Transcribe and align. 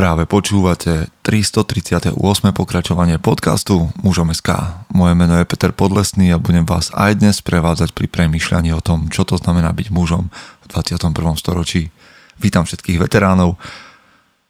Práve 0.00 0.24
počúvate 0.24 1.12
338. 1.28 2.16
pokračovanie 2.56 3.20
podcastu 3.20 3.92
Mužom 4.00 4.32
SK. 4.32 4.80
Moje 4.96 5.12
meno 5.12 5.36
je 5.36 5.44
Peter 5.44 5.76
Podlesný 5.76 6.32
a 6.32 6.40
budem 6.40 6.64
vás 6.64 6.88
aj 6.96 7.20
dnes 7.20 7.44
prevádzať 7.44 7.92
pri 7.92 8.08
premýšľaní 8.08 8.72
o 8.72 8.80
tom, 8.80 9.12
čo 9.12 9.28
to 9.28 9.36
znamená 9.36 9.76
byť 9.76 9.92
mužom 9.92 10.32
v 10.32 10.66
21. 10.72 11.04
storočí. 11.36 11.92
Vítam 12.40 12.64
všetkých 12.64 12.96
veteránov, 12.96 13.60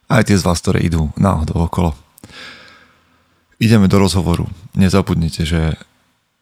aj 0.07 0.31
tie 0.31 0.39
z 0.39 0.43
vás, 0.47 0.63
ktoré 0.63 0.87
idú 0.87 1.11
náhodou 1.19 1.67
okolo. 1.67 1.99
Ideme 3.59 3.91
do 3.91 3.99
rozhovoru. 3.99 4.47
Nezabudnite, 4.79 5.43
že 5.43 5.75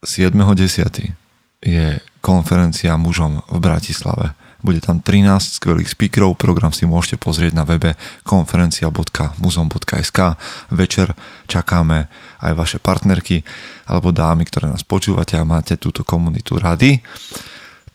7.10. 0.05 1.65
je 1.65 1.97
konferencia 2.21 2.93
mužom 2.93 3.41
v 3.49 3.57
Bratislave 3.57 4.37
bude 4.59 4.83
tam 4.83 4.99
13 4.99 5.59
skvelých 5.59 5.91
speakerov, 5.95 6.35
program 6.35 6.75
si 6.75 6.83
môžete 6.83 7.15
pozrieť 7.19 7.55
na 7.55 7.63
webe 7.63 7.95
konferencia.muzom.sk. 8.27 10.19
Večer 10.71 11.15
čakáme 11.47 12.11
aj 12.43 12.53
vaše 12.55 12.77
partnerky 12.79 13.43
alebo 13.87 14.11
dámy, 14.11 14.43
ktoré 14.47 14.67
nás 14.67 14.83
počúvate 14.83 15.39
a 15.39 15.47
máte 15.47 15.79
túto 15.79 16.03
komunitu 16.03 16.59
rady 16.59 16.99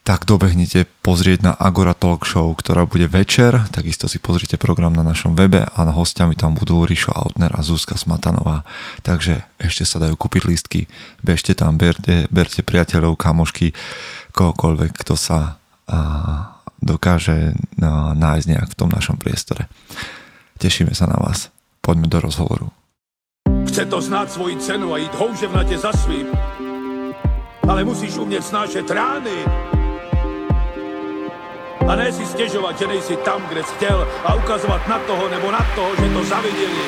tak 0.05 0.29
dobehnite 0.29 0.85
pozrieť 1.01 1.39
na 1.41 1.53
Agora 1.57 1.97
Talk 1.97 2.29
Show, 2.29 2.53
ktorá 2.53 2.85
bude 2.85 3.09
večer. 3.09 3.57
Takisto 3.73 4.05
si 4.05 4.21
pozrite 4.21 4.61
program 4.61 4.93
na 4.93 5.01
našom 5.01 5.33
webe 5.33 5.65
a 5.65 5.79
na 5.81 5.97
hostiami 5.97 6.37
tam 6.37 6.53
budú 6.53 6.85
Rišo 6.85 7.09
Autner 7.17 7.49
a 7.57 7.65
Zuzka 7.65 7.97
Smatanová. 7.97 8.69
Takže 9.01 9.49
ešte 9.57 9.89
sa 9.89 9.97
dajú 9.97 10.21
kúpiť 10.21 10.45
lístky. 10.45 10.81
Bežte 11.25 11.57
tam, 11.57 11.81
berte, 11.81 12.29
berte 12.29 12.61
priateľov, 12.61 13.17
kamošky, 13.17 13.73
kohokoľvek, 14.37 14.93
kto 14.93 15.17
sa 15.17 15.57
a, 15.89 15.99
dokáže 16.85 17.57
no, 17.81 18.13
nájsť 18.13 18.47
nejak 18.53 18.69
v 18.69 18.79
tom 18.79 18.93
našom 18.93 19.17
priestore. 19.17 19.73
Tešíme 20.61 20.93
sa 20.93 21.09
na 21.09 21.17
vás. 21.17 21.49
Poďme 21.81 22.13
do 22.13 22.21
rozhovoru. 22.21 22.69
Chce 23.65 23.89
to 23.89 23.99
znáť 23.99 24.37
svoji 24.37 24.61
cenu 24.61 24.93
a 24.93 25.01
ísť 25.01 25.17
houževnate 25.17 25.77
za 25.81 25.91
svým. 25.97 26.29
Ale 27.65 27.81
musíš 27.83 28.21
umieť 28.21 28.45
snášať 28.45 28.87
rány. 28.93 29.39
A 31.85 31.93
ne 31.97 32.09
si 32.13 32.25
stiežovať, 32.25 32.75
že 32.81 32.87
nejsi 32.89 33.17
tam, 33.25 33.41
kde 33.49 33.61
si 33.65 33.73
chcel 33.77 34.05
a 34.25 34.37
ukazovať 34.37 34.83
na 34.89 34.99
toho 35.05 35.25
nebo 35.29 35.49
na 35.53 35.61
toho, 35.77 35.93
že 35.97 36.07
to 36.13 36.21
zavideli. 36.25 36.85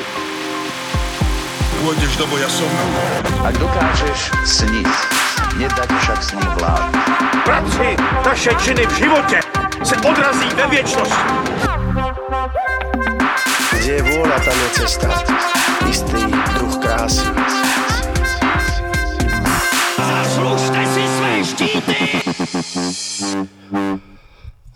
Pôjdeš 1.85 2.13
do 2.17 2.25
boja 2.33 2.49
som. 2.49 2.71
Ak 3.45 3.53
dokážeš 3.61 4.33
sniť, 4.41 4.89
nedať 5.61 5.89
však 6.01 6.19
sním 6.25 6.49
vlád. 6.57 6.89
Práci, 7.45 7.93
taše 8.25 8.51
činy 8.57 8.89
v 8.89 8.93
živote 9.05 9.66
se 9.83 9.95
odrazí 9.95 10.49
ve 10.55 10.67
věčnosti. 10.67 11.23
Kde 13.77 13.93
je 13.93 14.03
vôľa, 14.03 14.37
tam 14.43 14.57
je 14.57 14.69
cesta. 14.83 15.07
Istý 15.87 16.21
druh 16.59 16.75
krásy. 16.83 17.23
Zaslužte 19.97 20.81
si 20.91 21.03
své 21.07 21.33
štíty! 21.45 21.97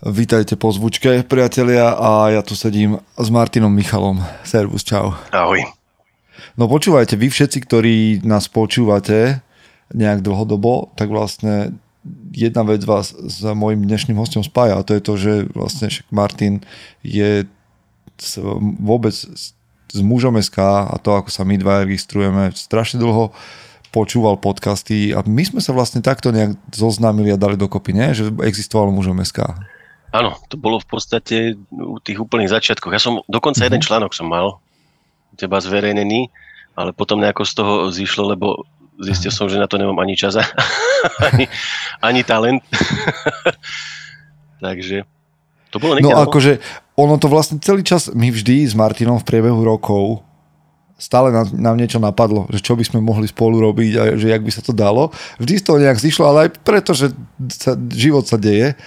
Vítajte 0.02 0.58
po 0.58 0.72
zvučke, 0.74 1.22
priatelia, 1.22 1.94
a 1.94 2.34
ja 2.34 2.42
tu 2.42 2.58
sedím 2.58 2.98
s 3.14 3.28
Martinom 3.30 3.70
Michalom. 3.70 4.18
Servus, 4.42 4.82
čau. 4.82 5.14
Ahoj. 5.30 5.62
No 6.58 6.66
počúvajte, 6.66 7.14
vy 7.14 7.30
všetci, 7.30 7.58
ktorí 7.62 7.96
nás 8.26 8.50
počúvate 8.50 9.44
nejak 9.94 10.24
dlhodobo, 10.24 10.90
tak 10.98 11.12
vlastne 11.12 11.76
jedna 12.34 12.62
vec 12.66 12.82
vás 12.82 13.14
s 13.14 13.42
mojim 13.54 13.86
dnešným 13.86 14.18
hostom 14.18 14.42
spája 14.42 14.78
a 14.78 14.86
to 14.86 14.98
je 14.98 15.02
to, 15.02 15.12
že 15.14 15.32
vlastne 15.54 15.88
Martin 16.10 16.62
je 17.06 17.46
vôbec 18.78 19.14
s 19.92 20.00
mužom 20.00 20.40
SK 20.40 20.88
a 20.88 20.94
to, 20.98 21.14
ako 21.14 21.30
sa 21.30 21.44
my 21.44 21.58
dva 21.60 21.84
registrujeme, 21.84 22.50
strašne 22.56 23.02
dlho 23.02 23.30
počúval 23.92 24.40
podcasty 24.40 25.12
a 25.12 25.20
my 25.20 25.44
sme 25.44 25.60
sa 25.60 25.76
vlastne 25.76 26.00
takto 26.00 26.32
nejak 26.32 26.56
zoznámili 26.72 27.28
a 27.28 27.36
dali 27.36 27.60
dokopy, 27.60 27.92
nie? 27.92 28.16
že 28.16 28.32
existovalo 28.40 28.88
mužom 28.88 29.20
SK. 29.20 29.52
Áno, 30.12 30.36
to 30.48 30.56
bolo 30.56 30.80
v 30.80 30.88
podstate 30.88 31.36
u 31.72 32.00
tých 32.00 32.20
úplných 32.20 32.52
začiatkoch. 32.52 32.92
Ja 32.92 33.00
som 33.00 33.20
dokonca 33.28 33.60
mm-hmm. 33.60 33.68
jeden 33.68 33.84
článok 33.84 34.12
som 34.16 34.32
mal 34.32 34.60
teba 35.36 35.60
zverejnený, 35.60 36.28
ale 36.76 36.96
potom 36.96 37.20
nejako 37.20 37.44
z 37.44 37.52
toho 37.52 37.72
zišlo, 37.92 38.32
lebo 38.32 38.64
zistil 39.02 39.34
som, 39.34 39.50
že 39.50 39.58
na 39.58 39.66
to 39.66 39.76
nemám 39.76 39.98
ani 39.98 40.14
čas, 40.14 40.38
ani, 41.28 41.50
ani 42.00 42.22
talent. 42.22 42.62
Takže 44.64 45.04
to 45.74 45.76
bolo 45.82 45.98
niekde... 45.98 46.12
No 46.12 46.22
akože 46.22 46.62
ono 46.94 47.16
to 47.18 47.26
vlastne 47.26 47.58
celý 47.58 47.82
čas, 47.82 48.12
my 48.12 48.30
vždy 48.30 48.68
s 48.68 48.76
Martinom 48.76 49.18
v 49.18 49.26
priebehu 49.26 49.64
rokov 49.64 50.22
stále 51.02 51.34
nám, 51.34 51.50
nám 51.50 51.74
niečo 51.74 51.98
napadlo, 51.98 52.46
že 52.54 52.62
čo 52.62 52.78
by 52.78 52.86
sme 52.86 53.02
mohli 53.02 53.26
spolu 53.26 53.58
robiť 53.58 53.92
a 53.98 54.02
že 54.14 54.30
jak 54.30 54.46
by 54.46 54.52
sa 54.54 54.62
to 54.62 54.70
dalo. 54.70 55.10
Vždy 55.42 55.58
z 55.58 55.64
toho 55.66 55.82
nejak 55.82 55.98
zišlo, 55.98 56.24
ale 56.30 56.38
aj 56.46 56.50
preto, 56.62 56.94
že 56.94 57.10
sa, 57.50 57.74
život 57.90 58.22
sa 58.22 58.38
deje. 58.38 58.78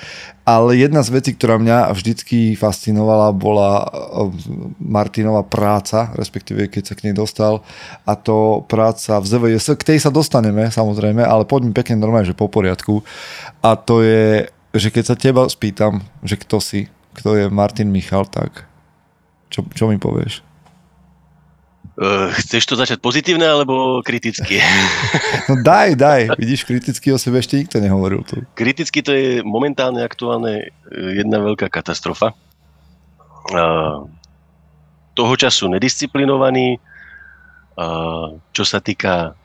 Ale 0.45 0.78
jedna 0.78 1.01
z 1.01 1.09
vecí, 1.09 1.33
ktorá 1.33 1.57
mňa 1.57 1.89
vždycky 1.89 2.53
fascinovala, 2.53 3.33
bola 3.33 3.81
eh, 3.81 4.29
Martinová 4.78 5.41
práca, 5.41 6.13
respektíve 6.13 6.69
keď 6.69 6.83
sa 6.85 6.94
k 6.94 7.09
nej 7.09 7.16
dostal, 7.17 7.66
a 8.06 8.13
to 8.13 8.61
práca 8.69 9.17
v 9.17 9.25
ZVS, 9.25 9.73
k 9.73 9.88
tej 9.94 9.97
sa 10.05 10.13
dostaneme 10.13 10.69
samozrejme, 10.69 11.25
ale 11.25 11.50
poďme 11.50 11.73
pekne 11.73 11.97
normálne, 11.97 12.29
že 12.29 12.38
po 12.38 12.45
poriadku. 12.45 13.01
A 13.66 13.73
to 13.73 14.05
je, 14.05 14.45
že 14.78 14.94
keď 14.94 15.03
sa 15.03 15.16
teba 15.17 15.50
spýtam, 15.50 16.05
že 16.22 16.38
kto 16.38 16.61
si, 16.61 16.94
kto 17.17 17.34
je 17.34 17.45
Martin 17.50 17.89
Michal, 17.89 18.29
tak 18.29 18.69
čo, 19.50 19.66
čo 19.73 19.89
mi 19.89 19.97
povieš? 19.97 20.54
Uh, 21.95 22.28
chceš 22.44 22.67
to 22.67 22.75
začať 22.75 23.00
pozitívne 23.00 23.47
alebo 23.47 24.03
kriticky? 24.03 24.59
No 25.45 25.61
daj, 25.61 25.94
daj. 25.95 26.35
Vidíš, 26.41 26.66
kriticky 26.66 27.13
o 27.13 27.22
sebe 27.22 27.38
ešte 27.38 27.61
nikto 27.61 27.78
nehovoril 27.78 28.25
tu. 28.25 28.41
Kriticky 28.57 29.06
to 29.06 29.13
je 29.13 29.45
momentálne 29.45 30.01
aktuálne 30.01 30.73
e, 30.89 31.22
jedna 31.22 31.38
veľká 31.38 31.69
katastrofa. 31.69 32.34
Uh, 33.53 34.09
toho 35.13 35.34
času 35.38 35.69
nedisciplinovaný, 35.69 36.81
uh, 37.78 38.41
čo 38.57 38.63
sa 38.66 38.81
týka 38.81 39.38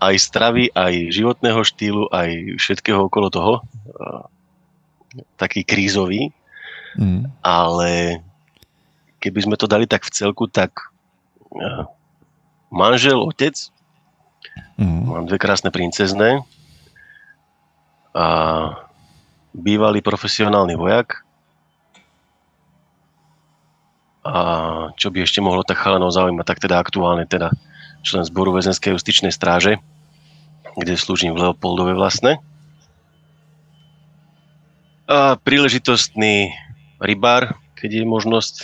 aj 0.00 0.14
stravy, 0.16 0.72
aj 0.72 1.12
životného 1.12 1.60
štýlu, 1.60 2.08
aj 2.08 2.56
všetkého 2.56 3.04
okolo 3.04 3.28
toho. 3.28 3.54
Uh, 3.92 4.24
taký 5.36 5.60
krízový. 5.60 6.32
Mm. 6.96 7.28
Ale 7.44 8.24
keby 9.20 9.44
sme 9.44 9.56
to 9.60 9.68
dali 9.68 9.84
tak 9.84 10.08
v 10.08 10.14
celku, 10.14 10.48
tak 10.48 10.88
manžel, 12.68 13.18
otec, 13.20 13.56
mm. 14.76 15.02
mám 15.08 15.24
dve 15.26 15.38
krásne 15.40 15.72
princezné 15.72 16.44
a 18.12 18.26
bývalý 19.54 20.00
profesionálny 20.04 20.76
vojak 20.76 21.24
a 24.28 24.34
čo 25.00 25.08
by 25.08 25.24
ešte 25.24 25.40
mohlo 25.40 25.64
tak 25.64 25.80
chalanov 25.80 26.12
zaujímať, 26.12 26.44
tak 26.44 26.60
teda 26.60 26.76
aktuálne 26.76 27.24
teda 27.24 27.48
člen 28.04 28.28
zboru 28.28 28.52
väzenskej 28.52 28.92
justičnej 28.92 29.32
stráže, 29.32 29.80
kde 30.76 31.00
slúžim 31.00 31.32
v 31.32 31.48
Leopoldove 31.48 31.96
vlastne. 31.96 32.36
A 35.08 35.40
príležitostný 35.40 36.52
rybár, 37.00 37.56
keď 37.80 38.04
je 38.04 38.04
možnosť 38.04 38.54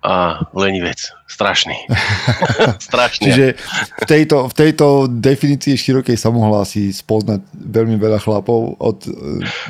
a 0.00 0.48
lenivec. 0.56 1.12
Strašný. 1.28 1.76
Strašný. 2.88 3.24
Čiže 3.28 3.46
v 4.00 4.04
tejto, 4.08 4.48
v 4.48 4.54
tejto 4.56 4.86
definícii 5.06 5.76
širokej 5.76 6.16
sa 6.16 6.32
mohla 6.32 6.64
asi 6.64 6.88
spoznať 6.88 7.44
veľmi 7.52 8.00
veľa 8.00 8.18
chlapov 8.18 8.80
od 8.80 8.98
e, 9.04 9.10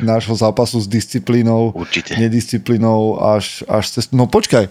nášho 0.07 0.39
zápasu 0.39 0.79
s 0.79 0.87
disciplínou, 0.87 1.75
Určite. 1.75 2.15
nedisciplínou 2.15 3.19
až, 3.19 3.67
až 3.67 3.91
cez... 3.91 4.15
No 4.15 4.31
počkaj, 4.31 4.71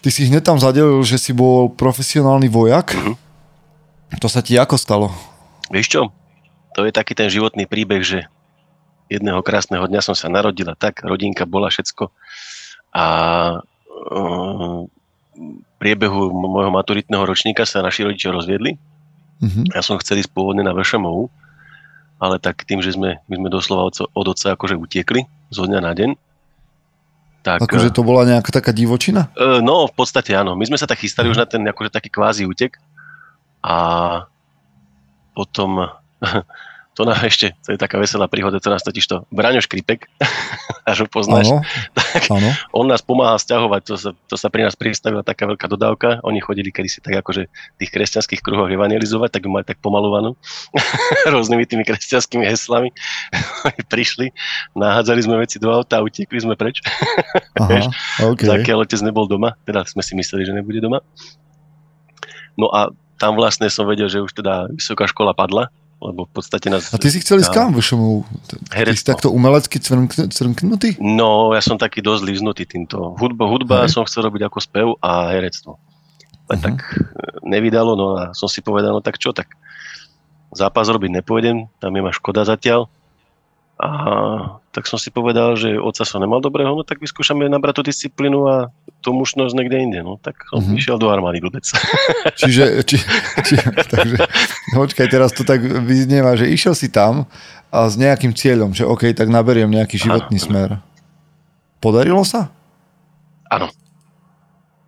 ty 0.00 0.08
si 0.08 0.24
hneď 0.26 0.40
tam 0.40 0.56
zadelil, 0.56 1.04
že 1.04 1.20
si 1.20 1.36
bol 1.36 1.68
profesionálny 1.68 2.48
vojak. 2.48 2.96
Uh-huh. 2.96 3.14
To 4.20 4.28
sa 4.28 4.40
ti 4.40 4.56
ako 4.56 4.80
stalo? 4.80 5.06
Vieš 5.68 5.88
čo? 5.88 6.02
To 6.80 6.88
je 6.88 6.92
taký 6.92 7.12
ten 7.12 7.28
životný 7.28 7.68
príbeh, 7.68 8.00
že 8.00 8.24
jedného 9.12 9.44
krásneho 9.44 9.84
dňa 9.84 10.00
som 10.00 10.16
sa 10.16 10.32
narodila 10.32 10.72
tak, 10.72 11.04
rodinka 11.04 11.44
bola 11.44 11.68
všetko 11.68 12.08
a 12.92 13.04
priebehu 15.82 16.30
môjho 16.30 16.70
maturitného 16.70 17.24
ročníka 17.26 17.66
sa 17.66 17.82
naši 17.82 18.06
rodičia 18.06 18.30
rozviedli. 18.30 18.78
Mm-hmm. 19.42 19.74
Ja 19.74 19.82
som 19.82 19.98
chcel 19.98 20.22
ísť 20.22 20.30
pôvodne 20.30 20.62
na 20.62 20.70
VŠMU, 20.70 21.26
ale 22.22 22.38
tak 22.38 22.62
tým, 22.62 22.78
že 22.78 22.94
sme, 22.94 23.18
my 23.26 23.34
sme 23.34 23.48
doslova 23.50 23.90
od, 23.90 24.06
od 24.06 24.26
otca 24.30 24.54
akože 24.54 24.78
utiekli 24.78 25.26
zo 25.50 25.66
dňa 25.66 25.80
na 25.82 25.92
deň. 25.92 26.10
Tak, 27.42 27.66
akože 27.66 27.90
to 27.90 28.06
bola 28.06 28.22
nejaká 28.22 28.54
taká 28.54 28.70
divočina? 28.70 29.26
E, 29.34 29.58
no, 29.58 29.90
v 29.90 29.94
podstate 29.98 30.30
áno. 30.30 30.54
My 30.54 30.62
sme 30.62 30.78
sa 30.78 30.86
tak 30.86 31.02
chystali 31.02 31.26
mm-hmm. 31.26 31.34
už 31.34 31.42
na 31.42 31.46
ten 31.50 31.62
akože 31.66 31.90
taký 31.90 32.06
kvázi 32.06 32.46
útek 32.46 32.78
a 33.66 33.74
potom 35.34 35.90
to 36.92 37.08
nám 37.08 37.24
ešte, 37.24 37.56
to 37.64 37.72
je 37.72 37.78
taká 37.80 37.96
veselá 37.96 38.28
príhoda, 38.28 38.60
to 38.60 38.68
nás 38.68 38.84
totiž 38.84 39.04
to 39.08 39.16
Braňo 39.32 39.64
Škripek, 39.64 40.12
až 40.90 41.04
ho 41.04 41.06
poznáš, 41.08 41.48
Áno, 41.48 41.64
tak 41.96 42.28
áno. 42.28 42.52
on 42.76 42.84
nás 42.84 43.00
pomáha 43.00 43.40
stiahovať, 43.40 43.80
to 43.88 43.94
sa, 43.96 44.10
to 44.28 44.36
sa 44.36 44.52
pri 44.52 44.68
nás 44.68 44.76
pristavila 44.76 45.24
taká 45.24 45.48
veľká 45.48 45.72
dodávka, 45.72 46.20
oni 46.20 46.44
chodili 46.44 46.68
kedysi 46.68 47.00
tak 47.00 47.16
akože 47.24 47.48
v 47.48 47.76
tých 47.80 47.90
kresťanských 47.96 48.44
kruhoch 48.44 48.68
evangelizovať, 48.68 49.32
tak 49.32 49.48
ju 49.48 49.50
mali 49.50 49.64
tak 49.64 49.80
pomalovanú 49.80 50.36
rôznymi 51.32 51.64
tými 51.64 51.84
kresťanskými 51.88 52.44
heslami. 52.44 52.92
Prišli, 53.88 54.28
nahádzali 54.76 55.20
sme 55.24 55.40
veci 55.40 55.56
do 55.56 55.72
auta 55.72 56.00
a 56.00 56.04
utekli 56.04 56.44
sme 56.44 56.60
preč. 56.60 56.84
Aha, 57.56 57.88
OK. 58.28 58.44
Zakiaľ 58.44 58.84
otec 58.84 59.00
nebol 59.00 59.24
doma, 59.24 59.56
teda 59.64 59.88
sme 59.88 60.04
si 60.04 60.12
mysleli, 60.12 60.44
že 60.44 60.52
nebude 60.52 60.80
doma. 60.84 61.00
No 62.60 62.68
a 62.68 62.92
tam 63.16 63.38
vlastne 63.38 63.70
som 63.72 63.88
vedel, 63.88 64.10
že 64.10 64.20
už 64.20 64.34
teda 64.34 64.68
vysoká 64.74 65.08
škola 65.08 65.32
padla, 65.32 65.72
lebo 66.02 66.26
v 66.26 66.32
podstate 66.34 66.66
nás... 66.66 66.90
A 66.90 66.98
ty 66.98 67.06
si 67.06 67.22
chcel 67.22 67.38
ísť 67.38 67.54
kam, 67.54 67.70
VŠMU? 67.70 68.26
Ty 68.66 68.90
si 68.98 69.06
takto 69.06 69.30
umelecky 69.30 69.78
cvrnknutý? 69.78 70.98
No, 70.98 71.54
ja 71.54 71.62
som 71.62 71.78
taký 71.78 72.02
dosť 72.02 72.22
líznutý 72.26 72.66
týmto. 72.66 73.14
Hudba, 73.14 73.46
hudba 73.46 73.76
Hej. 73.86 73.94
som 73.94 74.02
chcel 74.02 74.26
robiť 74.26 74.50
ako 74.50 74.58
spev 74.58 74.88
a 74.98 75.30
herectvo. 75.30 75.78
Ale 76.50 76.58
Mhm. 76.58 76.64
tak 76.66 76.76
e, 76.82 76.94
nevydalo, 77.46 77.94
no 77.94 78.06
a 78.18 78.34
som 78.34 78.50
si 78.50 78.58
povedal, 78.60 78.90
no 78.90 79.00
tak 79.00 79.22
čo, 79.22 79.30
tak 79.30 79.54
zápas 80.50 80.90
robiť 80.90 81.22
nepôjdem, 81.22 81.70
tam 81.78 81.94
je 81.94 82.02
ma 82.02 82.10
škoda 82.10 82.42
zatiaľ. 82.42 82.90
A 83.82 83.90
tak 84.70 84.86
som 84.86 84.94
si 84.94 85.10
povedal, 85.10 85.58
že 85.58 85.74
otca 85.74 86.06
som 86.06 86.22
nemal 86.22 86.38
dobrého, 86.38 86.70
no 86.70 86.86
tak 86.86 87.02
vyskúšame 87.02 87.44
nabrať 87.44 87.82
tú 87.82 87.90
disciplínu 87.90 88.38
a 88.46 88.56
tú 89.02 89.10
mušnosť 89.10 89.52
niekde 89.52 89.76
inde. 89.80 90.00
No 90.00 90.16
tak 90.16 90.38
som 90.46 90.62
Mhm. 90.62 90.78
išiel 90.78 90.96
do 90.96 91.10
armády 91.10 91.42
blbec. 91.42 91.66
Čiže, 92.40 92.86
či, 92.86 93.02
či, 93.42 93.54
takže, 93.90 94.22
no 94.70 94.86
počkaj, 94.86 95.06
teraz 95.08 95.34
to 95.34 95.42
tak 95.42 95.58
vyznieva, 95.60 96.38
že 96.38 96.46
išiel 96.46 96.72
si 96.72 96.86
tam 96.86 97.26
a 97.68 97.90
s 97.90 97.98
nejakým 97.98 98.30
cieľom, 98.30 98.70
že 98.70 98.86
OK, 98.86 99.10
tak 99.10 99.26
naberiem 99.26 99.66
nejaký 99.66 99.98
životný 99.98 100.38
Áno. 100.38 100.46
smer. 100.46 100.68
Podarilo 101.76 102.22
sa? 102.22 102.54
Áno. 103.50 103.66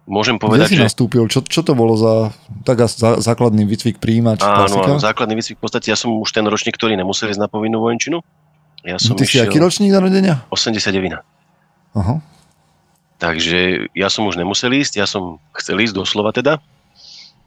Môžem 0.06 0.36
Kde 0.36 0.44
povedať, 0.44 0.68
si 0.68 0.76
že... 0.76 0.84
nastúpil? 0.84 1.24
Čo, 1.26 1.42
čo 1.42 1.60
to 1.60 1.72
bolo 1.72 1.96
za, 1.96 2.30
tak 2.62 2.78
za 2.84 3.18
základný 3.18 3.64
výcvik 3.64 3.98
príjimač, 3.98 4.38
Áno, 4.38 4.68
áno, 4.70 5.00
základný 5.00 5.34
výcvik. 5.34 5.56
V 5.58 5.64
podstate 5.64 5.88
ja 5.88 5.96
som 5.96 6.12
už 6.14 6.30
ten 6.30 6.44
ročník, 6.44 6.76
ktorý 6.76 6.94
nemusel 6.94 7.26
ísť 7.26 7.40
na 7.40 7.48
povinnú 7.48 7.80
vojenčinu. 7.80 8.20
Ja 8.84 9.00
som 9.00 9.16
Ty 9.16 9.24
si 9.24 9.40
aký 9.40 9.56
ročník 9.56 9.90
narodenia? 9.90 10.44
89. 10.52 11.24
Aha. 11.96 12.14
Takže 13.16 13.88
ja 13.96 14.08
som 14.12 14.28
už 14.28 14.36
nemusel 14.36 14.76
ísť, 14.76 15.00
ja 15.00 15.08
som 15.08 15.40
chcel 15.56 15.80
ísť 15.80 15.96
doslova 15.96 16.34
teda. 16.36 16.60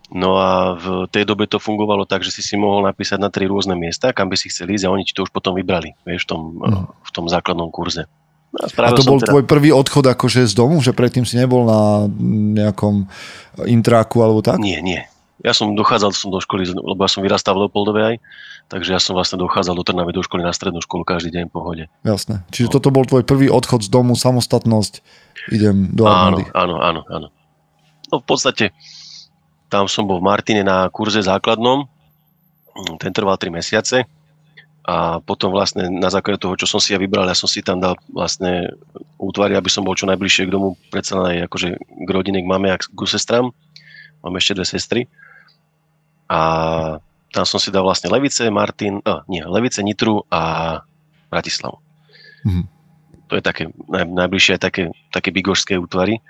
No 0.07 0.39
a 0.39 0.73
v 0.79 1.05
tej 1.11 1.27
dobe 1.27 1.45
to 1.51 1.59
fungovalo 1.59 2.07
tak, 2.07 2.23
že 2.23 2.31
si 2.31 2.39
si 2.39 2.55
mohol 2.55 2.87
napísať 2.87 3.19
na 3.19 3.27
tri 3.27 3.43
rôzne 3.43 3.75
miesta, 3.75 4.15
kam 4.15 4.31
by 4.31 4.39
si 4.39 4.47
chcel 4.47 4.71
ísť 4.71 4.87
a 4.87 4.93
oni 4.95 5.03
ti 5.03 5.11
to 5.11 5.27
už 5.27 5.31
potom 5.35 5.51
vybrali, 5.53 5.93
vieš, 6.07 6.23
v 6.25 6.29
tom, 6.31 6.41
Mhm. 6.63 6.81
v 7.03 7.11
tom 7.11 7.25
základnom 7.27 7.69
kurze. 7.69 8.07
No 8.55 8.63
A 8.63 8.71
spravil 8.71 8.95
to 8.95 9.03
bol 9.03 9.19
teda, 9.19 9.27
tvoj 9.35 9.43
prvý 9.43 9.75
odchod 9.75 10.07
akože 10.07 10.47
z 10.47 10.53
domu, 10.55 10.79
že 10.79 10.95
predtým 10.95 11.27
si 11.27 11.35
nebol 11.35 11.67
na 11.67 12.07
nejakom 12.63 13.03
intráku 13.67 14.23
alebo 14.23 14.39
tak? 14.39 14.55
Nie, 14.63 14.79
nie. 14.79 15.03
Ja 15.45 15.53
som 15.53 15.77
dochádzal 15.77 16.17
som 16.17 16.33
do 16.33 16.41
školy, 16.41 16.65
lebo 16.65 16.97
ja 16.97 17.09
som 17.11 17.21
vyrastal 17.21 17.53
v 17.53 17.69
Leopoldove 17.69 18.01
aj, 18.01 18.15
takže 18.73 18.89
ja 18.89 19.01
som 19.01 19.13
vlastne 19.13 19.37
dochádzal 19.37 19.77
do 19.77 19.85
Trnavy 19.85 20.09
do 20.09 20.25
školy 20.25 20.41
na 20.41 20.49
strednú 20.49 20.81
školu 20.81 21.05
každý 21.05 21.29
deň 21.29 21.43
v 21.47 21.53
pohode. 21.53 21.83
Jasné. 22.01 22.41
Čiže 22.49 22.73
toto 22.73 22.89
bol 22.89 23.05
tvoj 23.05 23.21
prvý 23.21 23.45
odchod 23.53 23.85
z 23.85 23.89
domu, 23.93 24.17
samostatnosť, 24.17 25.05
idem 25.53 25.93
do 25.93 26.09
Áno, 26.09 26.41
armády. 26.41 26.43
áno, 26.57 26.75
áno, 26.81 27.01
áno. 27.05 27.27
No 28.09 28.15
v 28.17 28.25
podstate 28.25 28.73
tam 29.69 29.85
som 29.85 30.09
bol 30.09 30.17
v 30.23 30.25
Martine 30.25 30.65
na 30.65 30.89
kurze 30.89 31.21
základnom, 31.21 31.85
ten 32.97 33.11
trval 33.13 33.37
3 33.37 33.53
mesiace 33.53 34.09
a 34.87 35.19
potom 35.19 35.51
vlastne 35.51 35.91
na 35.91 36.07
základe 36.07 36.39
toho, 36.39 36.55
čo 36.55 36.63
som 36.63 36.79
si 36.79 36.95
ja 36.95 36.99
vybral, 37.01 37.27
ja 37.27 37.35
som 37.35 37.51
si 37.51 37.59
tam 37.59 37.83
dal 37.83 37.99
vlastne 38.07 38.71
útvary, 39.19 39.59
aby 39.59 39.67
som 39.67 39.83
bol 39.83 39.93
čo 39.99 40.07
najbližšie 40.07 40.47
k 40.47 40.53
domu, 40.53 40.79
predsa 40.87 41.19
len 41.19 41.43
aj 41.43 41.51
akože 41.51 41.69
k 41.75 42.09
rodine, 42.09 42.39
k 42.39 42.47
mame 42.47 42.71
a 42.71 42.79
k 42.79 42.87
sestram. 43.03 43.51
Mám 44.23 44.39
ešte 44.39 44.55
dve 44.55 44.65
sestry. 44.65 45.01
A 46.27 46.39
tam 47.31 47.45
som 47.45 47.59
si 47.59 47.69
dal 47.71 47.83
vlastne 47.83 48.11
Levice, 48.11 48.47
Martin, 48.49 49.03
a, 49.03 49.23
nie, 49.27 49.43
Levice, 49.43 49.83
Nitru 49.83 50.23
a 50.31 50.81
Bratislavu. 51.29 51.79
Mhm. 52.47 52.63
To 53.27 53.33
je 53.35 53.43
také 53.43 53.67
naj, 53.91 54.07
najbližšie 54.07 54.55
aj 54.55 54.61
také, 54.63 54.83
také 55.11 55.35
bigošské 55.35 55.75
útvary. 55.75 56.23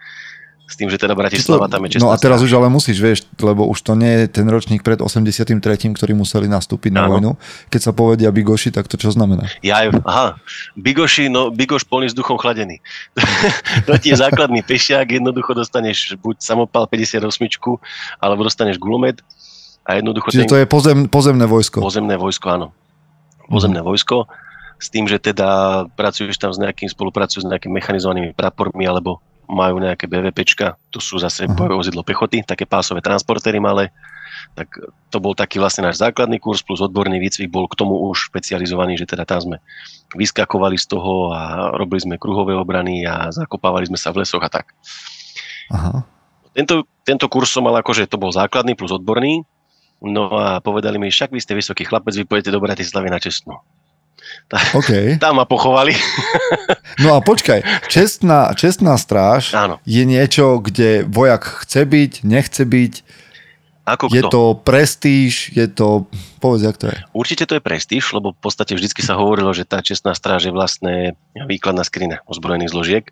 S 0.68 0.76
tým, 0.76 0.92
že 0.92 1.00
teda 1.00 1.16
Bratislava 1.16 1.72
tam 1.72 1.88
je 1.88 1.96
no 2.04 2.12
a 2.12 2.20
teraz 2.20 2.44
už 2.44 2.52
ale 2.60 2.68
musíš, 2.68 3.00
vieš, 3.00 3.24
lebo 3.40 3.64
už 3.72 3.80
to 3.88 3.96
nie 3.96 4.28
je 4.28 4.36
ten 4.36 4.44
ročník 4.44 4.84
pred 4.84 5.00
83., 5.00 5.48
ktorí 5.96 6.12
museli 6.12 6.52
nastúpiť 6.52 6.92
na 6.92 7.08
Áno. 7.08 7.16
vojnu. 7.16 7.32
Keď 7.72 7.82
sa 7.88 7.96
povedia 7.96 8.28
Bigoši, 8.36 8.76
tak 8.76 8.92
to 8.92 9.00
čo 9.00 9.16
znamená? 9.16 9.48
Ja, 9.64 9.88
aha, 9.88 10.36
Bigoši, 10.76 11.32
no 11.32 11.56
Bigoš 11.56 11.88
plný 11.88 12.12
s 12.12 12.16
duchom 12.20 12.36
chladený. 12.36 12.84
to 13.88 13.96
ti 13.96 14.12
je 14.12 14.20
základný 14.20 14.60
pešiak, 14.60 15.08
jednoducho 15.08 15.56
dostaneš 15.56 16.20
buď 16.20 16.44
samopal 16.44 16.84
58, 16.92 17.24
alebo 18.20 18.44
dostaneš 18.44 18.76
gulomet 18.76 19.24
a 19.88 19.96
jednoducho 19.96 20.36
Čiže 20.36 20.52
to 20.52 20.60
je 20.60 20.68
pozem, 20.68 21.08
pozemné 21.08 21.48
vojsko. 21.48 21.80
pozemné 21.80 22.20
vojsko, 22.20 22.46
áno. 22.52 22.68
Pozemné 23.48 23.80
vojsko, 23.80 24.28
s 24.76 24.92
tým, 24.92 25.08
že 25.08 25.24
teda 25.24 25.84
pracuješ 25.96 26.36
tam 26.36 26.52
s 26.52 26.60
nejakým, 26.60 26.92
spolupracujú 26.92 27.48
s 27.48 27.50
nejakými 27.50 27.80
mechanizovanými 27.80 28.36
prapormi, 28.36 28.84
alebo 28.84 29.24
majú 29.48 29.80
nejaké 29.80 30.12
BVPčka, 30.12 30.76
to 30.92 31.00
sú 31.00 31.16
zase 31.24 31.48
bojové 31.48 31.80
vozidlo 31.80 32.04
pechoty, 32.04 32.44
také 32.44 32.68
pásové 32.68 33.00
transportéry 33.00 33.64
malé, 33.64 33.96
tak 34.54 34.68
to 35.08 35.18
bol 35.24 35.32
taký 35.32 35.58
vlastne 35.58 35.88
náš 35.88 36.04
základný 36.04 36.38
kurz 36.38 36.60
plus 36.60 36.84
odborný 36.84 37.18
výcvik 37.18 37.48
bol 37.48 37.66
k 37.72 37.80
tomu 37.80 37.96
už 38.12 38.28
špecializovaný, 38.28 39.00
že 39.00 39.08
teda 39.08 39.24
tam 39.24 39.40
sme 39.40 39.58
vyskakovali 40.14 40.76
z 40.76 40.86
toho 40.92 41.32
a 41.32 41.72
robili 41.80 42.04
sme 42.04 42.20
kruhové 42.20 42.54
obrany 42.60 43.08
a 43.08 43.32
zakopávali 43.32 43.88
sme 43.88 43.96
sa 43.96 44.12
v 44.12 44.28
lesoch 44.28 44.44
a 44.44 44.52
tak. 44.52 44.76
Aha. 45.72 46.04
Tento, 46.52 46.84
tento 47.08 47.26
kurz 47.32 47.54
som 47.54 47.64
mal 47.64 47.76
akože 47.80 48.10
to 48.10 48.20
bol 48.20 48.36
základný 48.36 48.76
plus 48.76 48.92
odborný, 48.92 49.48
no 50.02 50.30
a 50.34 50.60
povedali 50.62 51.02
mi, 51.02 51.10
však 51.10 51.34
vy 51.34 51.40
ste 51.42 51.58
vysoký 51.58 51.86
chlapec, 51.86 52.14
vy 52.14 52.26
pôjdete 52.26 52.54
do 52.54 52.62
Bratislavy 52.62 53.10
na 53.10 53.20
čestnú. 53.22 53.58
OK. 54.76 54.92
Tam 55.24 55.38
ma 55.38 55.46
pochovali. 55.46 55.96
No 57.04 57.16
a 57.16 57.20
počkaj, 57.20 57.64
čestná, 57.92 58.52
čestná 58.56 58.96
stráž 58.98 59.54
Áno. 59.54 59.78
je 59.84 60.04
niečo, 60.08 60.60
kde 60.64 61.04
vojak 61.06 61.64
chce 61.66 61.86
byť, 61.86 62.12
nechce 62.24 62.64
byť, 62.64 62.94
Ako 63.88 64.12
je 64.12 64.24
kto? 64.24 64.30
to 64.32 64.44
prestíž, 64.64 65.52
je 65.56 65.68
to, 65.68 66.08
povedz, 66.40 66.64
jak 66.64 66.78
to 66.80 66.88
je. 66.92 66.98
Určite 67.14 67.44
to 67.48 67.56
je 67.56 67.64
prestíž, 67.64 68.12
lebo 68.12 68.34
v 68.34 68.40
podstate 68.40 68.76
vždycky 68.76 69.00
sa 69.04 69.16
hovorilo, 69.16 69.52
že 69.56 69.68
tá 69.68 69.80
čestná 69.84 70.12
stráž 70.16 70.50
je 70.50 70.54
vlastne 70.56 71.16
výkladná 71.36 71.84
skrina 71.88 72.20
ozbrojených 72.28 72.72
zložiek. 72.74 73.06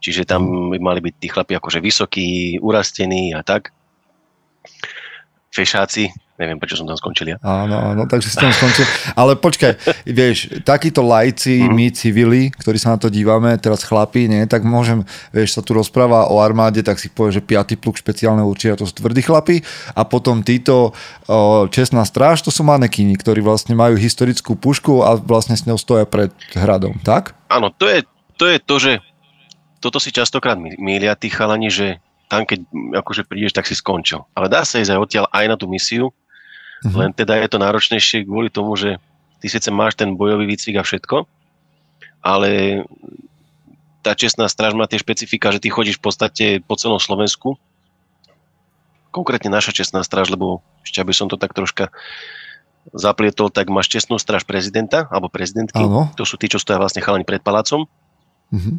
Čiže 0.00 0.28
tam 0.28 0.70
by 0.72 0.78
mali 0.80 1.00
byť 1.00 1.14
tí 1.16 1.28
chlapi 1.32 1.52
akože 1.56 1.80
vysokí, 1.80 2.60
urastení 2.60 3.32
a 3.32 3.40
tak. 3.40 3.72
Fešáci, 5.52 6.12
neviem 6.36 6.56
prečo 6.56 6.76
som 6.76 6.84
tam 6.84 6.94
skončil 6.94 7.32
ja. 7.32 7.36
Áno, 7.40 7.92
áno, 7.92 8.02
takže 8.04 8.28
si 8.28 8.36
tam 8.36 8.52
skončil. 8.52 8.84
Ale 9.12 9.36
počkaj, 9.36 9.76
vieš, 10.04 10.60
takíto 10.62 11.00
lajci, 11.00 11.64
Mhm. 11.64 11.72
my 11.72 11.86
civili, 11.90 12.42
ktorí 12.52 12.76
sa 12.76 12.92
na 12.92 12.98
to 13.00 13.08
dívame, 13.08 13.56
teraz 13.56 13.82
chlapí, 13.82 14.28
nie, 14.28 14.44
tak 14.44 14.62
môžem, 14.62 15.02
vieš, 15.32 15.56
sa 15.56 15.64
tu 15.64 15.72
rozpráva 15.72 16.28
o 16.28 16.38
armáde, 16.38 16.84
tak 16.84 17.00
si 17.00 17.08
povie, 17.08 17.36
že 17.36 17.42
5. 17.42 17.80
pluk 17.80 17.96
špeciálne 17.96 18.44
určite, 18.44 18.80
to 18.80 18.88
sú 18.88 18.92
tvrdí 18.94 19.24
chlapi 19.24 19.64
a 19.96 20.04
potom 20.04 20.44
títo 20.44 20.92
o, 21.26 21.66
čestná 21.66 22.04
stráž, 22.04 22.44
to 22.44 22.52
sú 22.52 22.62
manekíni, 22.62 23.16
ktorí 23.16 23.40
vlastne 23.40 23.72
majú 23.72 23.96
historickú 23.96 24.54
pušku 24.54 25.02
a 25.02 25.16
vlastne 25.16 25.56
s 25.56 25.64
ňou 25.64 25.80
stoja 25.80 26.04
pred 26.04 26.28
hradom, 26.52 27.00
tak? 27.00 27.32
Áno, 27.48 27.72
to 27.72 27.88
je, 27.88 28.04
to 28.36 28.44
je 28.46 28.58
to, 28.60 28.76
že 28.76 28.92
toto 29.80 29.96
si 29.96 30.12
častokrát 30.12 30.58
mýlia 30.58 31.16
tí 31.16 31.32
chalani, 31.32 31.72
že 31.72 32.00
tam 32.26 32.42
keď 32.42 32.66
akože 33.00 33.22
prídeš, 33.22 33.54
tak 33.54 33.70
si 33.70 33.78
skončil. 33.78 34.26
Ale 34.34 34.50
dá 34.50 34.66
sa 34.66 34.82
ísť 34.82 34.90
aj 34.90 34.98
odtiaľ 34.98 35.24
aj 35.30 35.46
na 35.46 35.54
tú 35.54 35.70
misiu, 35.70 36.10
Mhm. 36.84 36.96
len 36.98 37.10
teda 37.12 37.40
je 37.40 37.48
to 37.48 37.58
náročnejšie 37.58 38.26
kvôli 38.26 38.52
tomu, 38.52 38.76
že 38.76 39.00
ty 39.40 39.46
síce 39.48 39.68
máš 39.72 39.96
ten 39.96 40.12
bojový 40.12 40.44
výcvik 40.44 40.76
a 40.76 40.84
všetko, 40.84 41.24
ale 42.20 42.82
tá 44.02 44.12
čestná 44.12 44.46
stráž 44.46 44.76
má 44.76 44.84
tie 44.86 45.00
špecifika, 45.00 45.50
že 45.50 45.58
ty 45.58 45.68
chodíš 45.72 45.98
v 45.98 46.04
podstate 46.04 46.44
po 46.62 46.76
celom 46.78 47.00
Slovensku. 47.00 47.56
Konkrétne 49.10 49.48
naša 49.48 49.72
čestná 49.72 50.04
stráž, 50.04 50.28
lebo 50.28 50.60
ešte 50.84 51.00
aby 51.00 51.12
som 51.16 51.26
to 51.26 51.40
tak 51.40 51.56
troška 51.56 51.88
zaplietol, 52.94 53.50
tak 53.50 53.66
máš 53.66 53.90
čestnú 53.90 54.20
stráž 54.20 54.46
prezidenta 54.46 55.10
alebo 55.10 55.26
prezidentky. 55.26 55.80
Áno. 55.80 56.12
To 56.14 56.22
sú 56.22 56.38
tí, 56.38 56.46
čo 56.46 56.62
stoja 56.62 56.78
vlastne 56.78 57.02
chalani 57.02 57.26
pred 57.26 57.42
palácom. 57.42 57.88
Mhm. 58.54 58.78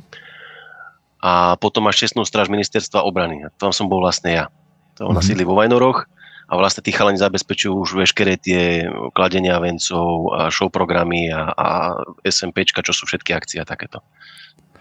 A 1.17 1.57
potom 1.57 1.83
máš 1.83 1.97
čestnú 2.07 2.23
stráž 2.23 2.47
ministerstva 2.47 3.01
obrany. 3.03 3.43
A 3.43 3.51
tam 3.57 3.73
som 3.73 3.89
bol 3.89 3.99
vlastne 3.99 4.31
ja. 4.31 4.45
To 5.01 5.09
ona 5.09 5.19
Mhm. 5.19 5.27
sídli 5.27 5.43
vo 5.43 5.57
Vajnoroch 5.57 6.05
a 6.47 6.55
vlastne 6.55 6.79
tí 6.79 6.95
chalani 6.95 7.19
zabezpečujú 7.19 7.75
už 7.75 7.89
veškeré 7.99 8.39
tie 8.39 8.87
kladenia 9.11 9.59
vencov, 9.59 10.31
a 10.31 10.47
show 10.47 10.71
programy 10.71 11.27
a, 11.27 11.51
a 11.51 11.67
SMPčka, 12.23 12.79
čo 12.81 12.95
sú 12.95 13.03
všetky 13.03 13.35
akcie 13.35 13.59
a 13.59 13.67
takéto. 13.67 13.99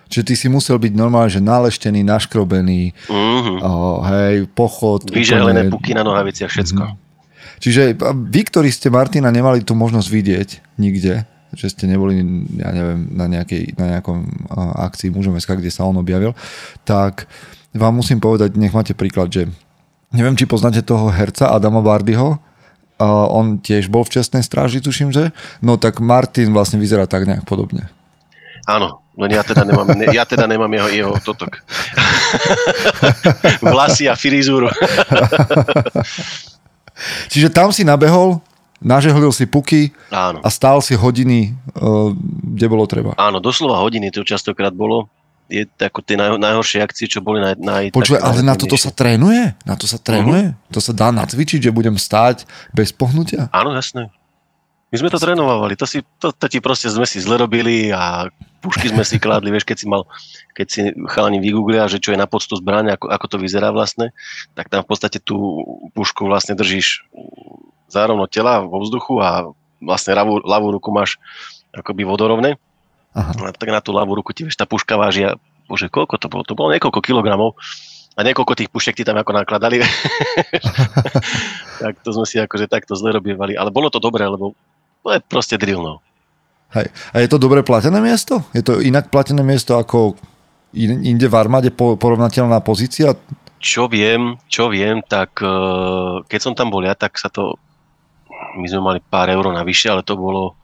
Čiže 0.06 0.23
ty 0.23 0.35
si 0.38 0.46
musel 0.46 0.78
byť 0.78 0.94
normálne, 0.94 1.26
že 1.26 1.42
naleštený, 1.42 2.06
naškrobený, 2.06 2.94
Mhm. 3.11 3.54
o, 3.58 3.99
hej, 4.06 4.46
pochod. 4.54 5.02
Vyžehlené 5.11 5.66
úplne- 5.66 5.75
puky 5.75 5.90
na 5.99 6.06
nohaviciach, 6.06 6.54
všetko. 6.54 6.82
Mhm. 6.87 6.94
Čiže 7.56 7.82
vy, 8.14 8.40
ktorí 8.46 8.68
ste 8.70 8.87
Martina 8.87 9.32
nemali 9.35 9.64
tú 9.66 9.75
možnosť 9.75 10.08
vidieť 10.12 10.49
nikde, 10.78 11.25
že 11.56 11.66
ste 11.73 11.88
neboli, 11.88 12.20
ja 12.61 12.68
neviem, 12.70 13.08
na, 13.11 13.26
nejakej, 13.26 13.75
na 13.80 13.96
nejakom 13.96 14.28
akcii 14.76 15.08
mužom 15.08 15.35
SK, 15.40 15.58
kde 15.58 15.73
sa 15.73 15.88
on 15.88 15.96
objavil, 15.96 16.37
tak 16.85 17.25
vám 17.73 17.96
musím 17.96 18.20
povedať, 18.20 18.54
nech 18.61 18.76
máte 18.76 18.92
príklad, 18.92 19.32
že 19.32 19.49
neviem, 20.15 20.39
či 20.39 20.47
poznáte 20.47 20.83
toho 20.83 21.11
herca 21.11 21.51
Adama 21.51 21.83
Bardyho, 21.83 22.39
a 22.97 23.29
on 23.29 23.61
tiež 23.61 23.93
bol 23.93 24.09
v 24.09 24.21
čestnej 24.21 24.41
stráži, 24.41 24.81
tuším, 24.81 25.13
že? 25.13 25.37
No 25.61 25.77
tak 25.77 26.01
Martin 26.01 26.57
vlastne 26.57 26.81
vyzerá 26.81 27.05
tak 27.05 27.29
nejak 27.29 27.45
podobne. 27.45 27.93
Áno, 28.65 29.05
len 29.15 29.31
ja 29.37 29.47
teda 29.47 29.63
nemám, 29.63 29.87
ne, 29.95 30.11
ja 30.11 30.25
teda 30.27 30.49
nemám 30.49 30.73
jeho, 30.73 30.89
jeho 30.91 31.13
totok. 31.23 31.61
Vlasy 33.63 34.11
a 34.11 34.19
frizúru. 34.19 34.67
Čiže 37.33 37.53
tam 37.53 37.71
si 37.71 37.85
nabehol, 37.85 38.41
nažehlil 38.81 39.31
si 39.31 39.45
puky 39.45 39.93
Áno. 40.09 40.41
a 40.41 40.49
stál 40.49 40.81
si 40.81 40.97
hodiny, 40.97 41.53
uh, 41.77 42.11
kde 42.57 42.67
bolo 42.67 42.89
treba. 42.89 43.13
Áno, 43.21 43.39
doslova 43.39 43.79
hodiny 43.85 44.09
to 44.11 44.25
častokrát 44.25 44.73
bolo. 44.73 45.13
Je 45.47 45.62
ako 45.79 46.03
tie 46.03 46.19
naj, 46.19 46.43
najhoršie 46.43 46.83
akcie, 46.83 47.07
čo 47.07 47.23
boli 47.23 47.38
naj, 47.38 47.55
naj 47.62 47.85
Počuaj, 47.95 48.19
také 48.19 48.26
ale 48.26 48.41
na 48.43 48.55
toto 48.59 48.75
sa 48.75 48.91
trénuje? 48.91 49.55
Na 49.62 49.79
to 49.79 49.87
sa 49.87 49.99
trénuje? 50.03 50.59
To 50.75 50.83
sa 50.83 50.91
dá 50.91 51.15
nacvičiť, 51.15 51.71
že 51.71 51.71
budem 51.71 51.95
stáť 51.95 52.50
bez 52.75 52.91
pohnutia? 52.91 53.47
Áno, 53.55 53.71
jasné. 53.71 54.11
My 54.91 55.03
sme 55.03 55.11
to 55.11 55.19
trénovali, 55.19 55.75
to, 55.75 55.83
si, 55.83 55.99
to, 56.23 56.31
to 56.31 56.47
ti 56.47 56.62
proste 56.62 56.87
sme 56.87 57.03
si 57.11 57.19
zle 57.19 57.43
robili 57.43 57.91
a 57.91 58.31
pušky 58.62 58.87
sme 58.87 59.03
si 59.03 59.19
kladli, 59.19 59.50
vieš, 59.50 59.67
keď 59.67 59.76
si 59.83 59.87
mal, 59.91 60.07
keď 60.55 60.67
si 60.71 60.81
chalani 61.11 61.43
vygooglia, 61.43 61.91
že 61.91 61.99
čo 61.99 62.15
je 62.15 62.19
na 62.23 62.31
poctu 62.31 62.55
zbraň, 62.55 62.95
ako, 62.95 63.11
ako 63.11 63.26
to 63.26 63.37
vyzerá 63.43 63.75
vlastne, 63.75 64.15
tak 64.55 64.71
tam 64.71 64.87
v 64.87 64.88
podstate 64.91 65.19
tú 65.19 65.62
pušku 65.91 66.31
vlastne 66.31 66.55
držíš 66.55 67.03
zárovno 67.91 68.31
tela 68.31 68.62
vo 68.62 68.79
vzduchu 68.83 69.19
a 69.19 69.50
vlastne 69.83 70.15
ľavú, 70.15 70.43
ľavú 70.43 70.69
ruku 70.79 70.91
máš 70.95 71.19
akoby 71.75 72.07
vodorovne. 72.07 72.57
Aha. 73.16 73.32
Tak 73.56 73.68
na 73.73 73.80
tú 73.80 73.96
ľavú 73.96 74.12
ruku 74.20 74.37
ti 74.37 74.44
vieš, 74.44 74.61
tá 74.61 74.68
puška 74.68 75.00
váži 75.00 75.25
a 75.25 75.40
bože, 75.64 75.88
koľko 75.88 76.20
to 76.20 76.28
bolo? 76.28 76.44
To 76.44 76.52
bolo 76.52 76.76
niekoľko 76.76 77.00
kilogramov 77.00 77.56
a 78.12 78.20
niekoľko 78.20 78.52
tých 78.52 78.68
pušek 78.68 79.00
ti 79.00 79.04
tam 79.08 79.16
ako 79.16 79.32
nakladali. 79.32 79.80
tak 81.82 81.96
to 82.04 82.12
sme 82.12 82.28
si 82.28 82.37
akože 82.37 82.68
takto 82.68 82.92
zle 82.92 83.16
robievali, 83.16 83.56
ale 83.56 83.73
bolo 83.73 83.88
to 83.88 83.96
dobré, 83.96 84.28
lebo 84.28 84.52
to 85.00 85.16
je 85.16 85.20
proste 85.25 85.56
drill, 85.56 85.80
no. 85.80 86.04
Hej. 86.75 86.92
A 87.14 87.23
je 87.23 87.28
to 87.30 87.38
dobre 87.38 87.62
platené 87.62 88.02
miesto? 88.02 88.42
Je 88.50 88.61
to 88.61 88.82
inak 88.82 89.08
platené 89.08 89.40
miesto 89.40 89.78
ako 89.78 90.18
in- 90.75 91.06
inde 91.06 91.30
v 91.30 91.37
armáde 91.38 91.70
po- 91.70 91.94
porovnateľná 91.94 92.58
pozícia? 92.61 93.14
Čo 93.62 93.88
viem, 93.88 94.37
čo 94.50 94.68
viem, 94.68 95.00
tak 95.00 95.40
eh, 95.40 96.20
keď 96.26 96.40
som 96.42 96.52
tam 96.52 96.68
bol 96.68 96.82
ja, 96.82 96.92
tak 96.92 97.16
sa 97.16 97.30
to, 97.30 97.56
my 98.58 98.66
sme 98.66 98.82
mali 98.82 98.99
pár 99.00 99.30
eur 99.30 99.46
navyše, 99.54 99.88
ale 99.88 100.02
to 100.02 100.18
bolo 100.18 100.58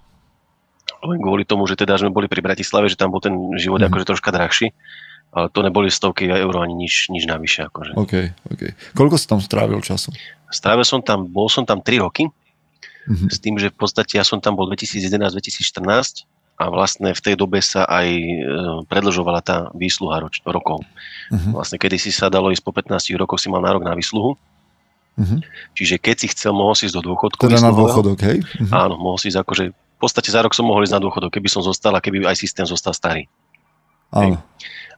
len 1.02 1.18
kvôli 1.18 1.42
tomu, 1.42 1.66
že 1.66 1.74
teda 1.74 1.94
sme 1.94 2.08
boli 2.08 2.26
pri 2.26 2.38
Bratislave, 2.40 2.86
že 2.86 2.94
tam 2.94 3.08
bol 3.08 3.18
ten 3.18 3.34
život 3.56 3.78
Mhm. 3.78 3.88
akože 3.88 4.04
troška 4.06 4.30
drahší, 4.30 4.70
ale 5.30 5.48
to 5.48 5.60
neboli 5.60 5.88
stovky 5.88 6.24
eur 6.24 6.54
ani 6.56 6.74
nič, 6.76 7.08
nič 7.08 7.24
navyše. 7.24 7.64
Akože. 7.64 7.92
OK, 7.94 8.14
OK. 8.48 8.62
Koľko 8.92 9.16
si 9.16 9.26
tam 9.26 9.38
strávil 9.38 9.80
času? 9.80 10.14
Strávil 10.48 10.84
som 10.84 11.00
tam, 11.00 11.24
bol 11.24 11.46
som 11.46 11.62
tam 11.62 11.78
3 11.78 11.98
roky, 11.98 12.28
Mhm. 13.02 13.26
s 13.28 13.38
tým, 13.38 13.56
že 13.56 13.66
v 13.66 13.76
podstate 13.76 14.14
ja 14.14 14.22
som 14.22 14.38
tam 14.38 14.54
bol 14.54 14.70
2011-2014 15.26 16.22
a 16.54 16.68
vlastne 16.68 17.10
v 17.10 17.20
tej 17.20 17.34
dobe 17.34 17.58
sa 17.58 17.82
aj 17.82 18.06
e, 18.06 18.26
predlžovala 18.86 19.40
tá 19.40 19.56
výsluha 19.72 20.20
roč, 20.20 20.38
rokov. 20.44 20.86
Mhm. 21.28 21.50
Vlastne 21.50 21.76
kedysi 21.76 22.10
sa 22.10 22.28
dalo 22.28 22.48
ísť 22.48 22.62
po 22.62 22.70
15 22.70 23.16
rokoch 23.16 23.40
si 23.40 23.48
mal 23.48 23.58
nárok 23.58 23.82
na 23.82 23.92
výsluhu, 23.92 24.38
Mhm. 25.12 25.42
čiže 25.74 25.98
keď 25.98 26.16
si 26.16 26.26
chcel, 26.28 26.52
mohol 26.52 26.72
si 26.72 26.86
ísť 26.86 26.96
do 26.96 27.10
dôchodku. 27.10 27.42
Teda 27.42 27.58
na 27.58 27.68
dôchodok, 27.70 28.16
hej? 28.22 28.38
Mhm. 28.60 28.70
Áno, 28.70 28.94
mohol 28.96 29.18
si 29.18 29.28
ísť 29.28 29.40
akože, 29.40 29.64
podstate 30.02 30.34
za 30.34 30.42
rok 30.42 30.50
som 30.52 30.66
mohol 30.66 30.82
ísť 30.82 30.98
na 30.98 31.02
dôchodok, 31.02 31.38
keby 31.38 31.46
som 31.46 31.62
zostal 31.62 31.94
a 31.94 32.02
keby 32.02 32.26
aj 32.26 32.42
systém 32.42 32.66
zostal 32.66 32.90
starý. 32.90 33.30
Áno. 34.10 34.42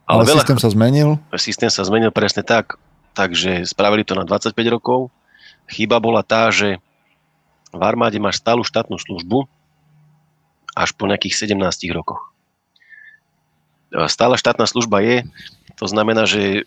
Ale, 0.04 0.25
Ale 0.25 0.37
veľa, 0.37 0.40
systém 0.44 0.58
sa 0.61 0.68
zmenil? 0.73 1.08
systém 1.37 1.70
sa 1.73 1.84
zmenil 1.84 2.12
presne 2.12 2.44
tak, 2.44 2.76
takže 3.12 3.64
spravili 3.68 4.04
to 4.04 4.16
na 4.16 4.25
25 4.25 4.56
rokov. 4.68 5.08
Chyba 5.68 5.96
bola 6.00 6.20
tá, 6.20 6.49
že 6.52 6.80
v 7.73 7.82
armáde 7.84 8.20
máš 8.20 8.40
stálu 8.40 8.64
štátnu 8.64 9.00
službu 9.00 9.49
až 10.76 10.92
po 10.92 11.08
nejakých 11.08 11.49
17 11.49 11.56
rokoch. 11.94 12.34
Stála 14.11 14.34
štátna 14.34 14.66
služba 14.66 15.00
je, 15.06 15.23
to 15.78 15.87
znamená, 15.87 16.26
že 16.26 16.66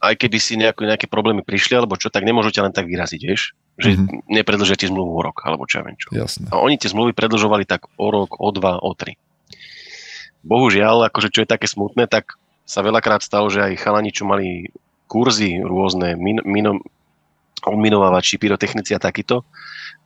aj 0.00 0.14
keby 0.16 0.38
si 0.40 0.56
nejaké, 0.56 0.86
nejaké 0.86 1.06
problémy 1.10 1.44
prišli, 1.44 1.76
alebo 1.76 1.98
čo, 1.98 2.08
tak 2.08 2.24
nemôžu 2.24 2.54
ťa 2.54 2.70
len 2.70 2.74
tak 2.74 2.88
vyraziť, 2.88 3.20
vieš? 3.20 3.52
Že 3.78 3.88
Mhm. 3.90 3.96
mm-hmm. 3.96 4.20
nepredlžia 4.34 4.76
ti 4.76 4.86
zmluvu 4.90 5.12
o 5.14 5.22
rok, 5.22 5.44
alebo 5.46 5.64
čo 5.68 5.80
ja 5.80 5.84
viem 5.86 5.96
čo. 5.96 6.08
Jasné. 6.10 6.48
A 6.50 6.58
oni 6.58 6.76
tie 6.76 6.90
zmluvy 6.90 7.14
predlžovali 7.14 7.64
tak 7.68 7.86
o 7.96 8.06
rok, 8.10 8.36
o 8.40 8.48
dva, 8.50 8.80
o 8.80 8.90
tri. 8.96 9.16
Bohužiaľ, 10.40 11.12
akože 11.12 11.28
čo 11.28 11.44
je 11.44 11.52
také 11.52 11.68
smutné, 11.68 12.08
tak 12.08 12.40
sa 12.64 12.80
veľakrát 12.80 13.20
stalo, 13.20 13.52
že 13.52 13.60
aj 13.60 13.80
chalani, 13.82 14.14
čo 14.14 14.24
mali 14.24 14.72
kurzy 15.10 15.60
rôzne, 15.60 16.14
min, 16.16 16.38
mino, 16.46 16.80
odminovávači, 17.66 18.40
pyrotechnici 18.40 18.96
a 18.96 19.02
takýto, 19.02 19.44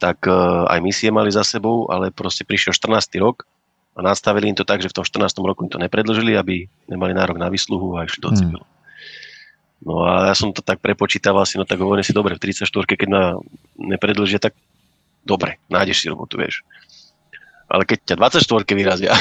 tak 0.02 0.26
uh, 0.26 0.66
aj 0.66 0.80
misie 0.82 1.14
mali 1.14 1.30
za 1.30 1.46
sebou, 1.46 1.86
ale 1.86 2.10
proste 2.10 2.42
prišiel 2.42 2.74
14. 2.74 3.14
rok 3.22 3.46
a 3.94 4.02
nastavili 4.02 4.50
im 4.50 4.58
to 4.58 4.66
tak, 4.66 4.82
že 4.82 4.90
v 4.90 4.96
tom 4.96 5.04
14. 5.06 5.38
roku 5.44 5.62
im 5.62 5.70
to 5.70 5.78
nepredlžili, 5.78 6.34
aby 6.34 6.66
nemali 6.90 7.14
nárok 7.14 7.38
na 7.38 7.46
výsluhu 7.46 7.94
a 7.94 8.08
išli 8.08 8.18
do 8.22 8.34
Hmm. 8.34 8.73
No 9.84 10.00
a 10.00 10.28
ja 10.28 10.34
som 10.34 10.48
to 10.48 10.60
tak 10.60 10.80
prepočítaval 10.80 11.44
si, 11.44 11.54
no 11.54 11.64
tak 11.64 11.76
hovorím 11.76 12.00
si, 12.00 12.10
dobre, 12.10 12.32
v 12.32 12.40
34 12.40 12.64
keď 12.88 13.04
ma 13.04 13.36
nepredlžia, 13.76 14.40
tak 14.40 14.56
dobre, 15.22 15.60
nájdeš 15.68 16.00
si 16.00 16.06
robotu, 16.08 16.36
vieš. 16.36 16.64
Ale 17.64 17.84
keď 17.84 18.12
ťa 18.12 18.14
24 18.16 18.44
vyrazia, 18.72 19.12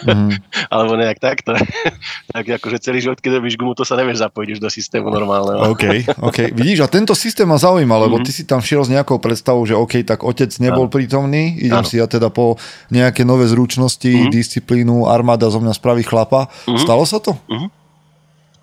Mhm. 0.00 0.32
alebo 0.72 0.96
nejak 0.96 1.16
takto, 1.18 1.52
tak 2.32 2.44
akože 2.50 2.80
celý 2.80 3.00
život, 3.00 3.20
keď 3.20 3.36
robíš 3.36 3.56
gumu, 3.56 3.72
to 3.72 3.84
sa 3.84 3.94
nevieš 3.94 4.20
zapojiť 4.22 4.48
už 4.50 4.60
do 4.60 4.68
systému 4.68 5.08
normálneho. 5.08 5.60
OK, 5.68 5.84
OK. 6.18 6.38
Vidíš, 6.50 6.80
a 6.80 6.88
tento 6.88 7.12
systém 7.12 7.44
ma 7.44 7.56
zaujíma, 7.56 7.96
lebo 7.98 8.16
Mhm. 8.16 8.24
ty 8.24 8.30
si 8.30 8.44
tam 8.44 8.60
šiel 8.60 8.80
s 8.82 8.90
nejakou 8.90 9.16
predstavou, 9.18 9.60
že 9.62 9.72
OK, 9.72 10.00
tak 10.02 10.20
otec 10.22 10.48
nebol 10.58 10.84
Áno. 10.84 10.90
prítomný, 10.90 11.56
idem 11.58 11.80
Áno. 11.80 11.84
si 11.84 11.96
ja 11.96 12.04
teda 12.04 12.28
po 12.28 12.56
nejaké 12.88 13.22
nové 13.22 13.44
zručnosti, 13.46 14.08
Mhm. 14.08 14.30
disciplínu, 14.30 15.04
armáda 15.04 15.46
zo 15.46 15.60
mňa 15.60 15.72
spraví 15.74 16.00
chlapa. 16.02 16.48
Mhm. 16.64 16.76
Stalo 16.78 17.04
sa 17.04 17.18
to? 17.18 17.36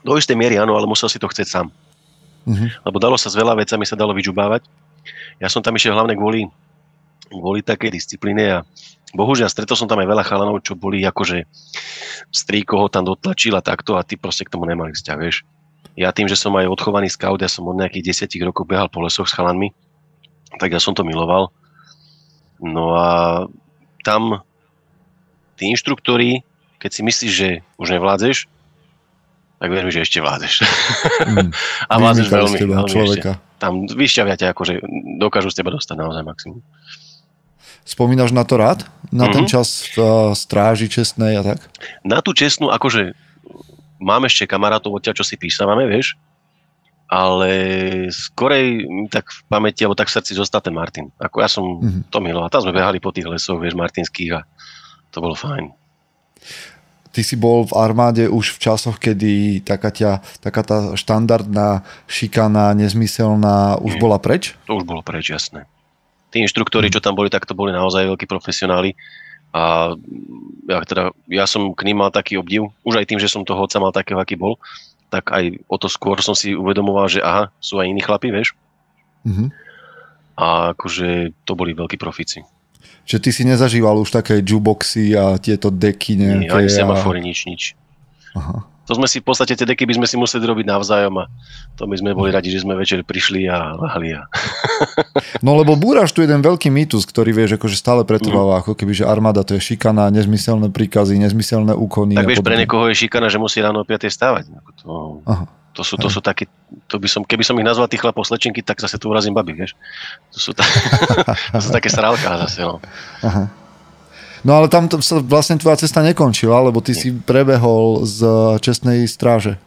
Do 0.05 0.13
istej 0.13 0.37
miery 0.37 0.61
áno, 0.61 0.77
ale 0.77 0.85
musel 0.85 1.09
si 1.09 1.17
to 1.17 1.25
chcieť 1.25 1.47
sám. 1.49 1.67
Mhm. 2.45 2.85
Lebo 2.85 2.97
dalo 3.01 3.17
sa 3.17 3.33
s 3.33 3.35
veľa 3.35 3.57
vecami, 3.57 3.89
sa 3.89 3.97
dalo 3.97 4.13
vyžubávať. 4.13 4.69
Ja 5.41 5.49
som 5.49 5.65
tam 5.65 5.73
išiel 5.73 5.97
hlavne 5.97 6.13
kvôli, 6.13 6.45
kvôli 7.33 7.65
takej 7.65 7.89
disciplíne 7.89 8.43
a 8.45 8.57
bohužiaľ 9.17 9.49
stretol 9.49 9.73
som 9.73 9.89
tam 9.89 10.01
aj 10.01 10.09
veľa 10.09 10.23
chalanov, 10.23 10.61
čo 10.61 10.77
boli 10.77 11.01
akože 11.01 11.49
strýko 12.29 12.85
ho 12.85 12.87
tam 12.87 13.05
dotlačil 13.09 13.57
a 13.57 13.65
takto 13.65 13.97
a 13.97 14.05
ty 14.05 14.15
proste 14.15 14.45
k 14.45 14.53
tomu 14.53 14.69
nemali 14.69 14.93
vzťah, 14.93 15.17
vieš. 15.17 15.41
Ja 15.95 16.11
tým, 16.11 16.27
že 16.27 16.37
som 16.37 16.53
aj 16.59 16.69
odchovaný 16.69 17.07
scout, 17.07 17.39
ja 17.41 17.49
som 17.49 17.65
od 17.65 17.79
nejakých 17.79 18.13
desiatich 18.13 18.43
rokov 18.43 18.67
behal 18.67 18.91
po 18.91 18.99
lesoch 19.01 19.25
s 19.25 19.35
chalanmi, 19.35 19.71
tak 20.59 20.75
ja 20.75 20.79
som 20.79 20.93
to 20.93 21.07
miloval. 21.07 21.49
No 22.59 22.95
a 22.95 23.09
tam 24.03 24.43
tí 25.55 25.71
inštruktori, 25.71 26.43
keď 26.79 26.91
si 26.91 27.01
myslíš, 27.03 27.31
že 27.31 27.49
už 27.79 27.95
nevládzeš, 27.95 28.47
tak 29.65 29.71
verím, 29.71 29.89
že 29.89 29.99
ešte 29.99 30.21
vládzeš. 30.21 30.53
Mhm. 31.25 31.49
A 31.89 31.93
vládzeš 31.95 32.27
veľmi, 32.27 32.57
veľmi 32.61 32.77
ešte. 32.79 32.93
človeka. 32.93 33.31
Tam 33.57 33.73
vyšťavia 33.83 34.35
ťa, 34.35 34.47
akože 34.51 34.73
dokážu 35.17 35.49
z 35.49 35.57
teba 35.57 35.71
dostať 35.71 35.95
naozaj 35.95 36.21
maximum. 36.21 36.61
Spomínaš 37.83 38.29
na 38.29 38.41
to 38.41 38.55
rád? 38.55 38.85
Na 39.09 39.25
ten 39.27 39.41
Mhm. 39.41 39.49
čas 39.51 39.67
v 39.87 39.97
uh, 39.97 40.05
stráži 40.31 40.85
čestnej 40.87 41.33
a 41.35 41.43
tak? 41.43 41.65
Na 42.01 42.17
tú 42.19 42.29
čestnú, 42.31 42.69
akože 42.69 43.13
mám 43.97 44.21
ešte 44.23 44.45
kamarátov 44.45 44.91
odtiaľ, 44.91 45.13
čo 45.13 45.23
si 45.23 45.33
písavame, 45.35 45.85
vieš, 45.85 46.13
ale 47.05 47.49
skorej 48.09 48.83
mi 48.83 49.05
tak 49.05 49.29
v 49.29 49.39
pamäti, 49.45 49.81
alebo 49.81 49.93
tak 49.93 50.09
v 50.09 50.15
srdci 50.15 50.33
zostal 50.33 50.59
ten 50.59 50.73
Martin. 50.73 51.13
Ako 51.15 51.37
ja 51.37 51.47
som 51.47 51.77
Mhm. 51.79 52.09
to 52.09 52.17
miloval. 52.19 52.49
Tam 52.49 52.61
sme 52.61 52.73
behali 52.73 52.97
po 52.97 53.09
tých 53.09 53.25
lesoch, 53.27 53.57
vieš, 53.57 53.73
martinských 53.73 54.31
a 54.33 54.41
to 55.09 55.17
bolo 55.19 55.33
fajn. 55.33 55.69
Ty 57.15 57.23
si 57.23 57.39
bol 57.39 57.63
v 57.63 57.79
armáde 57.79 58.27
už 58.27 58.59
v 58.59 58.61
časoch, 58.67 58.99
kedy 58.99 59.63
taká, 59.63 59.87
ťa, 59.87 60.19
taká 60.43 60.61
tá 60.67 60.77
štandardná 60.99 61.87
šikana, 62.11 62.75
nezmyselná 62.75 63.79
už 63.79 63.95
Mhm. 63.95 64.01
bola 64.03 64.19
preč? 64.19 64.51
To 64.67 64.75
už 64.75 64.83
bolo 64.83 64.99
preč, 64.99 65.31
jasné. 65.31 65.63
Tí 66.35 66.43
inštruktori, 66.43 66.91
čo 66.91 66.99
tam 66.99 67.15
boli, 67.15 67.31
tak 67.31 67.47
to 67.47 67.55
boli 67.55 67.71
naozaj 67.71 68.03
veľkí 68.03 68.27
profesionáli. 68.27 68.99
A 69.55 69.95
ja, 70.67 70.83
teda, 70.83 71.15
ja 71.31 71.47
som 71.47 71.71
k 71.71 71.87
ním 71.87 72.03
mal 72.03 72.11
taký 72.11 72.35
obdiv, 72.35 72.67
už 72.83 72.99
aj 72.99 73.07
tým, 73.07 73.23
že 73.23 73.31
som 73.31 73.47
toho 73.47 73.63
otca 73.63 73.79
mal 73.79 73.95
takého, 73.95 74.19
aký 74.19 74.35
bol, 74.35 74.59
tak 75.07 75.31
aj 75.31 75.63
o 75.71 75.79
to 75.79 75.87
skôr 75.87 76.19
som 76.19 76.35
si 76.35 76.51
uvedomoval, 76.51 77.07
že 77.07 77.23
aha, 77.23 77.47
sú 77.63 77.79
aj 77.79 77.87
iní 77.87 78.03
chlapi, 78.03 78.35
vieš. 78.35 78.51
Mhm. 79.23 79.55
A 80.35 80.75
akože 80.75 81.31
to 81.47 81.55
boli 81.55 81.71
veľkí 81.71 81.95
profíci. 81.95 82.43
Že 83.05 83.17
ty 83.21 83.29
si 83.29 83.43
nezažíval 83.45 83.95
už 84.01 84.09
také 84.09 84.41
juboxy 84.41 85.13
a 85.13 85.37
tieto 85.37 85.69
deky 85.69 86.17
Nie, 86.17 86.49
nejaké. 86.49 86.57
ani 86.57 86.69
a... 86.69 86.73
semafory, 86.73 87.21
nič, 87.21 87.45
nič. 87.45 87.61
Aha. 88.33 88.65
To 88.85 88.93
sme 88.93 89.09
si 89.09 89.17
v 89.17 89.25
podstate 89.25 89.57
tie 89.57 89.65
deky 89.65 89.89
by 89.89 89.97
sme 89.97 90.05
si 90.05 90.13
museli 90.13 90.45
robiť 90.45 90.69
navzájom 90.69 91.17
a 91.17 91.25
to 91.73 91.89
my 91.89 91.97
sme 91.97 92.13
boli 92.13 92.29
radi, 92.29 92.53
že 92.53 92.61
sme 92.61 92.77
večer 92.77 93.01
prišli 93.01 93.49
a 93.49 93.73
lahli. 93.73 94.13
A... 94.13 94.29
No 95.45 95.57
lebo 95.57 95.73
búraš 95.73 96.13
tu 96.13 96.21
jeden 96.21 96.45
veľký 96.45 96.69
mýtus, 96.69 97.09
ktorý 97.09 97.33
vieš, 97.33 97.57
akože 97.57 97.73
stále 97.73 98.05
pretrváva, 98.05 98.57
mm. 98.57 98.61
ako 98.61 98.71
keby, 98.77 98.93
že 98.93 99.09
armáda 99.09 99.41
to 99.41 99.57
je 99.57 99.61
šikana, 99.73 100.13
nezmyselné 100.13 100.69
príkazy, 100.69 101.17
nezmyselné 101.17 101.73
úkony. 101.73 102.13
Tak 102.13 102.25
a 102.25 102.29
vieš, 102.29 102.45
pre 102.45 102.61
niekoho 102.61 102.85
je 102.93 102.95
šikana, 102.97 103.25
že 103.25 103.41
musí 103.41 103.57
ráno 103.57 103.81
o 103.81 103.85
5 103.87 104.05
stávať. 104.05 104.53
To, 104.85 105.21
Aha. 105.25 105.49
To 105.75 105.83
sú, 105.83 105.99
to 105.99 106.07
sú 106.07 106.23
také, 106.23 106.47
to 106.87 106.95
by 106.95 107.11
som, 107.11 107.27
keby 107.27 107.43
som 107.43 107.59
ich 107.59 107.67
nazval 107.67 107.91
tých 107.91 107.99
chlapov 107.99 108.23
slečinky, 108.23 108.63
tak 108.63 108.79
zase 108.79 108.95
tu 108.95 109.11
urazím 109.11 109.35
babi, 109.35 109.51
vieš. 109.51 109.75
To 110.31 110.39
sú, 110.39 110.51
ta, 110.55 110.63
to 111.59 111.59
sú 111.59 111.69
také 111.75 111.91
sralká 111.91 112.39
zase, 112.47 112.63
no. 112.63 112.79
Aha. 113.19 113.51
No 114.45 114.61
ale 114.61 114.71
tam 114.71 114.87
to, 114.87 115.03
sa 115.03 115.19
vlastne 115.19 115.59
tvoja 115.59 115.75
cesta 115.83 115.99
nekončila, 115.99 116.63
lebo 116.63 116.79
ty 116.79 116.95
si 116.95 117.11
prebehol 117.11 118.07
z 118.07 118.23
čestnej 118.63 119.03
stráže. 119.09 119.59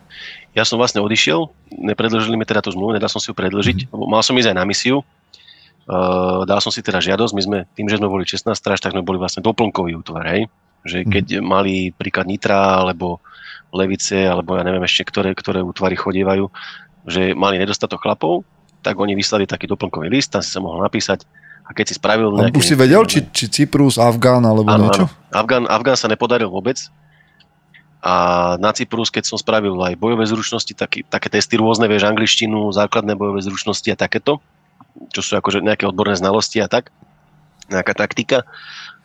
Ja 0.56 0.64
som 0.64 0.80
vlastne 0.80 1.04
odišiel, 1.04 1.44
nepredlžili 1.76 2.38
mi 2.40 2.48
teda 2.48 2.64
tú 2.64 2.72
zmluvu, 2.72 2.96
nedal 2.96 3.12
som 3.12 3.20
si 3.20 3.28
ju 3.28 3.36
predlžiť, 3.36 3.90
mm-hmm. 3.90 4.08
mal 4.08 4.24
som 4.24 4.38
ísť 4.38 4.48
aj 4.54 4.56
na 4.56 4.64
misiu, 4.64 5.02
uh, 5.02 6.46
dal 6.48 6.62
som 6.64 6.72
si 6.72 6.80
teda 6.80 7.04
žiadosť, 7.04 7.32
my 7.36 7.42
sme, 7.44 7.58
tým, 7.76 7.86
že 7.90 8.00
sme 8.00 8.08
boli 8.08 8.24
čestná 8.24 8.56
stráž, 8.56 8.80
tak 8.80 8.96
sme 8.96 9.04
boli 9.04 9.20
vlastne 9.20 9.44
doplnkový 9.44 9.98
útvar, 9.98 10.24
hej? 10.32 10.48
že 10.86 11.04
keď 11.04 11.36
mm-hmm. 11.36 11.46
mali 11.46 11.74
príklad 11.92 12.30
Nitra, 12.30 12.86
alebo 12.86 13.20
Levice, 13.72 14.28
alebo 14.28 14.56
ja 14.56 14.64
neviem 14.64 14.84
ešte, 14.84 15.04
ktoré, 15.08 15.36
ktoré 15.36 15.60
útvary 15.60 15.96
chodievajú, 15.96 16.48
že 17.08 17.36
mali 17.36 17.60
nedostatok 17.60 18.00
chlapov, 18.04 18.44
tak 18.80 18.96
oni 18.96 19.12
vyslali 19.12 19.44
taký 19.44 19.68
doplnkový 19.68 20.08
list, 20.08 20.32
tam 20.32 20.40
si 20.40 20.50
sa 20.52 20.60
mohol 20.62 20.80
napísať 20.80 21.26
a 21.68 21.76
keď 21.76 21.84
si 21.92 21.94
spravil... 22.00 22.32
A 22.32 22.48
už 22.48 22.64
si 22.64 22.72
vedel, 22.72 23.04
či, 23.04 23.28
či 23.28 23.44
Cyprus, 23.52 24.00
Afgán 24.00 24.40
alebo 24.40 24.64
áno, 24.72 24.88
niečo? 24.88 25.04
Áno. 25.04 25.36
Afgán, 25.36 25.64
Afgán 25.68 25.96
sa 26.00 26.08
nepodaril 26.08 26.48
vôbec. 26.48 26.80
A 28.00 28.54
na 28.56 28.72
Cyprus, 28.72 29.12
keď 29.12 29.28
som 29.28 29.36
spravil 29.36 29.76
aj 29.76 29.98
bojové 30.00 30.24
zručnosti, 30.24 30.70
taký, 30.72 31.04
také 31.04 31.28
testy 31.28 31.60
rôzne, 31.60 31.84
vieš, 31.84 32.08
angličtinu, 32.08 32.72
základné 32.72 33.12
bojové 33.18 33.44
zručnosti 33.44 33.84
a 33.92 34.00
takéto, 34.00 34.40
čo 35.12 35.20
sú 35.20 35.36
akože 35.36 35.60
nejaké 35.60 35.84
odborné 35.84 36.16
znalosti 36.16 36.62
a 36.64 36.70
tak, 36.70 36.88
nejaká 37.68 37.92
taktika, 37.94 38.44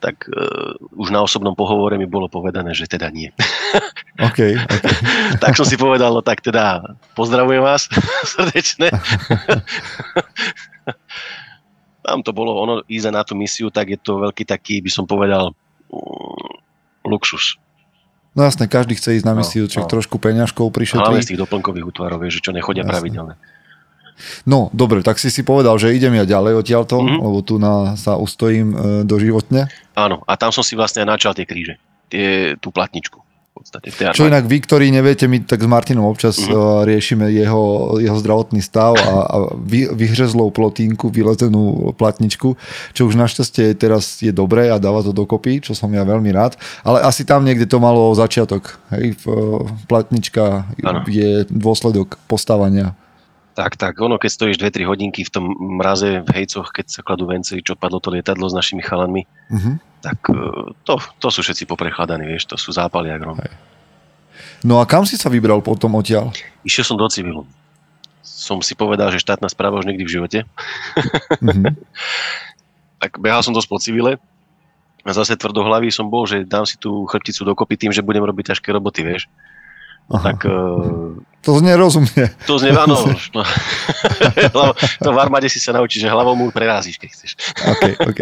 tak 0.03 0.27
uh, 0.27 0.75
už 0.99 1.15
na 1.15 1.23
osobnom 1.23 1.55
pohovore 1.55 1.95
mi 1.95 2.03
bolo 2.03 2.27
povedané, 2.27 2.75
že 2.75 2.87
teda 2.91 3.07
nie. 3.07 3.31
OK, 4.27 4.39
OK. 4.59 4.85
tak 5.43 5.55
som 5.55 5.63
si 5.63 5.79
povedal, 5.79 6.11
no 6.11 6.19
tak 6.19 6.43
teda 6.43 6.95
pozdravujem 7.15 7.63
vás 7.63 7.87
srdečne. 8.35 8.91
Tam 12.03 12.19
to 12.19 12.35
bolo, 12.35 12.59
ono 12.59 12.83
ísť 12.83 13.15
na 13.15 13.23
tú 13.23 13.35
misiu, 13.39 13.71
tak 13.71 13.95
je 13.95 13.99
to 13.99 14.19
veľký 14.19 14.43
taký, 14.43 14.83
by 14.83 14.91
som 14.91 15.07
povedal, 15.07 15.55
mm, 15.87 17.07
luxus. 17.07 17.55
No 18.33 18.43
jasné, 18.43 18.65
každý 18.65 18.97
chce 18.97 19.21
ísť 19.21 19.27
na 19.29 19.37
misiu, 19.37 19.69
čiže 19.69 19.85
no. 19.85 19.93
trošku 19.93 20.17
peňažkov 20.17 20.67
Hlavne 20.67 20.75
prišetrí. 20.75 21.21
z 21.21 21.29
tých 21.31 21.41
doplnkových 21.45 21.85
útvarov, 21.85 22.19
vieš, 22.25 22.41
že 22.41 22.49
čo 22.49 22.51
nechodia 22.51 22.81
Jasné. 22.81 22.91
pravidelne. 22.91 23.35
No, 24.43 24.69
dobre, 24.71 25.01
tak 25.01 25.17
si 25.17 25.27
si 25.27 25.41
povedal, 25.41 25.75
že 25.75 25.91
idem 25.91 26.13
ja 26.13 26.25
ďalej 26.25 26.53
odtiaľto, 26.59 27.01
Mhm. 27.01 27.17
lebo 27.19 27.39
tu 27.41 27.55
na, 27.57 27.95
sa 27.95 28.15
ustojím 28.15 28.67
e, 28.71 28.77
doživotne. 29.03 29.67
Áno, 29.93 30.21
a 30.23 30.33
tam 30.33 30.49
som 30.49 30.61
si 30.61 30.73
vlastne 30.73 31.03
načal 31.03 31.31
tie 31.31 31.43
kríže. 31.43 31.77
Tie, 32.07 32.53
tú 32.57 32.69
platničku. 32.69 33.19
V 33.53 33.61
podstate, 33.61 33.93
Čo 33.93 34.25
inak 34.25 34.49
vy, 34.49 34.57
ktorí 34.59 34.89
neviete, 34.89 35.29
my 35.29 35.45
tak 35.45 35.61
s 35.61 35.69
Martinom 35.69 36.09
občas 36.09 36.41
Mhm. 36.41 36.49
uh, 36.49 36.57
riešime 36.83 37.29
jeho, 37.29 37.95
jeho 38.01 38.17
zdravotný 38.17 38.65
stav 38.65 38.97
a, 38.97 39.13
a 39.29 39.35
vy, 39.53 39.93
vyhřezlou 39.93 40.49
plotínku, 40.49 41.13
vyletenú 41.13 41.93
platničku, 41.93 42.57
čo 42.91 43.01
už 43.05 43.13
našťastie 43.13 43.77
teraz 43.77 44.17
je 44.19 44.33
dobré 44.33 44.73
a 44.73 44.81
dáva 44.81 45.05
to 45.05 45.13
dokopy, 45.13 45.61
čo 45.61 45.77
som 45.77 45.93
ja 45.93 46.01
veľmi 46.01 46.33
rád. 46.33 46.57
Ale 46.81 47.05
asi 47.05 47.29
tam 47.29 47.45
niekde 47.45 47.69
to 47.69 47.77
malo 47.77 48.09
začiatok. 48.17 48.81
Hej, 48.89 49.21
platnička 49.85 50.65
Áno. 50.81 51.05
je 51.05 51.45
dôsledok 51.45 52.17
postávania. 52.25 52.97
Tak, 53.53 53.77
tak, 53.77 53.93
ono, 54.01 54.17
keď 54.17 54.29
stojíš 54.33 54.57
2-3 54.57 54.89
hodinky 54.89 55.21
v 55.21 55.29
tom 55.29 55.45
mraze 55.77 56.25
v 56.25 56.29
hejcoch, 56.33 56.73
keď 56.73 56.89
sa 56.89 57.05
kladú 57.05 57.29
vence, 57.29 57.53
čo 57.61 57.77
padlo 57.77 58.01
to 58.01 58.09
lietadlo 58.09 58.49
s 58.49 58.57
našimi 58.57 58.81
chalanmi, 58.81 59.29
Uh-huh. 59.53 59.77
tak 60.01 60.17
e, 60.33 60.73
to, 60.81 60.97
to 61.21 61.27
sú 61.29 61.45
všetci 61.45 61.69
poprechladaní, 61.69 62.25
vieš, 62.25 62.49
to 62.49 62.57
sú 62.57 62.73
zápaly 62.73 63.13
jak 63.13 63.21
grom. 63.21 63.37
No 64.65 64.81
a 64.81 64.89
kam 64.89 65.05
si 65.05 65.13
sa 65.13 65.29
vybral 65.29 65.61
potom 65.61 65.93
odtiaľ? 65.93 66.33
Išiel 66.65 66.89
som 66.89 66.97
do 66.97 67.05
civilu. 67.05 67.45
Som 68.25 68.65
si 68.65 68.73
povedal, 68.73 69.13
že 69.13 69.21
štátna 69.21 69.45
správa 69.45 69.77
už 69.77 69.85
nikdy 69.85 70.01
v 70.01 70.13
živote. 70.17 70.39
Uh-huh. 71.37 71.69
Tak 73.03 73.19
behal 73.19 73.43
som 73.43 73.51
dosť 73.51 73.67
po 73.67 73.77
civile. 73.83 74.15
A 75.03 75.11
zase 75.11 75.35
tvrdohlavý 75.35 75.91
som 75.91 76.07
bol, 76.07 76.23
že 76.23 76.47
dám 76.47 76.63
si 76.63 76.79
tú 76.79 77.03
chrbticu 77.03 77.43
dokopy 77.43 77.75
tým, 77.75 77.91
že 77.91 77.99
budem 77.99 78.23
robiť 78.23 78.55
ťažké 78.55 78.71
roboty, 78.71 79.03
vieš. 79.03 79.27
Aha. 80.11 80.23
tak 80.33 80.45
e, 80.45 80.55
To 81.43 81.59
znie 81.59 81.75
rozumne. 81.75 82.31
to 82.47 82.55
znie, 82.55 82.71
áno, 82.71 82.95
no, 83.35 83.43
to 85.03 85.09
v 85.11 85.17
armáde 85.19 85.51
si 85.51 85.59
sa 85.59 85.75
naučí, 85.75 85.99
že 85.99 86.07
hlavou 86.07 86.35
múr 86.35 86.55
prerázíš, 86.55 86.95
keď 86.99 87.09
chceš. 87.11 87.31
OK, 87.63 87.83
OK. 87.99 88.19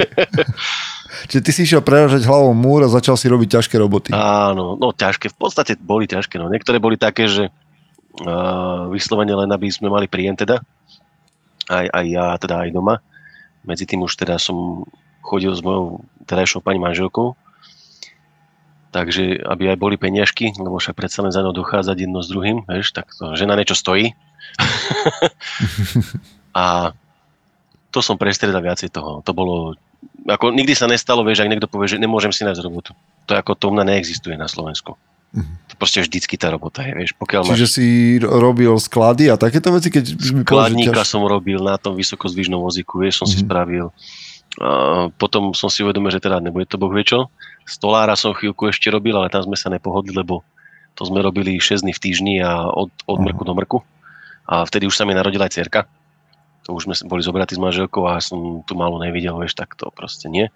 Čiže 1.29 1.41
ty 1.45 1.51
si 1.53 1.61
išiel 1.67 1.85
preražať 1.85 2.25
hlavou 2.25 2.55
múr 2.57 2.87
a 2.87 2.89
začal 2.89 3.13
si 3.19 3.29
robiť 3.29 3.59
ťažké 3.59 3.75
roboty. 3.77 4.09
Áno, 4.15 4.73
no 4.79 4.89
ťažké, 4.89 5.29
v 5.29 5.37
podstate 5.37 5.77
boli 5.77 6.09
ťažké, 6.09 6.39
no 6.41 6.49
niektoré 6.49 6.81
boli 6.81 6.95
také, 6.97 7.27
že 7.27 7.51
uh, 7.51 8.87
vyslovene 8.89 9.35
len 9.35 9.51
aby 9.51 9.67
sme 9.69 9.91
mali 9.91 10.07
príjem 10.07 10.39
teda, 10.39 10.63
aj, 11.67 11.85
aj 11.93 12.05
ja 12.07 12.25
teda 12.39 12.63
aj 12.65 12.69
doma. 12.73 13.03
Medzi 13.61 13.85
tým 13.85 14.01
už 14.07 14.17
teda 14.17 14.41
som 14.41 14.87
chodil 15.21 15.53
s 15.53 15.61
mojou 15.61 16.01
terajšou 16.25 16.63
pani 16.65 16.81
manželkou, 16.81 17.37
takže 18.91 19.39
aby 19.39 19.71
aj 19.71 19.77
boli 19.77 19.95
peniažky, 19.95 20.51
lebo 20.53 20.75
však 20.75 20.93
predsa 20.93 21.19
len 21.21 21.31
za 21.31 21.39
ňou 21.39 21.51
dochádzať 21.53 21.97
jedno 21.97 22.19
s 22.19 22.27
druhým, 22.27 22.63
vieš, 22.65 22.91
tak 22.91 23.07
to, 23.09 23.33
žena 23.33 23.55
niečo 23.55 23.73
stojí. 23.73 24.11
a 26.53 26.91
to 27.89 27.99
som 27.99 28.15
prestriedal 28.15 28.61
viacej 28.61 28.87
toho. 28.89 29.19
To 29.21 29.31
bolo, 29.31 29.75
ako 30.23 30.51
nikdy 30.51 30.71
sa 30.71 30.87
nestalo, 30.87 31.23
vieš, 31.23 31.43
ak 31.43 31.51
niekto 31.51 31.67
povie, 31.67 31.87
že 31.87 31.99
nemôžem 31.99 32.31
si 32.31 32.43
nájsť 32.43 32.61
robotu. 32.61 32.91
To 33.25 33.35
ako 33.35 33.51
to 33.55 33.63
u 33.67 33.73
mňa 33.73 33.95
neexistuje 33.95 34.35
na 34.35 34.47
Slovensku. 34.47 34.95
To 35.31 35.73
proste 35.79 36.03
vždycky 36.03 36.35
tá 36.35 36.51
robota 36.51 36.83
je, 36.83 36.91
vieš, 36.91 37.11
pokiaľ 37.15 37.47
Čiže 37.47 37.63
máš 37.63 37.71
si 37.71 37.87
ro- 38.19 38.35
robil 38.35 38.75
sklady 38.75 39.31
a 39.31 39.39
takéto 39.39 39.71
veci, 39.71 39.87
keď 39.87 40.03
skladníka 40.43 41.03
ťaž... 41.03 41.07
som 41.07 41.23
robil 41.23 41.63
na 41.63 41.79
tom 41.79 41.95
vysokozdvižnom 41.95 42.59
vozíku, 42.59 42.99
vieš, 42.99 43.23
som 43.23 43.27
si 43.27 43.39
Mhm. 43.39 43.43
spravil. 43.47 43.85
A 44.59 44.67
potom 45.15 45.55
som 45.55 45.71
si 45.71 45.79
uvedomil, 45.79 46.11
že 46.11 46.19
teda 46.19 46.43
nebude 46.43 46.67
to 46.67 46.75
boh 46.75 46.91
vie 46.91 47.07
čo. 47.07 47.31
Stolára 47.65 48.17
som 48.17 48.35
chvíľku 48.35 48.67
ešte 48.67 48.89
robil, 48.91 49.13
ale 49.15 49.31
tam 49.31 49.45
sme 49.45 49.55
sa 49.55 49.69
nepohodli, 49.69 50.11
lebo 50.11 50.43
to 50.97 51.07
sme 51.07 51.23
robili 51.23 51.57
6 51.57 51.85
dní 51.85 51.93
v 51.95 52.03
týždni 52.03 52.35
a 52.43 52.67
od, 52.67 52.91
od 53.07 53.17
Aha. 53.21 53.25
mrku 53.31 53.43
do 53.47 53.53
mrku. 53.55 53.77
A 54.49 54.67
vtedy 54.67 54.89
už 54.89 54.97
sa 54.97 55.07
mi 55.07 55.15
narodila 55.15 55.47
aj 55.47 55.55
cerka. 55.55 55.87
To 56.67 56.77
už 56.77 56.85
sme 56.85 56.95
boli 57.07 57.23
zobratí 57.23 57.57
s 57.57 57.61
manželkou 57.61 58.05
a 58.05 58.21
som 58.21 58.61
tu 58.67 58.73
málo 58.75 59.01
nevidel, 59.01 59.33
vieš, 59.39 59.57
tak 59.57 59.73
to 59.79 59.89
proste 59.93 60.27
nie. 60.27 60.51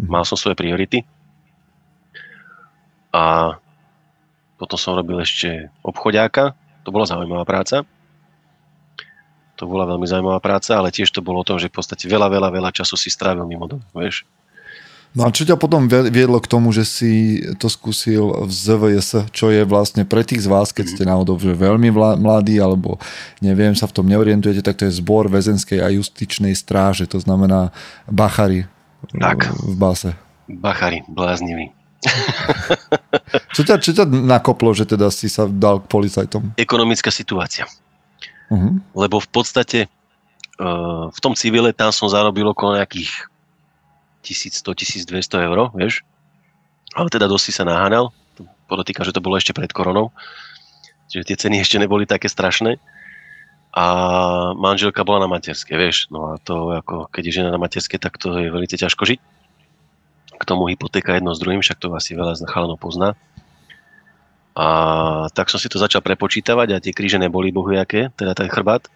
Mhm. 0.00 0.10
Mal 0.10 0.24
som 0.26 0.36
svoje 0.36 0.58
priority. 0.58 1.06
A 3.14 3.56
potom 4.60 4.76
som 4.76 4.96
robil 4.96 5.20
ešte 5.20 5.72
obchodiáka. 5.80 6.56
To 6.84 6.92
bola 6.92 7.08
zaujímavá 7.08 7.44
práca. 7.48 7.84
To 9.56 9.64
bola 9.64 9.88
veľmi 9.88 10.04
zaujímavá 10.04 10.40
práca, 10.44 10.76
ale 10.76 10.92
tiež 10.92 11.08
to 11.08 11.24
bolo 11.24 11.40
o 11.40 11.46
tom, 11.48 11.56
že 11.56 11.72
v 11.72 11.80
podstate 11.80 12.04
veľa, 12.04 12.28
veľa, 12.28 12.52
veľa 12.52 12.70
času 12.76 12.92
si 13.00 13.08
strávil 13.08 13.48
mimo 13.48 13.64
dom, 13.64 13.80
vieš. 13.96 14.28
No 15.16 15.24
a 15.24 15.32
čo 15.32 15.48
ťa 15.48 15.56
potom 15.56 15.88
viedlo 15.88 16.36
k 16.44 16.50
tomu, 16.52 16.76
že 16.76 16.84
si 16.84 17.40
to 17.56 17.72
skúsil 17.72 18.44
v 18.44 18.52
ZVS, 18.52 19.32
čo 19.32 19.48
je 19.48 19.64
vlastne 19.64 20.04
pre 20.04 20.20
tých 20.20 20.44
z 20.44 20.48
vás, 20.52 20.76
keď 20.76 20.92
ste 20.92 21.08
náhodou 21.08 21.40
že 21.40 21.56
veľmi 21.56 21.88
vla- 21.88 22.20
mladí, 22.20 22.60
alebo 22.60 23.00
neviem, 23.40 23.72
sa 23.72 23.88
v 23.88 23.96
tom 23.96 24.04
neorientujete, 24.12 24.60
tak 24.60 24.76
to 24.76 24.84
je 24.84 25.00
zbor 25.00 25.32
väzenskej 25.32 25.80
a 25.80 25.88
justičnej 25.88 26.52
stráže, 26.52 27.08
to 27.08 27.16
znamená 27.16 27.72
bachary 28.04 28.68
Tak. 29.16 29.56
v 29.56 29.74
base. 29.80 30.12
Bachari, 30.52 31.00
bláznivý. 31.08 31.72
Čo 33.56 33.64
ťa, 33.64 33.80
čo 33.80 33.90
ťa 33.96 34.04
nakoplo, 34.04 34.70
že 34.76 34.84
teda 34.84 35.08
si 35.08 35.32
sa 35.32 35.48
dal 35.48 35.80
k 35.80 35.88
policajtom? 35.88 36.54
Ekonomická 36.60 37.08
situácia. 37.08 37.64
Uh-huh. 38.52 38.78
Lebo 38.94 39.18
v 39.18 39.28
podstate 39.32 39.88
uh, 40.60 41.08
v 41.08 41.18
tom 41.24 41.32
civile 41.34 41.72
tam 41.72 41.90
som 41.90 42.06
zarobil 42.06 42.46
okolo 42.52 42.78
nejakých 42.78 43.10
1100-1200 44.34 45.46
eur, 45.46 45.58
vieš. 45.76 46.02
Ale 46.96 47.12
teda 47.12 47.28
dosť 47.28 47.44
si 47.44 47.52
sa 47.52 47.68
naháňal. 47.68 48.10
Podotýkam, 48.66 49.06
že 49.06 49.14
to 49.14 49.22
bolo 49.22 49.38
ešte 49.38 49.54
pred 49.54 49.70
koronou. 49.70 50.10
Čiže 51.06 51.26
tie 51.28 51.36
ceny 51.46 51.62
ešte 51.62 51.78
neboli 51.78 52.08
také 52.08 52.26
strašné. 52.26 52.80
A 53.76 53.84
manželka 54.56 55.04
bola 55.04 55.22
na 55.22 55.30
materskej, 55.30 55.76
vieš. 55.76 56.08
No 56.08 56.32
a 56.32 56.40
to 56.40 56.72
ako, 56.72 57.12
keď 57.12 57.22
je 57.28 57.36
žena 57.42 57.50
na 57.52 57.60
materskej, 57.60 58.00
tak 58.00 58.16
to 58.16 58.32
je 58.40 58.48
veľmi 58.48 58.66
ťažko 58.66 59.04
žiť. 59.04 59.20
K 60.36 60.42
tomu 60.48 60.72
hypotéka 60.72 61.12
jedno 61.12 61.36
s 61.36 61.40
druhým, 61.40 61.60
však 61.60 61.78
to 61.78 61.92
asi 61.92 62.16
veľa 62.16 62.40
z 62.40 62.48
chalanov 62.48 62.80
pozná. 62.80 63.12
A 64.56 64.66
tak 65.36 65.52
som 65.52 65.60
si 65.60 65.68
to 65.68 65.76
začal 65.76 66.00
prepočítavať 66.00 66.68
a 66.72 66.80
tie 66.80 66.96
kríže 66.96 67.20
neboli 67.20 67.52
bohujaké, 67.52 68.08
teda 68.16 68.32
ten 68.32 68.48
chrbát. 68.48 68.88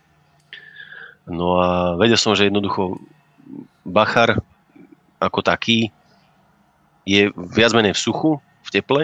No 1.29 1.61
a 1.61 1.69
vedel 2.01 2.17
som, 2.17 2.33
že 2.33 2.49
jednoducho 2.49 2.97
Bachar 3.85 4.41
ako 5.21 5.45
taký 5.45 5.93
je 7.05 7.29
viac 7.37 7.73
menej 7.77 7.93
v 7.97 8.01
suchu, 8.01 8.31
v 8.41 8.71
teple 8.73 9.03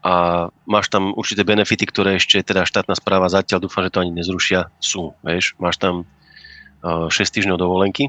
a 0.00 0.48
máš 0.64 0.88
tam 0.88 1.12
určité 1.12 1.44
benefity, 1.44 1.84
ktoré 1.84 2.16
ešte 2.16 2.40
teda 2.40 2.64
štátna 2.64 2.96
správa 2.96 3.28
zatiaľ 3.28 3.68
dúfam, 3.68 3.84
že 3.84 3.92
to 3.92 4.00
ani 4.00 4.16
nezrušia, 4.16 4.72
sú, 4.80 5.12
vieš, 5.20 5.52
máš 5.60 5.76
tam 5.76 6.08
uh, 6.80 7.12
6 7.12 7.20
týždňov 7.20 7.60
dovolenky 7.60 8.08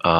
a, 0.00 0.14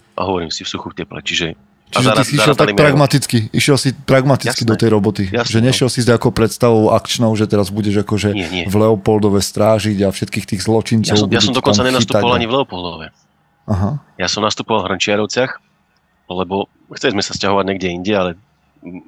a 0.00 0.20
hovorím 0.24 0.48
si 0.48 0.64
v 0.64 0.72
suchu 0.72 0.88
v 0.92 1.04
teple, 1.04 1.20
čiže 1.20 1.52
Čiže 1.88 2.04
ty 2.04 2.04
zarad- 2.04 2.28
si 2.28 2.34
išiel 2.36 2.52
tak 2.56 2.76
pragmaticky. 2.76 3.38
Išiel 3.48 3.76
si 3.80 3.96
pragmaticky 3.96 4.60
Jasné. 4.60 4.68
do 4.68 4.76
tej 4.76 4.88
roboty. 4.92 5.24
Jasné, 5.24 5.48
že 5.48 5.58
no. 5.64 5.66
nešiel 5.72 5.88
si 5.88 6.04
s 6.04 6.06
nejakou 6.08 6.28
predstavou 6.36 6.92
akčnou, 6.92 7.32
že 7.32 7.48
teraz 7.48 7.72
budeš 7.72 8.04
akože 8.04 8.36
Nie, 8.36 8.48
nie. 8.52 8.64
v 8.68 8.74
Leopoldove 8.76 9.40
strážiť 9.40 10.04
a 10.04 10.12
všetkých 10.12 10.44
tých 10.52 10.60
zločincov. 10.68 11.16
Ja 11.16 11.16
som, 11.16 11.28
ja 11.32 11.40
som 11.40 11.56
dokonca 11.56 11.80
nenastupoval 11.80 12.36
ani 12.36 12.44
v 12.44 12.60
Leopoldove. 12.60 13.06
Aha. 13.68 14.00
Ja 14.16 14.26
som 14.32 14.40
nastupoval 14.42 14.88
v 14.88 14.96
Hrnčiarovciach, 14.96 15.60
lebo 16.32 16.72
chceli 16.96 17.20
sme 17.20 17.24
sa 17.24 17.36
sťahovať 17.36 17.64
niekde 17.68 17.88
inde, 17.92 18.12
ale 18.16 18.30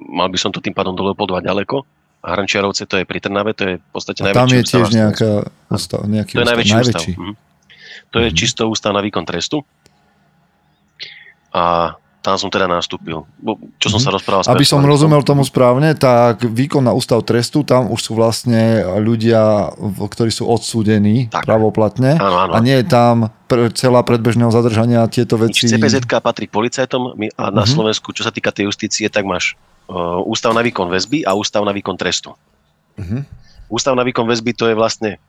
mal 0.09 0.29
by 0.29 0.37
som 0.37 0.53
to 0.53 0.61
tým 0.61 0.77
pádom 0.77 0.93
do 0.93 1.01
Leopoldova 1.05 1.41
ďaleko. 1.41 1.81
A 2.21 2.37
Hrnčiarovce 2.37 2.85
to 2.85 3.01
je 3.01 3.05
pri 3.09 3.17
Trnave, 3.17 3.57
to 3.57 3.63
je 3.65 3.73
v 3.81 3.87
podstate 3.89 4.21
najväčší 4.21 4.37
tam 4.37 4.49
je 4.53 4.61
tiež 4.61 4.87
nejaká 4.93 5.31
ústav, 5.73 6.05
nejaký 6.05 6.33
To 6.37 6.37
je 6.37 6.45
ústav, 6.45 6.51
najväčší, 6.53 6.73
najväčší. 6.77 7.11
ústav. 7.11 7.25
Mhm. 7.25 7.33
To 8.11 8.17
je 8.19 8.29
čisto 8.35 8.61
ústav 8.69 8.91
na 8.93 9.01
výkon 9.01 9.25
trestu. 9.25 9.65
A 11.51 11.95
tam 12.21 12.37
som 12.37 12.47
teda 12.47 12.65
nastúpil. 12.65 13.25
Bo, 13.35 13.51
čo 13.77 13.89
som 13.89 13.97
sa 13.97 14.09
rozprával 14.09 14.45
Mhm. 14.45 14.53
Aby 14.53 14.61
som 14.63 14.79
rozumel 14.79 15.21
tomu 15.21 15.41
správne, 15.41 15.93
tak 15.93 16.41
výkon 16.41 16.79
na 16.79 16.93
ústav 16.93 17.17
trestu, 17.21 17.61
tam 17.61 17.89
už 17.89 17.99
sú 17.99 18.11
vlastne 18.13 18.61
ľudia, 18.95 19.73
ktorí 19.97 20.29
sú 20.29 20.45
odsúdení 20.45 21.27
Tak. 21.27 21.43
pravoplatne 21.43 22.15
Áno, 22.15 22.37
áno. 22.39 22.53
a 22.53 22.57
nie 22.59 22.77
je 22.77 22.85
tam 22.85 23.33
celá 23.73 23.99
predbežného 23.99 24.47
zadržania 24.47 25.01
tieto 25.07 25.35
veci. 25.35 25.65
CPZ 25.65 26.05
patrí 26.21 26.45
policajtom 26.45 27.17
my- 27.17 27.33
a 27.35 27.49
na 27.49 27.65
Mhm. 27.65 27.73
Slovensku, 27.73 28.13
čo 28.13 28.21
sa 28.21 28.29
týka 28.29 28.49
tej 28.49 28.69
justície, 28.69 29.09
tak 29.09 29.25
máš 29.25 29.57
uh, 29.89 30.23
ústav 30.23 30.53
na 30.53 30.61
výkon 30.61 30.87
väzby 30.87 31.27
a 31.27 31.33
ústav 31.33 31.59
na 31.61 31.73
výkon 31.73 31.97
trestu. 31.97 32.31
Mhm. 32.95 33.25
Ústav 33.67 33.91
na 33.91 34.03
výkon 34.03 34.23
väzby 34.23 34.53
to 34.53 34.67
je 34.67 34.75
vlastne 34.77 35.19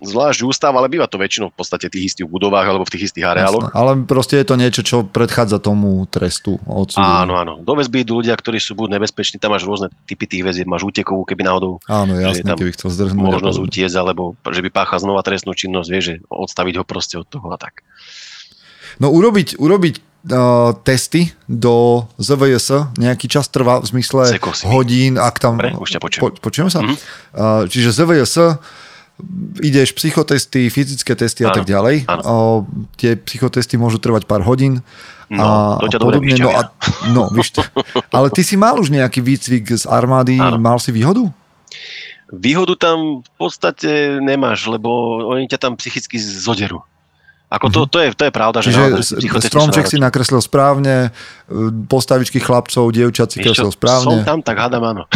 zvlášť 0.00 0.44
ústav, 0.44 0.72
ale 0.76 0.92
býva 0.92 1.08
to 1.08 1.16
väčšinou 1.16 1.50
v 1.50 1.56
podstate 1.56 1.88
v 1.88 1.92
tých 1.96 2.04
istých 2.14 2.28
budovách 2.28 2.66
alebo 2.68 2.84
v 2.84 2.92
tých 2.92 3.12
istých 3.12 3.24
areáloch. 3.26 3.72
Jasné. 3.72 3.76
Ale 3.76 3.90
proste 4.04 4.34
je 4.40 4.46
to 4.46 4.54
niečo, 4.60 4.82
čo 4.84 4.96
predchádza 5.04 5.58
tomu 5.60 6.04
trestu 6.06 6.60
odsúdenia. 6.68 7.24
Áno, 7.24 7.34
áno. 7.40 7.52
Do 7.60 7.72
väzby 7.76 8.04
idú 8.04 8.20
ľudia, 8.20 8.36
ktorí 8.36 8.60
sú 8.60 8.76
buď 8.76 9.00
nebezpeční, 9.00 9.40
tam 9.40 9.56
máš 9.56 9.64
rôzne 9.64 9.88
typy 10.04 10.28
tých 10.28 10.44
väzieb, 10.44 10.68
máš 10.68 10.84
útekovú, 10.84 11.24
keby 11.24 11.48
náhodou 11.48 11.80
Áno, 11.88 12.16
jasne, 12.16 12.54
tam 12.54 12.58
keby 12.60 12.76
chcel 12.76 12.88
zdrhnúť. 12.92 13.40
možnosť 13.40 13.58
utiecť, 13.58 13.96
alebo 13.96 14.36
že 14.44 14.60
by 14.60 14.70
páchal 14.72 15.00
znova 15.00 15.24
trestnú 15.24 15.56
činnosť, 15.56 15.88
vieš, 15.88 16.04
že 16.04 16.14
odstaviť 16.28 16.74
ho 16.80 16.84
proste 16.84 17.16
od 17.16 17.26
toho 17.26 17.48
a 17.50 17.56
tak. 17.56 17.82
No 19.00 19.08
urobiť, 19.08 19.56
urobiť 19.56 19.94
uh, 20.28 20.76
testy 20.84 21.32
do 21.48 22.04
ZVS 22.20 23.00
nejaký 23.00 23.26
čas 23.32 23.48
trvá 23.48 23.80
v 23.80 23.88
zmysle 23.96 24.28
hodín, 24.68 25.16
ak 25.16 25.40
tam... 25.40 25.56
Dobre, 25.56 25.72
už 25.78 25.96
ťa 25.96 26.00
počujem. 26.02 26.22
Po, 26.22 26.28
počujeme 26.36 26.68
sa? 26.68 26.84
Mhm. 26.84 26.94
Uh, 27.32 27.64
čiže 27.70 27.96
ZVS 27.96 28.60
ideš 29.58 29.92
psychotesty, 29.92 30.66
fyzické 30.66 31.12
testy 31.14 31.42
a 31.42 31.50
Áno, 31.50 31.56
tak 31.56 31.64
ďalej. 31.64 32.04
áno. 32.06 32.22
Uh, 32.22 32.58
tie 32.94 33.16
psychotesty 33.16 33.74
môžu 33.74 33.96
trvať 33.96 34.24
pár 34.24 34.42
hodín. 34.42 34.80
No, 35.30 35.78
to 35.78 35.86
ťa 35.86 35.98
dobre 36.02 36.18
No, 36.36 36.50
a, 36.50 36.74
no, 37.08 37.30
víš. 37.30 37.54
Ale 38.16 38.34
ty 38.34 38.42
si 38.42 38.58
mal 38.58 38.74
už 38.74 38.90
nejaký 38.90 39.22
výcvik 39.22 39.78
z 39.78 39.86
armády, 39.86 40.42
Áno. 40.42 40.58
mal 40.58 40.82
si 40.82 40.90
výhodu? 40.90 41.30
Výhodu 42.30 42.74
tam 42.74 43.22
v 43.22 43.30
podstate 43.36 44.18
nemáš, 44.18 44.66
lebo 44.66 44.90
oni 45.30 45.46
ťa 45.46 45.58
tam 45.60 45.72
psychicky 45.78 46.18
zoderú. 46.18 46.82
Ako 47.50 47.66
to, 47.66 47.82
to, 47.90 47.98
je, 47.98 48.14
to 48.14 48.26
je 48.26 48.32
pravda, 48.34 48.62
že 48.62 48.70
Mhm. 48.70 49.02
Čiže 49.22 49.50
stromček 49.50 49.86
si 49.86 49.98
nakreslil 49.98 50.38
správne, 50.38 51.10
uh, 51.10 51.70
postavičky 51.86 52.38
chlapcov, 52.38 52.90
dievčat 52.90 53.30
si 53.30 53.42
kreslil 53.42 53.70
správne. 53.70 54.22
Som 54.22 54.26
tam, 54.26 54.38
tak 54.42 54.58
hádam 54.58 54.82
áno. 54.82 55.02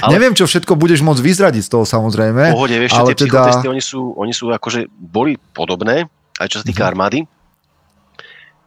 Ale- 0.00 0.12
Neviem, 0.12 0.32
čo 0.32 0.44
všetko 0.44 0.74
budeš 0.74 1.00
môcť 1.00 1.20
vyzradiť 1.20 1.62
z 1.64 1.70
toho 1.70 1.84
samozrejme. 1.84 2.52
Pohode, 2.52 2.76
vieš, 2.76 2.92
ale 2.92 3.12
tie 3.12 3.24
teda- 3.24 3.48
psychotesty, 3.48 3.66
oni 3.66 3.82
sú, 3.82 4.00
oni 4.14 4.32
sú 4.32 4.48
akože, 4.48 4.86
boli 4.90 5.36
podobné, 5.52 6.06
aj 6.36 6.48
čo 6.48 6.56
sa 6.60 6.64
Mhm. 6.64 6.70
týka 6.70 6.82
armády. 6.84 7.18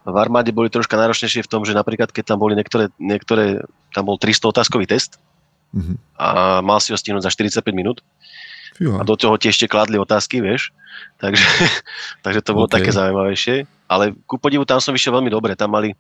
V 0.08 0.16
armáde 0.16 0.56
boli 0.56 0.72
troška 0.72 0.96
náročnejšie 0.96 1.44
v 1.44 1.52
tom, 1.52 1.62
že 1.62 1.76
napríklad, 1.76 2.16
keď 2.16 2.24
tam 2.26 2.40
boli 2.40 2.56
niektoré, 2.56 2.88
niektoré 2.96 3.60
tam 3.92 4.08
bol 4.08 4.16
300 4.16 4.48
otázkový 4.48 4.88
test 4.88 5.20
Mhm. 5.76 5.96
a 6.16 6.28
mal 6.64 6.80
si 6.80 6.96
ho 6.96 6.98
stihnúť 6.98 7.28
za 7.28 7.32
45 7.32 7.76
minút 7.76 8.00
Fíha. 8.74 9.00
a 9.00 9.04
do 9.04 9.20
toho 9.20 9.36
ti 9.36 9.52
ešte 9.52 9.68
kladli 9.68 10.00
otázky, 10.00 10.40
vieš. 10.40 10.72
Takže, 11.20 11.44
takže 12.24 12.40
to 12.40 12.56
bolo 12.56 12.66
OK. 12.66 12.80
také 12.80 12.96
zaujímavejšie. 12.96 13.68
Ale 13.88 14.16
ku 14.24 14.40
podivu 14.40 14.64
tam 14.64 14.80
som 14.80 14.96
vyšiel 14.96 15.12
veľmi 15.14 15.28
dobre. 15.28 15.60
Tam 15.60 15.76
mali 15.76 15.92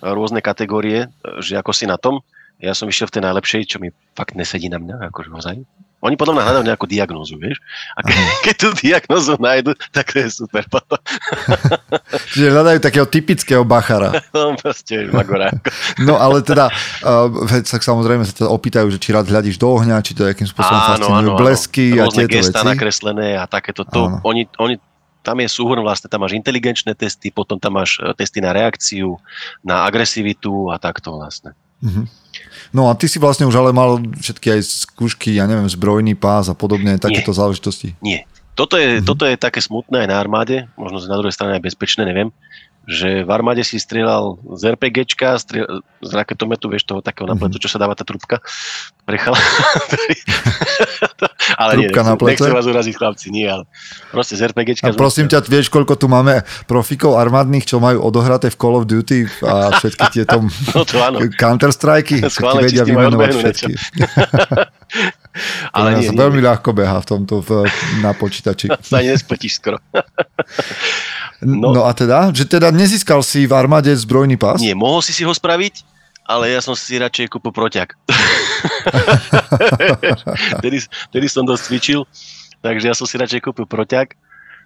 rôzne 0.00 0.40
kategórie, 0.40 1.08
že 1.40 1.56
ako 1.56 1.72
si 1.72 1.84
na 1.84 1.96
tom. 1.96 2.20
Ja 2.56 2.72
som 2.72 2.88
vyšiel 2.88 3.12
v 3.12 3.14
tej 3.20 3.22
najlepšej, 3.28 3.62
čo 3.68 3.76
mi 3.76 3.92
fakt 4.16 4.32
nesedí 4.32 4.72
na 4.72 4.80
mňa, 4.80 5.12
akože 5.12 5.28
ozaj. 5.28 5.56
Oni 6.04 6.12
podľa 6.14 6.36
mňa 6.36 6.44
hľadajú 6.44 6.64
nejakú 6.68 6.86
diagnózu, 6.86 7.34
vieš. 7.40 7.56
A 7.96 8.04
ke, 8.04 8.12
keď 8.44 8.54
tú 8.54 8.68
diagnózu 8.78 9.34
nájdu, 9.40 9.72
tak 9.90 10.12
to 10.12 10.20
je 10.22 10.28
super. 10.28 10.62
Potom 10.68 11.00
Čiže 12.36 12.52
hľadajú 12.52 12.78
takého 12.84 13.08
typického 13.08 13.64
bachara. 13.64 14.12
no, 14.36 14.54
proste 14.60 15.08
magora. 15.08 15.50
No 15.96 16.20
ale 16.20 16.44
teda, 16.44 16.68
uh, 17.00 17.32
tak 17.64 17.80
samozrejme 17.80 18.28
sa 18.28 18.44
ťa 18.44 18.46
opýtajú, 18.46 18.92
že 18.92 19.00
či 19.00 19.16
rád 19.16 19.32
hľadíš 19.32 19.56
do 19.56 19.72
ohňa, 19.72 20.04
či 20.04 20.12
to 20.12 20.28
nejakým 20.28 20.46
spôsobom 20.46 20.80
fascinujú 20.94 21.30
blesky 21.34 21.96
a 21.96 22.06
Rôzne 22.06 22.28
tieto 22.28 22.44
gestá 22.44 22.60
veci. 22.60 22.70
nakreslené 22.76 23.28
a 23.40 23.44
takéto. 23.48 23.82
To, 23.88 24.00
Áno. 24.06 24.16
oni, 24.20 24.46
oni, 24.60 24.76
tam 25.24 25.42
je 25.42 25.48
súhrn 25.50 25.82
vlastne, 25.82 26.06
tam 26.06 26.22
máš 26.22 26.38
inteligenčné 26.38 26.94
testy, 26.94 27.34
potom 27.34 27.58
tam 27.58 27.82
máš 27.82 27.98
e, 27.98 28.14
testy 28.14 28.38
na 28.38 28.54
reakciu, 28.54 29.18
na 29.66 29.82
agresivitu 29.82 30.70
a 30.70 30.78
takto 30.78 31.18
vlastne. 31.18 31.50
Mhm. 31.82 32.04
No 32.74 32.90
a 32.90 32.98
ty 32.98 33.08
si 33.08 33.16
vlastne 33.16 33.48
už 33.48 33.56
ale 33.56 33.70
mal 33.72 33.96
všetky 34.20 34.58
aj 34.58 34.60
skúšky, 34.64 35.32
ja 35.38 35.48
neviem, 35.48 35.70
zbrojný 35.70 36.12
pás 36.18 36.50
a 36.50 36.54
podobne, 36.54 37.00
takéto 37.00 37.32
záležitosti. 37.32 37.96
Nie. 38.04 38.28
Toto 38.56 38.80
je, 38.80 39.00
mm-hmm. 39.00 39.08
toto 39.08 39.28
je 39.28 39.36
také 39.36 39.60
smutné 39.60 40.04
aj 40.04 40.08
na 40.08 40.16
armáde, 40.16 40.64
možno 40.80 41.04
na 41.04 41.20
druhej 41.20 41.36
strane 41.36 41.60
aj 41.60 41.64
bezpečné, 41.64 42.08
neviem, 42.08 42.32
že 42.86 43.26
v 43.26 43.30
armáde 43.34 43.66
si 43.66 43.82
strieľal 43.82 44.38
z 44.54 44.78
RPGčka, 44.78 45.34
strieľal, 45.42 45.82
z 45.98 46.12
raketometu, 46.14 46.70
vieš, 46.70 46.86
toho 46.86 47.02
takého 47.02 47.26
na 47.26 47.34
pletu, 47.34 47.58
čo 47.58 47.66
sa 47.66 47.82
dáva 47.82 47.98
tá 47.98 48.06
trubka 48.06 48.38
pre 49.02 49.18
chala. 49.18 49.34
ale 51.60 51.82
nie, 51.82 51.90
Trúbka 51.90 52.02
na 52.06 52.14
plete? 52.14 52.46
nechcem 52.46 52.54
vás 52.54 52.66
uraziť 52.70 52.94
chlapci, 52.94 53.34
nie, 53.34 53.50
ale 53.50 53.66
proste 54.14 54.38
z 54.38 54.54
RPGčka. 54.54 54.86
A 54.86 54.94
prosím 54.94 55.26
ťa, 55.26 55.42
vieš, 55.50 55.66
koľko 55.66 55.98
tu 55.98 56.06
máme 56.06 56.46
profikov 56.70 57.18
armádnych, 57.18 57.66
čo 57.66 57.82
majú 57.82 58.06
odohraté 58.06 58.54
v 58.54 58.56
Call 58.58 58.78
of 58.78 58.86
Duty 58.86 59.26
a 59.42 59.82
všetky 59.82 60.04
tieto 60.14 60.46
No 60.76 60.86
to 60.86 61.02
áno. 61.02 61.26
Counter-Strike, 61.26 62.22
Schválne, 62.30 62.70
vedia 62.70 62.86
vymenovať 62.86 63.30
všetky. 63.34 63.72
Ale 65.74 65.98
nie, 65.98 66.08
nie, 66.08 66.14
veľmi 66.14 66.38
nie. 66.38 66.46
ľahko 66.46 66.70
beha 66.70 67.02
v 67.02 67.06
tomto 67.06 67.42
v, 67.42 67.66
na 68.00 68.14
počítači. 68.14 68.70
Sa 68.80 69.02
ani 69.02 69.12
nespetíš 69.12 69.58
skoro. 69.58 69.82
No. 71.44 71.76
No. 71.76 71.84
a 71.84 71.92
teda, 71.92 72.32
že 72.32 72.48
teda 72.48 72.72
nezískal 72.72 73.20
si 73.20 73.44
v 73.44 73.52
armáde 73.52 73.92
zbrojný 73.92 74.40
pás? 74.40 74.60
Nie, 74.60 74.72
mohol 74.72 75.04
si 75.04 75.12
si 75.12 75.20
ho 75.20 75.32
spraviť, 75.32 75.84
ale 76.24 76.50
ja 76.50 76.64
som 76.64 76.72
si 76.72 76.96
radšej 76.96 77.28
kúpil 77.28 77.52
proťak. 77.52 77.92
tedy, 80.64 80.80
tedy 81.12 81.26
som 81.28 81.44
dosť 81.44 81.62
cvičil, 81.68 82.00
takže 82.64 82.88
ja 82.88 82.94
som 82.96 83.04
si 83.04 83.20
radšej 83.20 83.44
kúpil 83.44 83.68
proťak, 83.68 84.16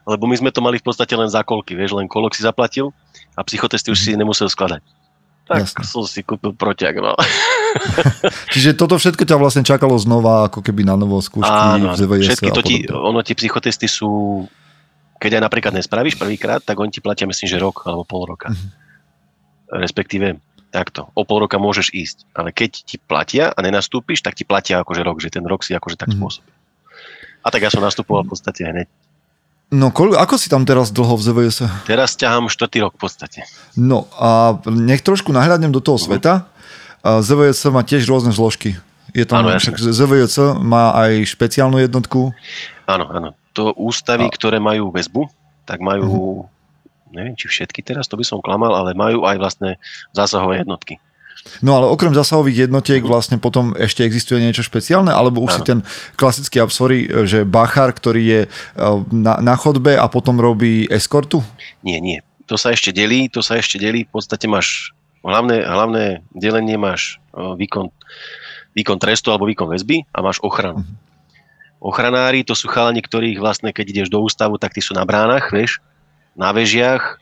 lebo 0.06 0.24
my 0.24 0.36
sme 0.38 0.50
to 0.54 0.64
mali 0.64 0.80
v 0.80 0.86
podstate 0.86 1.12
len 1.12 1.28
za 1.28 1.44
kolky, 1.44 1.76
vieš, 1.76 1.92
len 1.92 2.08
kolok 2.08 2.32
si 2.32 2.46
zaplatil 2.46 2.94
a 3.36 3.44
psychotesty 3.44 3.92
už 3.92 4.00
si 4.00 4.16
nemusel 4.16 4.48
skladať. 4.48 4.80
Tak 5.50 5.66
Jasne. 5.66 5.82
som 5.82 6.06
si 6.06 6.22
kúpil 6.22 6.54
proťak, 6.54 7.02
no. 7.02 7.18
Čiže 8.54 8.78
toto 8.78 8.94
všetko 8.94 9.26
ťa 9.26 9.36
vlastne 9.36 9.66
čakalo 9.66 9.98
znova, 9.98 10.46
ako 10.46 10.62
keby 10.62 10.86
na 10.86 10.94
novo 10.94 11.18
skúšky 11.18 11.50
Áno, 11.50 11.90
v 11.90 11.98
ZVS 11.98 12.38
všetky 12.38 12.50
to 12.54 12.62
ti, 12.62 12.76
ono 12.86 13.18
tie 13.26 13.34
psychotesty 13.34 13.90
sú, 13.90 14.46
keď 15.20 15.36
aj 15.38 15.42
napríklad 15.44 15.76
nespravíš 15.76 16.16
prvýkrát, 16.16 16.58
tak 16.58 16.74
oni 16.74 16.88
ti 16.88 16.98
platia 16.98 17.28
myslím, 17.28 17.46
že 17.46 17.60
rok 17.60 17.84
alebo 17.84 18.02
pol 18.02 18.24
roka. 18.26 18.48
Mhm. 18.48 18.68
Respektíve 19.70 20.40
takto, 20.70 21.10
o 21.14 21.22
pol 21.22 21.46
roka 21.46 21.58
môžeš 21.58 21.92
ísť, 21.92 22.18
ale 22.32 22.50
keď 22.50 22.70
ti 22.82 22.96
platia 22.96 23.52
a 23.52 23.58
nenastúpiš, 23.60 24.22
tak 24.22 24.34
ti 24.34 24.42
platia 24.42 24.80
akože 24.80 25.02
rok, 25.02 25.18
že 25.20 25.30
ten 25.30 25.44
rok 25.44 25.62
si 25.62 25.74
akože 25.74 25.94
tak 25.94 26.10
Mhm. 26.10 26.16
spôsobil. 26.16 26.54
A 27.40 27.48
tak 27.48 27.62
ja 27.62 27.70
som 27.70 27.80
nastupoval 27.80 28.26
v 28.26 28.32
podstate 28.32 28.64
hneď. 28.64 28.88
No, 29.70 29.94
koľ, 29.94 30.18
ako 30.18 30.34
si 30.34 30.50
tam 30.50 30.66
teraz 30.66 30.90
dlho 30.90 31.14
v 31.14 31.22
ZVS? 31.22 31.58
Teraz 31.86 32.18
ťahám 32.18 32.50
štvrtý 32.50 32.82
rok 32.82 32.98
v 32.98 33.06
podstate. 33.06 33.46
No 33.78 34.10
a 34.18 34.58
nech 34.66 34.98
trošku 35.00 35.30
nahľadnem 35.30 35.70
do 35.70 35.78
toho 35.78 35.94
Mhm. 35.94 36.04
sveta. 36.10 36.32
ZVS 37.02 37.70
má 37.70 37.80
tiež 37.80 38.02
rôzne 38.04 38.34
zložky. 38.34 38.74
Je 39.10 39.24
tam, 39.24 39.42
Áno, 39.42 39.54
však 39.54 39.78
ZVS 39.78 40.58
má 40.58 40.94
aj 40.94 41.22
špeciálnu 41.24 41.78
jednotku. 41.78 42.30
Áno, 42.86 43.06
áno. 43.08 43.30
To 43.60 43.76
ústavy, 43.76 44.24
A- 44.26 44.32
ktoré 44.32 44.56
majú 44.56 44.88
väzbu, 44.88 45.28
tak 45.68 45.84
majú, 45.84 46.48
neviem 47.12 47.36
či 47.36 47.52
všetky 47.52 47.84
teraz, 47.84 48.08
to 48.08 48.16
by 48.16 48.24
som 48.24 48.40
klamal, 48.40 48.72
ale 48.72 48.96
majú 48.96 49.28
aj 49.28 49.36
vlastne 49.36 49.70
zásahové 50.16 50.64
jednotky. 50.64 50.96
No 51.64 51.76
ale 51.76 51.88
okrem 51.88 52.12
zásahových 52.12 52.68
jednotiek 52.68 53.00
vlastne 53.00 53.40
potom 53.40 53.72
ešte 53.72 54.04
existuje 54.04 54.44
niečo 54.44 54.60
špeciálne, 54.60 55.08
alebo 55.08 55.40
už 55.40 55.52
Áno. 55.52 55.56
si 55.56 55.62
ten 55.64 55.78
klasický 56.16 56.60
absory, 56.60 57.08
že 57.24 57.48
bachár, 57.48 57.96
ktorý 57.96 58.22
je 58.24 58.40
eh, 58.44 58.96
na, 59.12 59.40
na 59.40 59.54
chodbe 59.56 59.96
a 59.96 60.04
potom 60.08 60.36
robí 60.40 60.84
eskortu? 60.88 61.40
Nie, 61.80 62.00
nie. 62.00 62.20
To 62.44 62.60
sa 62.60 62.72
ešte 62.76 62.92
delí, 62.92 63.28
to 63.32 63.40
sa 63.40 63.56
ešte 63.56 63.80
delí. 63.80 64.04
V 64.04 64.20
podstate 64.20 64.50
máš 64.50 64.92
Hlavné, 65.20 65.68
hlavné 65.68 66.24
delenie 66.32 66.80
máš 66.80 67.20
o, 67.36 67.52
výkon, 67.52 67.92
výkon 68.72 68.96
trestu 68.96 69.28
alebo 69.28 69.44
výkon 69.44 69.68
väzby 69.68 70.08
a 70.16 70.24
máš 70.24 70.40
ochranu. 70.40 70.80
Mhm. 70.80 70.94
Ochranári 71.80 72.44
to 72.44 72.52
sú 72.52 72.68
chalani, 72.68 73.00
ktorých 73.00 73.40
vlastne, 73.40 73.72
keď 73.72 73.86
ideš 73.88 74.08
do 74.12 74.20
ústavu, 74.20 74.60
tak 74.60 74.76
tí 74.76 74.84
sú 74.84 74.92
na 74.92 75.08
bránach, 75.08 75.48
vieš, 75.48 75.80
na 76.36 76.52
vežiach, 76.52 77.16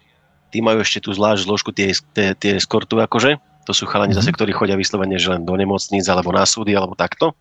tí 0.50 0.58
majú 0.58 0.82
ešte 0.82 1.06
tú 1.06 1.14
zvlášť 1.14 1.46
zložku, 1.46 1.70
tie, 1.70 1.94
tie, 2.12 2.34
tie 2.34 2.58
eskortu 2.58 2.98
akože, 2.98 3.38
to 3.62 3.72
sú 3.76 3.86
chalani 3.86 4.16
Mhm. 4.16 4.18
zase, 4.18 4.30
ktorí 4.34 4.50
chodia 4.56 4.74
vyslovene, 4.74 5.20
že 5.20 5.30
len 5.30 5.46
do 5.46 5.54
nemocníc 5.54 6.08
alebo 6.10 6.34
na 6.34 6.42
súdy 6.42 6.74
alebo 6.74 6.98
takto. 6.98 7.36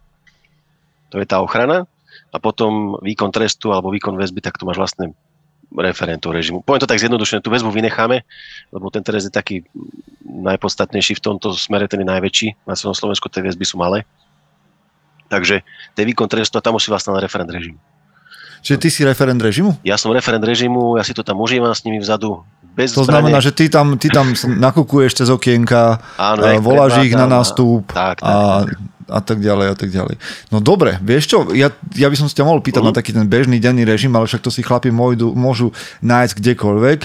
To 1.09 1.17
je 1.17 1.25
tá 1.25 1.39
ochrana. 1.39 1.87
A 2.35 2.37
potom 2.43 2.99
výkon 2.99 3.31
trestu 3.31 3.71
alebo 3.71 3.87
výkon 3.89 4.19
väzby, 4.19 4.43
tak 4.43 4.59
tu 4.59 4.67
máš 4.67 4.75
vlastne 4.75 5.15
referentov 5.71 6.35
režimu. 6.35 6.63
Poviem 6.63 6.83
to 6.83 6.89
tak 6.89 6.99
zjednodušene, 6.99 7.39
tú 7.39 7.51
väzbu 7.51 7.71
vynecháme, 7.71 8.23
lebo 8.71 8.85
ten 8.91 9.03
trest 9.03 9.31
je 9.31 9.33
taký 9.33 9.55
najpodstatnejší 10.23 11.19
v 11.19 11.23
tomto 11.23 11.55
smere, 11.55 11.87
ten 11.87 12.03
je 12.03 12.07
najväčší. 12.07 12.47
Na 12.67 12.75
celom 12.75 12.95
Slovensku 12.95 13.27
tie 13.31 13.43
väzby 13.43 13.63
sú 13.63 13.79
malé. 13.79 14.03
Takže 15.27 15.61
ten 15.91 16.03
výkon 16.03 16.25
trestu, 16.25 16.57
tam 16.57 16.73
musí 16.73 16.87
vlastne 16.87 17.11
na 17.11 17.19
referent 17.19 17.47
režimu. 17.47 17.77
Čiže 18.57 18.77
ty 18.79 18.89
si 18.89 19.01
referent 19.03 19.37
režimu? 19.37 19.77
Ja 19.81 19.95
som 19.95 20.09
referent 20.09 20.41
režimu, 20.41 20.97
ja 20.97 21.03
si 21.03 21.11
to 21.11 21.21
tam 21.21 21.37
užívam 21.37 21.71
s 21.71 21.83
nimi 21.83 21.99
vzadu. 21.99 22.41
Bez 22.73 22.91
To 22.91 23.01
zbrane. 23.01 23.21
znamená, 23.23 23.37
že 23.39 23.51
ty 23.51 23.67
tam, 23.67 23.95
ty 23.95 24.07
tam 24.07 24.33
nakukuješ 24.35 25.13
cez 25.15 25.29
okienka, 25.29 26.01
Áno, 26.15 26.41
a 26.41 26.51
jak 26.51 26.61
voláš 26.61 27.01
ich 27.01 27.13
na 27.13 27.25
nástup 27.25 27.85
Tak, 27.87 28.19
tak. 28.19 28.27
a, 28.27 28.65
a 29.07 29.19
tak 29.19 29.39
ďalej 29.39 29.67
a 29.71 29.75
tak 29.75 29.89
ďalej. 29.89 30.15
No 30.49 30.59
dobre, 30.59 30.97
vieš 30.99 31.25
čo, 31.27 31.37
ja, 31.51 31.69
ja 31.93 32.07
by 32.07 32.15
som 32.15 32.27
si 32.27 32.35
ťa 32.35 32.43
mohol 32.43 32.59
pýtať 32.59 32.81
Mhm. 32.81 32.87
na 32.87 32.93
taký 32.93 33.11
ten 33.11 33.25
bežný 33.25 33.57
denný 33.57 33.81
režim, 33.83 34.11
ale 34.11 34.25
však 34.25 34.41
to 34.41 34.49
si 34.49 34.61
chlapi 34.61 34.89
môjdu, 34.89 35.31
môžu 35.31 35.71
nájsť 36.01 36.33
kdekoľvek. 36.35 36.99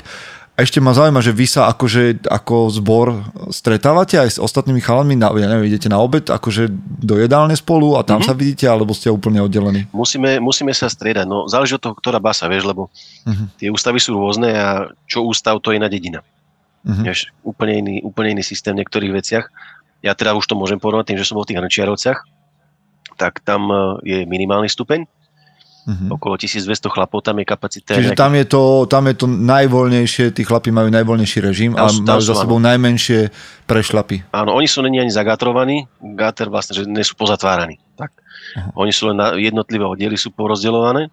A 0.53 0.69
ešte 0.69 0.85
ma 0.85 0.93
zaujíma, 0.93 1.25
že 1.25 1.33
vy 1.33 1.49
sa 1.49 1.73
akože 1.73 2.29
ako 2.29 2.69
zbor 2.69 3.25
stretávate 3.49 4.21
aj 4.21 4.37
s 4.37 4.39
ostatnými 4.39 4.85
chalami, 4.85 5.17
na, 5.17 5.33
ja 5.33 5.49
neviem, 5.49 5.73
idete 5.73 5.89
na 5.89 5.97
obed 5.97 6.29
akože 6.29 6.69
do 7.01 7.17
jedálne 7.17 7.57
spolu 7.57 7.97
a 7.97 8.05
tam 8.05 8.21
Mhm. 8.21 8.27
sa 8.29 8.37
vidíte, 8.37 8.69
alebo 8.69 8.93
ste 8.93 9.09
úplne 9.09 9.41
oddelení? 9.41 9.89
Musíme, 9.97 10.37
musíme 10.45 10.77
sa 10.77 10.93
striedať. 10.93 11.25
No, 11.25 11.49
záleží 11.49 11.73
od 11.73 11.83
toho, 11.83 11.97
ktorá 11.97 12.21
basa, 12.21 12.53
vieš, 12.53 12.69
lebo 12.69 12.93
Mhm. 13.25 13.45
tie 13.57 13.69
ústavy 13.73 13.97
sú 13.97 14.13
rôzne 14.13 14.53
a 14.53 14.69
čo 15.09 15.25
ústav, 15.25 15.57
to 15.65 15.73
je 15.73 15.81
iná 15.81 15.89
dedina. 15.89 16.21
Mhm. 16.85 17.01
Vieš, 17.01 17.33
úplne 17.41 17.73
iný, 17.81 17.95
úplne 18.05 18.37
iný 18.37 18.45
systém 18.45 18.77
v 18.77 18.85
niektorých 18.85 19.13
veciach. 19.15 19.49
Ja 20.05 20.13
teda 20.13 20.37
už 20.37 20.45
to 20.45 20.59
môžem 20.59 20.77
porovnať 20.77 21.15
tým, 21.15 21.19
že 21.23 21.25
som 21.25 21.41
bol 21.41 21.49
v 21.49 21.55
tých 21.55 21.61
Hrnčiarovciach, 21.65 22.19
tak 23.17 23.41
tam 23.41 23.71
e, 23.71 23.77
je 24.03 24.19
minimálny 24.27 24.67
stupeň, 24.69 25.07
Mhm. 25.83 26.15
okolo 26.15 26.39
1200 26.39 26.87
chlapov, 26.87 27.27
tam 27.27 27.43
je 27.43 27.45
kapacita. 27.45 27.99
Čiže 27.99 28.15
tam 28.15 28.39
je, 28.39 28.47
to, 28.47 28.87
tam 28.87 29.11
je 29.11 29.15
to 29.19 29.27
najvoľnejšie, 29.27 30.31
tí 30.31 30.43
chlapi 30.47 30.71
majú 30.71 30.95
najvoľnejší 30.95 31.39
režim 31.43 31.75
a 31.75 31.87
Tam 31.87 31.91
sú- 31.91 32.05
tam 32.07 32.15
majú 32.15 32.23
sú, 32.23 32.29
za 32.31 32.35
áno. 32.35 32.43
sebou 32.47 32.59
najmenšie 32.63 33.21
prešlapy. 33.67 34.17
Áno, 34.31 34.55
oni 34.55 34.71
sú 34.71 34.79
není 34.79 35.03
ani 35.03 35.11
zagatrovaní, 35.11 35.91
gáter 36.15 36.47
vlastne, 36.47 36.79
že 36.79 36.87
nie 36.87 37.03
sú 37.03 37.19
pozatváraní. 37.19 37.83
Tak. 37.99 38.15
Aha. 38.55 38.71
Oni 38.79 38.95
sú 38.95 39.11
len 39.11 39.19
na 39.19 39.35
jednotlivé 39.35 39.83
oddiely, 39.83 40.15
sú 40.15 40.31
porozdeľované. 40.31 41.11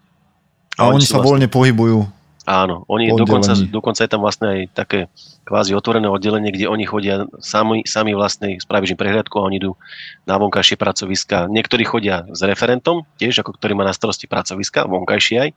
A 0.77 0.85
oni 0.87 1.01
sú 1.01 1.17
sa 1.17 1.23
voľne 1.23 1.49
pohybujú. 1.49 2.18
Áno, 2.47 2.87
oni 2.87 3.11
dokonca, 3.11 3.51
dokonca 3.67 4.01
je 4.01 4.11
tam 4.11 4.23
vlastne 4.23 4.47
aj 4.47 4.59
také 4.71 4.99
kvázi 5.43 5.75
otvorené 5.75 6.07
oddelenie, 6.07 6.55
kde 6.55 6.71
oni 6.71 6.87
chodia 6.87 7.27
sami, 7.43 7.83
sami 7.83 8.15
vlastne, 8.15 8.55
spravíš 8.57 8.95
im 8.95 8.99
prehliadku 8.99 9.35
a 9.37 9.45
oni 9.45 9.59
idú 9.59 9.75
na 10.23 10.39
vonkajšie 10.39 10.79
pracoviska. 10.79 11.51
Niektorí 11.51 11.83
chodia 11.83 12.25
s 12.31 12.39
referentom, 12.41 13.03
tiež 13.19 13.43
ako 13.43 13.59
ktorý 13.59 13.75
má 13.75 13.83
na 13.83 13.93
starosti 13.93 14.25
pracoviska, 14.25 14.87
vonkajšie 14.87 15.37
aj. 15.45 15.49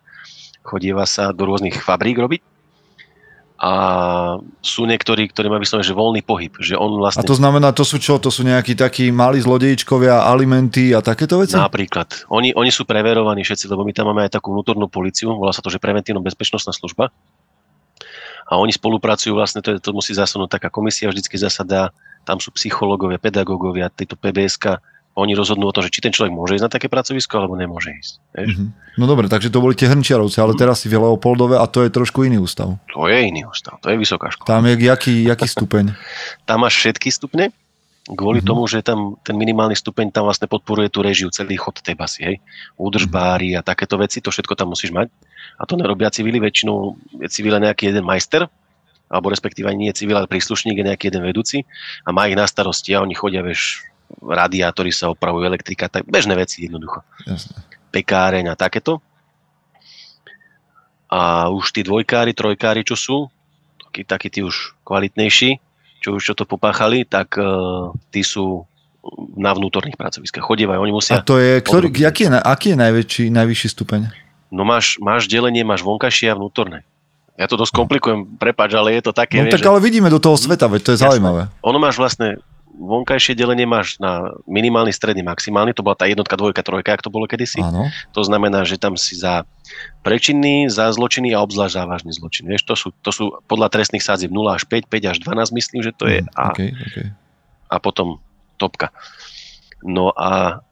Chodieva 0.63 1.07
sa 1.07 1.31
do 1.31 1.47
rôznych 1.47 1.79
fabrík 1.79 2.19
robiť. 2.19 2.52
A 3.63 3.73
sú 4.59 4.91
niektorí, 4.91 5.31
ktorí 5.31 5.47
majú 5.47 5.63
vyslovene, 5.63 5.87
že 5.87 5.95
voľný 5.95 6.27
pohyb, 6.27 6.51
že 6.59 6.75
on 6.75 6.99
A 6.99 7.07
vlastne 7.07 7.23
to 7.23 7.39
znamená, 7.39 7.71
to 7.71 7.87
sú 7.87 8.03
čo? 8.03 8.19
To 8.19 8.27
sú 8.27 8.43
nejakí 8.43 8.75
takí 8.75 9.15
malí 9.15 9.39
zlodejčkovia, 9.39 10.27
alimenty 10.27 10.91
a 10.91 10.99
takéto 10.99 11.39
veci? 11.39 11.55
Napríklad. 11.55 12.27
Oni, 12.35 12.51
oni 12.59 12.75
sú 12.75 12.83
preverovaní 12.83 13.47
všetci, 13.47 13.71
lebo 13.71 13.87
my 13.87 13.95
tam 13.95 14.11
máme 14.11 14.27
aj 14.27 14.35
takú 14.35 14.51
vnútornú 14.51 14.91
policiu, 14.91 15.39
volá 15.39 15.55
sa 15.55 15.63
to, 15.63 15.71
že 15.71 15.79
preventívno-bezpečnostná 15.79 16.75
služba. 16.75 17.15
A 18.51 18.59
oni 18.59 18.75
spolupracujú, 18.75 19.31
vlastne 19.31 19.63
to, 19.63 19.73
je, 19.73 19.79
to 19.79 19.95
musí 19.95 20.11
zasunúť 20.11 20.59
taká 20.59 20.67
komisia, 20.67 21.07
vždycky 21.07 21.39
zasadá, 21.39 21.95
tam 22.27 22.43
sú 22.43 22.51
psychológovia, 22.59 23.23
pedagógovia, 23.23 23.95
títo 23.95 24.19
PBSK, 24.19 24.83
oni 25.15 25.33
rozhodnú 25.33 25.65
o 25.65 25.73
tom, 25.73 25.85
že 25.85 25.91
či 25.91 26.01
ten 26.01 26.09
človek 26.09 26.31
môže 26.31 26.57
ísť 26.57 26.65
na 26.65 26.73
také 26.73 26.89
pracovisko, 26.89 27.37
alebo 27.37 27.53
nemôže 27.53 27.93
ísť. 27.93 28.13
Vieš? 28.33 28.51
Mhm. 28.55 28.67
No 28.95 29.05
dobre, 29.05 29.27
takže 29.27 29.49
to 29.49 29.61
boli 29.61 29.73
tie 29.73 29.87
Hrnčiarovce, 29.87 30.39
ale 30.39 30.53
teraz 30.55 30.81
si 30.81 30.89
v 30.89 30.97
Leopoldove 30.97 31.55
a 31.55 31.65
to 31.65 31.81
je 31.81 31.91
trošku 31.91 32.23
iný 32.23 32.39
ústav. 32.39 32.81
To 32.91 33.05
je 33.07 33.19
iný 33.19 33.45
ústav, 33.45 33.77
to 33.79 33.89
je 33.89 33.97
vysoká 33.97 34.29
škola. 34.29 34.49
Tam 34.49 34.65
je 34.65 34.75
jaký, 34.79 35.25
jaký 35.25 35.47
stupeň? 35.47 35.85
Tam 36.49 36.61
máš 36.61 36.77
všetky 36.79 37.09
stupne, 37.09 37.53
kvôli 38.03 38.41
Mhm. 38.41 38.49
tomu, 38.49 38.67
že 38.67 38.81
tam 38.81 39.15
ten 39.21 39.33
minimálny 39.33 39.73
stupeň 39.73 40.11
tam 40.11 40.27
vlastne 40.27 40.51
podporuje 40.51 40.89
tú 40.89 41.01
režiu, 41.01 41.31
celý 41.31 41.55
chod 41.55 41.79
tej 41.79 41.95
basy, 41.95 42.21
hej. 42.25 42.37
Údržbári 42.77 43.55
a 43.55 43.63
takéto 43.63 43.95
veci, 43.95 44.19
to 44.19 44.29
všetko 44.29 44.59
tam 44.59 44.73
musíš 44.73 44.91
mať. 44.91 45.07
A 45.55 45.69
to 45.69 45.77
nerobia 45.77 46.11
civili, 46.11 46.37
väčšinou 46.37 46.99
je 47.21 47.29
civila 47.29 47.61
nejaký 47.61 47.89
jeden 47.89 48.03
majster, 48.03 48.51
alebo 49.07 49.29
respektíve 49.29 49.71
nie 49.71 49.87
je 49.89 50.03
civil, 50.03 50.17
ale 50.17 50.27
príslušník 50.27 50.75
je 50.75 50.89
nejaký 50.89 51.05
jeden 51.09 51.23
vedúci 51.23 51.63
a 52.03 52.11
má 52.11 52.27
ich 52.27 52.35
na 52.35 52.43
starosti 52.43 52.91
a 52.91 53.05
oni 53.05 53.15
chodia, 53.15 53.45
vieš, 53.45 53.87
radiátory 54.21 54.93
sa 54.93 55.09
opravujú, 55.09 55.47
elektrika, 55.47 55.89
tak 55.89 56.05
bežné 56.05 56.37
veci 56.37 56.69
jednoducho. 56.69 57.01
Jasné. 57.25 57.57
Pekáreň 57.93 58.53
a 58.53 58.55
takéto. 58.55 59.01
A 61.13 61.53
už 61.53 61.77
tí 61.77 61.85
dvojkári, 61.85 62.33
trojkári, 62.33 62.85
čo 62.85 62.97
sú, 62.97 63.17
takí, 63.89 64.03
takí 64.09 64.29
tí 64.33 64.41
už 64.41 64.73
kvalitnejší, 64.85 65.61
čo 66.01 66.17
už 66.17 66.23
čo 66.25 66.35
to 66.35 66.49
popáchali, 66.49 67.05
tak 67.05 67.37
uh, 67.37 67.93
tí 68.09 68.25
sú 68.25 68.65
na 69.37 69.53
vnútorných 69.53 69.99
pracoviskách. 69.99 70.41
Chodievajú, 70.41 70.79
oni 70.79 70.95
A 70.95 70.97
musia... 70.97 71.15
to 71.21 71.37
je, 71.37 71.61
ktorý, 71.61 71.91
aký 72.07 72.23
je, 72.27 72.31
aký 72.33 72.67
je 72.73 72.79
najväčší, 72.79 73.25
najvyšší 73.35 73.69
stupeň? 73.77 74.01
No 74.49 74.63
máš, 74.65 74.97
máš 75.03 75.27
delenie, 75.29 75.67
máš 75.67 75.83
vonkajšie 75.85 76.33
a 76.33 76.39
vnútorné. 76.39 76.87
Ja 77.41 77.49
to 77.49 77.57
dosť 77.57 77.73
komplikujem, 77.73 78.37
prepač, 78.37 78.77
ale 78.77 78.95
je 79.01 79.03
to 79.09 79.13
také, 79.17 79.41
No 79.41 79.49
vieš, 79.49 79.59
tak 79.59 79.65
ale 79.65 79.81
vidíme 79.81 80.13
do 80.13 80.21
toho 80.21 80.37
sveta, 80.37 80.69
veď 80.69 80.81
to 80.85 80.91
je 80.93 80.99
Jasné. 81.01 81.07
zaujímavé. 81.17 81.43
ono 81.65 81.79
máš 81.81 81.97
vlastne 81.97 82.39
vonkajšie 82.73 83.37
delenie 83.37 83.69
máš 83.69 84.01
na 84.01 84.33
minimálny, 84.49 84.91
stredný, 84.91 85.21
maximálny, 85.21 85.77
to 85.77 85.85
bola 85.85 85.95
tá 85.95 86.09
jednotka, 86.09 86.41
dvojka, 86.41 86.65
trojka, 86.65 86.97
ak 86.97 87.05
to 87.05 87.13
bolo 87.13 87.29
kedysi. 87.29 87.61
Áno. 87.61 87.93
To 88.17 88.23
znamená, 88.25 88.65
že 88.65 88.81
tam 88.81 88.97
si 88.97 89.15
za 89.15 89.45
prečinný, 90.01 90.73
za 90.73 90.89
zločiny 90.89 91.37
a 91.37 91.45
obzvlášť 91.45 91.77
závažný 91.77 92.13
zločin. 92.17 92.49
Vieš, 92.49 92.63
to 92.65 92.75
sú, 92.75 92.89
to 93.05 93.11
sú 93.13 93.25
podľa 93.45 93.69
trestných 93.69 94.05
sádzieb 94.05 94.33
0 94.33 94.57
až 94.57 94.65
5, 94.65 94.89
5 94.89 95.13
až 95.13 95.17
12 95.21 95.53
myslím, 95.53 95.81
že 95.85 95.93
to 95.93 96.09
je 96.09 96.21
Mm, 96.23 96.29
a, 96.39 96.45
okay, 96.55 96.71
okay. 96.71 97.07
a 97.67 97.77
potom 97.83 98.21
topka. 98.61 98.95
No 99.83 100.15
a 100.15 100.63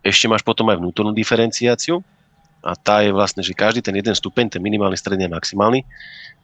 ešte 0.00 0.24
máš 0.30 0.40
potom 0.40 0.64
aj 0.72 0.80
vnútornú 0.80 1.12
diferenciáciu 1.12 2.00
a 2.64 2.72
tá 2.76 3.04
je 3.04 3.12
vlastne, 3.12 3.44
že 3.44 3.52
každý 3.52 3.84
ten 3.84 3.92
jeden 3.96 4.16
stupeň, 4.16 4.48
ten 4.48 4.62
minimálny, 4.64 4.96
stredný 4.96 5.28
a 5.28 5.36
maximálny, 5.36 5.84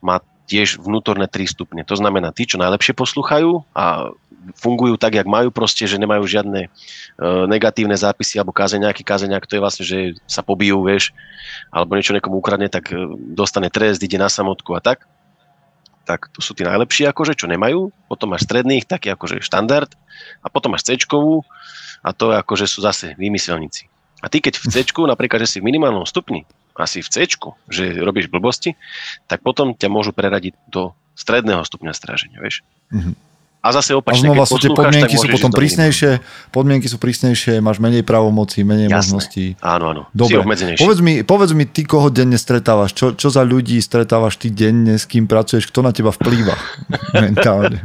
má 0.04 0.20
tiež 0.46 0.78
vnútorné 0.78 1.26
3 1.26 1.52
stupne. 1.52 1.82
To 1.82 1.98
znamená, 1.98 2.30
tí, 2.30 2.46
čo 2.46 2.56
najlepšie 2.56 2.94
posluchajú 2.94 3.66
a 3.74 4.14
fungujú 4.54 4.94
tak, 4.94 5.18
jak 5.18 5.26
majú 5.26 5.50
proste, 5.50 5.90
že 5.90 5.98
nemajú 5.98 6.22
žiadne 6.22 6.66
e, 6.66 6.68
negatívne 7.50 7.98
zápisy 7.98 8.38
alebo 8.38 8.54
kázeň, 8.54 8.86
nejaký 8.86 9.02
kázeňák, 9.02 9.42
to 9.42 9.58
je 9.58 9.62
vlastne, 9.62 9.84
že 9.84 9.98
sa 10.30 10.46
pobijú, 10.46 10.86
vieš, 10.86 11.10
alebo 11.74 11.98
niečo 11.98 12.14
niekomu 12.14 12.38
ukradne, 12.38 12.70
tak 12.70 12.94
e, 12.94 13.10
dostane 13.34 13.66
trest, 13.74 13.98
ide 13.98 14.22
na 14.22 14.30
samotku 14.30 14.70
a 14.78 14.80
tak. 14.80 15.02
Tak 16.06 16.30
to 16.30 16.38
sú 16.38 16.54
tí 16.54 16.62
najlepší, 16.62 17.10
akože, 17.10 17.34
čo 17.34 17.50
nemajú. 17.50 17.90
Potom 18.06 18.30
máš 18.30 18.46
stredných, 18.46 18.86
taký 18.86 19.10
akože 19.10 19.42
štandard. 19.42 19.90
A 20.38 20.46
potom 20.46 20.70
máš 20.70 20.86
c 20.86 20.94
a 22.06 22.10
to 22.14 22.30
akože 22.30 22.70
sú 22.70 22.78
zase 22.78 23.18
vymyselníci. 23.18 23.90
A 24.22 24.30
ty 24.30 24.38
keď 24.38 24.62
v 24.62 24.66
c 24.70 24.86
napríklad, 24.86 25.42
že 25.42 25.50
si 25.50 25.58
v 25.58 25.66
minimálnom 25.66 26.06
stupni, 26.06 26.46
asi 26.80 27.00
v 27.00 27.08
c 27.08 27.26
že 27.68 27.84
robíš 28.00 28.28
blbosti, 28.28 28.76
tak 29.26 29.40
potom 29.40 29.72
ťa 29.72 29.88
môžu 29.88 30.12
preradiť 30.12 30.54
do 30.68 30.92
stredného 31.16 31.64
stupňa 31.64 31.92
stráženia, 31.96 32.38
vieš. 32.38 32.62
Mhm. 32.92 33.26
A 33.66 33.74
zase 33.74 33.98
A 33.98 33.98
opačne, 33.98 34.30
znova 34.30 34.46
keď 34.46 34.50
sú 34.54 34.56
tie 34.62 34.70
podmienky 34.70 35.16
sú 35.18 35.26
potom 35.26 35.50
prísnejšie, 35.50 36.10
podmienky 36.54 36.86
sú 36.86 37.02
prísnejšie, 37.02 37.58
máš 37.58 37.82
menej 37.82 38.06
právomocí, 38.06 38.62
menej 38.62 38.86
Jasné. 38.86 38.94
možností. 38.94 39.46
Áno, 39.58 39.90
áno. 39.90 40.02
Dobre, 40.14 40.38
povedz 40.78 41.02
mi, 41.02 41.26
povedz 41.26 41.50
mi, 41.50 41.66
ty 41.66 41.82
koho 41.82 42.06
denne 42.06 42.38
stretávaš, 42.38 42.94
čo, 42.94 43.18
čo 43.18 43.26
za 43.26 43.42
ľudí 43.42 43.82
stretávaš 43.82 44.38
ty 44.38 44.54
denne, 44.54 45.02
s 45.02 45.10
kým 45.10 45.26
pracuješ, 45.26 45.66
kto 45.66 45.82
na 45.82 45.90
teba 45.90 46.14
vplýva 46.14 46.54
mentálne. 47.26 47.82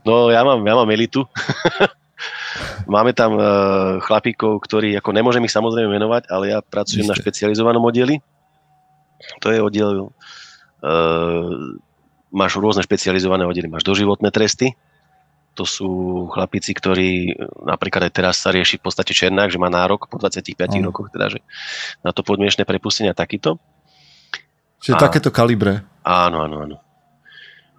No 0.00 0.32
ja 0.32 0.40
mám, 0.48 0.64
ja 0.64 0.74
mám 0.80 0.88
elitu. 0.88 1.28
Máme 2.86 3.10
tam 3.16 3.34
uh, 3.34 3.98
chlapíkov, 4.04 4.62
ktorí, 4.62 4.94
ako 4.98 5.10
nemôžem 5.10 5.42
ich 5.42 5.54
samozrejme 5.54 5.90
menovať, 5.90 6.30
ale 6.30 6.54
ja 6.54 6.58
pracujem 6.62 7.06
na 7.06 7.14
Isté. 7.16 7.22
špecializovanom 7.26 7.82
oddeli. 7.82 8.22
To 9.42 9.48
je 9.50 9.58
oddiel, 9.58 10.10
uh, 10.10 11.50
máš 12.34 12.58
rôzne 12.58 12.82
špecializované 12.82 13.46
oddely, 13.46 13.70
máš 13.70 13.86
doživotné 13.86 14.30
tresty, 14.34 14.74
to 15.54 15.62
sú 15.62 15.88
chlapíci, 16.34 16.74
ktorí 16.74 17.30
e, 17.30 17.32
napríklad 17.62 18.10
aj 18.10 18.12
teraz 18.12 18.42
sa 18.42 18.50
rieši 18.50 18.82
v 18.82 18.90
podstate 18.90 19.14
Černák, 19.14 19.54
že 19.54 19.62
má 19.62 19.70
nárok 19.70 20.10
po 20.10 20.18
25 20.18 20.50
Áno. 20.66 20.90
rokoch, 20.90 21.14
teda, 21.14 21.30
že 21.30 21.40
na 22.02 22.10
to 22.10 22.26
podmienečné 22.26 22.66
prepustenia 22.66 23.14
takýto. 23.14 23.62
Čiže 24.82 24.98
A- 24.98 25.02
takéto 25.06 25.30
kalibre. 25.30 25.86
Áno, 26.02 26.42
áno, 26.44 26.56
áno. 26.68 26.76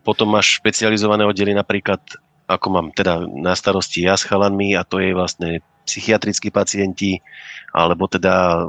potom 0.07 0.29
máš 0.29 0.61
špecializované 0.61 1.25
oddely 1.27 1.51
napríklad, 1.51 1.99
ako 2.45 2.67
mám 2.69 2.87
teda 2.93 3.25
na 3.25 3.57
starosti 3.57 4.05
ja 4.05 4.13
s 4.13 4.25
chalanmi 4.25 4.77
a 4.77 4.85
to 4.85 5.01
je 5.01 5.11
vlastne 5.17 5.49
psychiatrickí 5.85 6.49
pacienti, 6.49 7.21
alebo 7.69 8.09
teda 8.09 8.65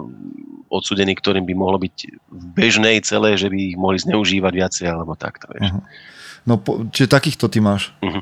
odsudení, 0.68 1.16
ktorým 1.16 1.48
by 1.48 1.54
mohlo 1.56 1.80
byť 1.80 1.96
v 2.28 2.44
bežnej 2.52 3.00
celé, 3.00 3.40
že 3.40 3.48
by 3.48 3.56
ich 3.72 3.76
mohli 3.80 3.96
zneužívať 3.96 4.52
viacej, 4.52 4.86
alebo 4.92 5.16
takto. 5.16 5.48
Vieš. 5.56 5.72
Uh-huh. 5.72 5.82
No, 6.44 6.60
po, 6.60 6.84
čiže 6.92 7.08
takýchto 7.08 7.48
ty 7.48 7.64
máš. 7.64 7.96
Uh-huh. 8.04 8.20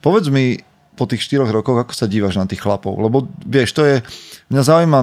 Povedz 0.00 0.32
mi 0.32 0.56
po 0.96 1.04
tých 1.04 1.24
4 1.24 1.48
rokoch, 1.52 1.76
ako 1.76 1.92
sa 1.92 2.08
dívaš 2.08 2.40
na 2.40 2.48
tých 2.48 2.64
chlapov, 2.64 2.96
lebo 2.96 3.28
vieš, 3.44 3.76
to 3.76 3.82
je, 3.84 3.96
mňa 4.48 4.62
zaujíma 4.64 5.00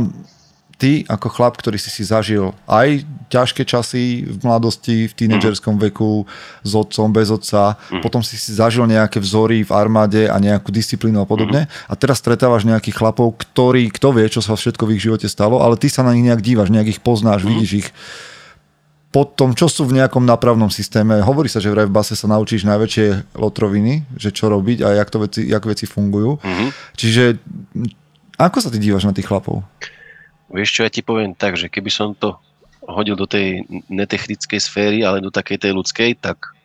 ty 0.79 1.03
ako 1.11 1.27
chlap, 1.27 1.59
ktorý 1.59 1.75
si 1.75 1.91
si 1.91 2.07
zažil 2.07 2.55
aj 2.63 3.03
ťažké 3.27 3.67
časy 3.67 4.23
v 4.23 4.37
mladosti, 4.41 5.11
v 5.11 5.13
tínedžerskom 5.13 5.75
veku, 5.75 6.23
s 6.63 6.71
otcom, 6.71 7.11
bez 7.11 7.27
otca, 7.29 7.75
mm. 7.91 7.99
potom 7.99 8.23
si 8.23 8.39
si 8.39 8.55
zažil 8.55 8.87
nejaké 8.87 9.19
vzory 9.19 9.67
v 9.67 9.75
armáde 9.75 10.31
a 10.31 10.39
nejakú 10.39 10.71
disciplínu 10.71 11.19
a 11.19 11.27
podobne 11.27 11.67
mm. 11.67 11.91
a 11.91 11.93
teraz 11.99 12.23
stretávaš 12.23 12.63
nejakých 12.63 12.95
chlapov, 12.95 13.35
ktorí, 13.35 13.91
kto 13.91 14.15
vie, 14.15 14.25
čo 14.31 14.39
sa 14.39 14.55
všetko 14.55 14.87
v 14.87 14.95
ich 14.95 15.03
živote 15.03 15.27
stalo, 15.27 15.59
ale 15.59 15.75
ty 15.75 15.91
sa 15.91 16.01
na 16.01 16.15
nich 16.15 16.23
nejak 16.23 16.41
dívaš, 16.41 16.71
nejak 16.71 16.95
ich 16.95 17.03
poznáš, 17.03 17.43
mm. 17.43 17.47
vidíš 17.51 17.71
ich 17.85 17.89
po 19.09 19.25
tom, 19.25 19.57
čo 19.57 19.65
sú 19.65 19.89
v 19.89 19.97
nejakom 19.97 20.21
napravnom 20.21 20.69
systéme. 20.69 21.17
Hovorí 21.25 21.49
sa, 21.49 21.57
že 21.57 21.73
vraj 21.73 21.89
v 21.89 21.97
base 21.97 22.13
sa 22.13 22.29
naučíš 22.29 22.61
najväčšie 22.61 23.33
lotroviny, 23.41 24.05
že 24.13 24.29
čo 24.29 24.53
robiť 24.53 24.85
a 24.85 25.01
jak, 25.01 25.09
to 25.09 25.17
veci, 25.25 25.41
jak 25.49 25.65
veci 25.65 25.89
fungujú. 25.89 26.37
Mm-hmm. 26.37 26.69
Čiže 26.93 27.23
ako 28.37 28.57
sa 28.61 28.69
ty 28.69 28.77
dívaš 28.77 29.09
na 29.09 29.13
tých 29.17 29.25
chlapov? 29.25 29.65
Vieš 30.49 30.69
čo, 30.69 30.81
ja 30.85 30.91
ti 30.91 31.05
poviem 31.05 31.37
tak, 31.37 31.55
že 31.55 31.69
keby 31.69 31.89
som 31.93 32.17
to 32.17 32.37
hodil 32.89 33.13
do 33.13 33.29
tej 33.29 33.69
netechnickej 33.85 34.57
sféry, 34.57 35.05
ale 35.05 35.21
do 35.21 35.29
takej 35.29 35.61
tej 35.61 35.71
ľudskej, 35.77 36.17
tak 36.17 36.57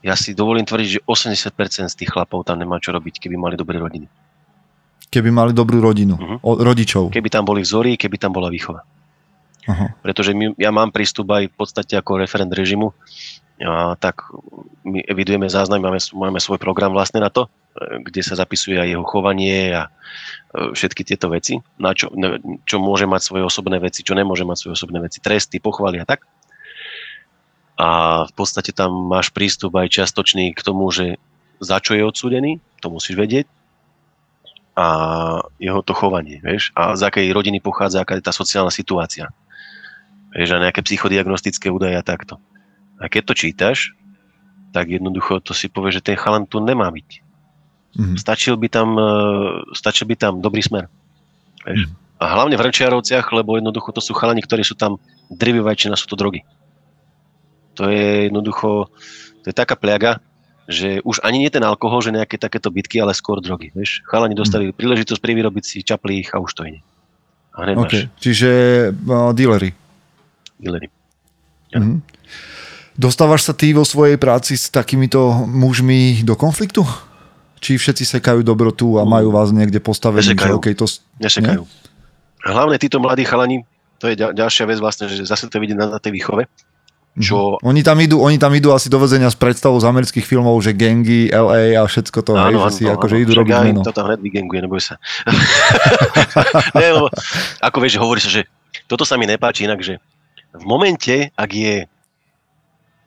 ja 0.00 0.16
si 0.16 0.32
dovolím 0.32 0.64
tvrdiť, 0.64 0.88
že 0.88 1.00
80% 1.04 1.92
z 1.92 1.96
tých 1.98 2.10
chlapov 2.10 2.46
tam 2.46 2.56
nemá 2.56 2.80
čo 2.80 2.94
robiť, 2.94 3.20
keby 3.20 3.36
mali 3.36 3.58
dobré 3.58 3.76
rodiny. 3.76 4.08
Keby 5.12 5.30
mali 5.30 5.52
dobrú 5.52 5.82
rodinu, 5.82 6.16
uh-huh. 6.16 6.38
o, 6.42 6.50
rodičov. 6.62 7.12
Keby 7.12 7.28
tam 7.30 7.44
boli 7.46 7.62
vzory, 7.62 7.98
keby 7.98 8.16
tam 8.16 8.32
bola 8.32 8.48
výchova. 8.48 8.86
Uh-huh. 9.66 9.88
Pretože 10.00 10.30
my, 10.32 10.54
ja 10.56 10.70
mám 10.70 10.94
prístup 10.94 11.30
aj 11.34 11.50
v 11.50 11.54
podstate 11.54 11.98
ako 11.98 12.22
referent 12.22 12.50
režimu, 12.50 12.94
a 13.56 13.96
tak 13.96 14.28
my 14.84 15.00
evidujeme 15.08 15.48
záznam, 15.48 15.80
máme, 15.80 15.96
máme 16.12 16.40
svoj 16.44 16.60
program 16.60 16.92
vlastne 16.92 17.24
na 17.24 17.32
to, 17.32 17.48
kde 17.76 18.20
sa 18.20 18.36
zapisuje 18.36 18.76
aj 18.76 18.88
jeho 18.92 19.04
chovanie 19.04 19.72
a 19.72 19.88
e, 19.88 19.90
všetky 20.56 21.04
tieto 21.04 21.28
veci, 21.28 21.60
na 21.76 21.92
čo, 21.92 22.08
čo 22.64 22.76
môže 22.80 23.04
mať 23.04 23.22
svoje 23.22 23.44
osobné 23.44 23.76
veci, 23.76 24.00
čo 24.00 24.16
nemôže 24.16 24.48
mať 24.48 24.56
svoje 24.56 24.74
osobné 24.80 24.98
veci, 25.04 25.20
tresty, 25.20 25.60
pochvaly 25.60 26.00
a 26.00 26.08
tak. 26.08 26.24
A 27.76 28.24
v 28.24 28.32
podstate 28.32 28.72
tam 28.72 29.12
máš 29.12 29.28
prístup 29.28 29.76
aj 29.76 29.92
čiastočný 29.92 30.56
k 30.56 30.60
tomu, 30.64 30.88
že 30.88 31.20
za 31.60 31.76
čo 31.80 31.92
je 31.92 32.04
odsúdený, 32.04 32.56
to 32.80 32.88
musíš 32.88 33.16
vedieť, 33.20 33.46
a 34.76 34.86
jeho 35.56 35.80
to 35.80 35.96
chovanie, 35.96 36.36
vieš, 36.44 36.68
a 36.76 36.92
z 37.00 37.08
akej 37.08 37.32
rodiny 37.32 37.64
pochádza, 37.64 38.04
aká 38.04 38.20
je 38.20 38.28
tá 38.28 38.32
sociálna 38.32 38.68
situácia. 38.68 39.32
Vieš, 40.36 40.52
a 40.52 40.60
nejaké 40.60 40.84
psychodiagnostické 40.84 41.72
údaje 41.72 41.96
a 41.96 42.04
takto. 42.04 42.36
A 43.00 43.08
keď 43.08 43.32
to 43.32 43.34
čítaš, 43.34 43.78
tak 44.76 44.92
jednoducho 44.92 45.40
to 45.40 45.56
si 45.56 45.72
povie, 45.72 45.96
že 45.96 46.04
ten 46.04 46.20
chalan 46.20 46.44
tu 46.44 46.60
nemá 46.60 46.92
byť. 46.92 47.24
Mm-hmm. 47.96 48.16
Stačil, 48.20 48.54
by 48.60 48.68
tam, 48.68 48.88
e, 49.00 49.10
stačil 49.72 50.04
by 50.04 50.16
tam 50.20 50.32
dobrý 50.44 50.60
smer. 50.60 50.92
Vieš? 51.64 51.88
Mm-hmm. 51.88 52.04
A 52.16 52.24
hlavne 52.32 52.56
v 52.56 52.64
Renčiarovciach, 52.64 53.28
lebo 53.32 53.60
jednoducho 53.60 53.92
to 53.92 54.00
sú 54.00 54.16
chalani, 54.16 54.40
ktorí 54.40 54.64
sú 54.64 54.72
tam 54.72 54.96
drivivajčina, 55.28 56.00
sú 56.00 56.08
to 56.08 56.16
drogy. 56.16 56.44
To 57.76 57.92
je 57.92 58.32
jednoducho, 58.32 58.88
to 59.44 59.46
je 59.52 59.54
taká 59.56 59.76
pliaga, 59.76 60.24
že 60.64 61.04
už 61.04 61.20
ani 61.20 61.44
nie 61.44 61.52
ten 61.52 61.60
alkohol, 61.60 62.00
že 62.00 62.16
nejaké 62.16 62.40
takéto 62.40 62.72
bitky, 62.72 62.98
ale 63.04 63.12
skôr 63.12 63.44
drogy. 63.44 63.68
Vieš? 63.76 64.00
Chalani 64.08 64.32
dostali 64.32 64.72
mm. 64.72 64.76
príležitosť 64.80 65.20
privyrobiť 65.20 65.64
si 65.64 65.84
čaplých 65.84 66.32
a 66.32 66.40
už 66.40 66.52
to 66.56 66.62
ide. 66.64 66.80
A 67.52 67.68
hneď 67.68 67.76
okay. 67.78 67.84
máš. 67.84 68.20
Čiže 68.20 68.50
uh, 68.92 69.30
dealery. 69.36 69.76
Dealery. 70.56 70.88
Ja. 71.72 71.84
Mm. 71.84 72.00
Dostávaš 72.96 73.44
sa 73.44 73.52
ty 73.52 73.76
vo 73.76 73.84
svojej 73.84 74.16
práci 74.16 74.56
s 74.56 74.72
takýmito 74.72 75.44
mužmi 75.44 76.24
do 76.24 76.32
konfliktu? 76.32 76.80
Či 77.66 77.82
všetci 77.82 78.06
sekajú 78.06 78.46
dobrotu 78.46 78.94
a 78.94 79.02
majú 79.02 79.34
vás 79.34 79.50
niekde 79.50 79.82
postavené? 79.82 80.22
Nesekajú. 80.22 80.54
Že, 80.54 80.58
okay, 80.62 80.74
to... 80.78 80.86
Nesekajú. 81.18 81.62
Nie? 81.66 82.46
Hlavne 82.46 82.78
títo 82.78 83.02
mladí 83.02 83.26
chalani, 83.26 83.66
to 83.98 84.06
je 84.06 84.14
ďalšia 84.14 84.70
vec 84.70 84.78
vlastne, 84.78 85.10
že 85.10 85.26
zase 85.26 85.50
to 85.50 85.58
vidieť 85.58 85.74
na, 85.74 85.98
tej 85.98 86.14
výchove, 86.14 86.46
čo... 87.18 87.58
Mhm. 87.58 87.66
Oni 87.66 87.80
tam, 87.82 87.98
idú, 87.98 88.22
oni 88.22 88.38
tam 88.38 88.54
idú 88.54 88.70
asi 88.76 88.86
do 88.86 89.02
vezenia 89.02 89.26
s 89.26 89.34
predstavou 89.34 89.80
z 89.82 89.88
amerických 89.90 90.22
filmov, 90.22 90.62
že 90.62 90.76
gangy, 90.76 91.32
LA 91.32 91.74
a 91.74 91.82
všetko 91.88 92.22
to, 92.22 92.32
áno, 92.38 92.62
hej, 92.62 92.70
že 92.70 92.70
si 92.70 92.84
áno, 92.86 93.00
akože 93.00 93.16
idú 93.18 93.32
robiť 93.40 93.56
meno. 93.66 93.82
to 93.82 93.90
tam 93.90 94.06
hneď 94.12 94.20
vyganguje, 94.22 94.60
neboj 94.62 94.78
sa. 94.78 94.94
ne, 96.78 96.88
lebo, 96.92 97.10
ako 97.64 97.76
vieš, 97.82 97.98
hovorí 97.98 98.22
sa, 98.22 98.30
že 98.30 98.46
toto 98.86 99.02
sa 99.02 99.18
mi 99.18 99.26
nepáči 99.26 99.66
inak, 99.66 99.82
že 99.82 99.98
v 100.54 100.64
momente, 100.68 101.34
ak 101.34 101.50
je 101.50 101.74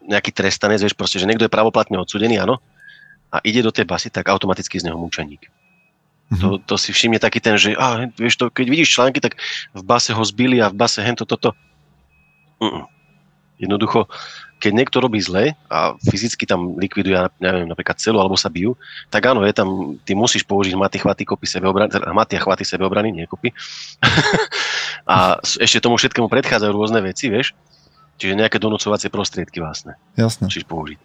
nejaký 0.09 0.33
trestanec, 0.33 0.81
vieš, 0.81 0.97
proste, 0.97 1.21
že 1.21 1.29
niekto 1.29 1.45
je 1.45 1.53
pravoplatne 1.53 2.01
odsudený, 2.01 2.41
áno, 2.41 2.57
a 3.29 3.37
ide 3.45 3.61
do 3.61 3.71
tej 3.71 3.85
basy, 3.85 4.09
tak 4.09 4.29
automaticky 4.29 4.81
z 4.81 4.89
neho 4.89 4.97
mučeník. 4.97 5.49
Mm-hmm. 6.29 6.41
To, 6.45 6.49
to 6.61 6.75
si 6.77 6.93
všimne 6.93 7.17
taký 7.17 7.41
ten, 7.41 7.57
že 7.57 7.73
á, 7.73 8.05
vieš 8.13 8.37
to, 8.37 8.53
keď 8.53 8.65
vidíš 8.69 8.93
články, 8.93 9.17
tak 9.17 9.37
v 9.73 9.81
base 9.81 10.13
ho 10.13 10.21
zbili 10.21 10.61
a 10.61 10.69
v 10.69 10.77
base 10.77 11.01
hento 11.01 11.25
toto. 11.25 11.57
Mm-mm. 12.61 12.85
Jednoducho, 13.57 14.05
keď 14.59 14.71
niekto 14.75 14.97
robí 14.99 15.19
zle 15.23 15.55
a 15.71 15.95
fyzicky 15.99 16.43
tam 16.43 16.75
likviduje, 16.75 17.15
neviem, 17.41 17.67
napríklad 17.67 17.97
celu 17.99 18.19
alebo 18.19 18.35
sa 18.35 18.51
bijú, 18.51 18.75
tak 19.09 19.25
áno, 19.25 19.41
je 19.47 19.55
tam, 19.55 19.99
ty 20.03 20.13
musíš 20.13 20.43
použiť 20.43 20.75
maty, 20.75 20.99
chvaty, 20.99 21.23
kopy, 21.25 21.47
sebeobrany, 21.47 21.91
teda 21.91 22.11
maty 22.11 22.35
a 22.37 22.43
chvaty 22.43 22.63
sebeobrany, 22.67 23.09
nie 23.11 23.25
kopy. 23.25 23.55
a 25.11 25.39
ešte 25.41 25.81
tomu 25.81 25.95
všetkému 25.95 26.27
predchádzajú 26.27 26.71
rôzne 26.71 26.99
veci, 27.01 27.31
vieš. 27.31 27.55
Čiže 28.19 28.35
nejaké 28.35 28.59
donúcovacie 28.59 29.07
prostriedky 29.07 29.63
vlastne. 29.63 29.95
Jasné. 30.19 30.51
Musíš 30.51 30.67
použiť. 30.67 30.99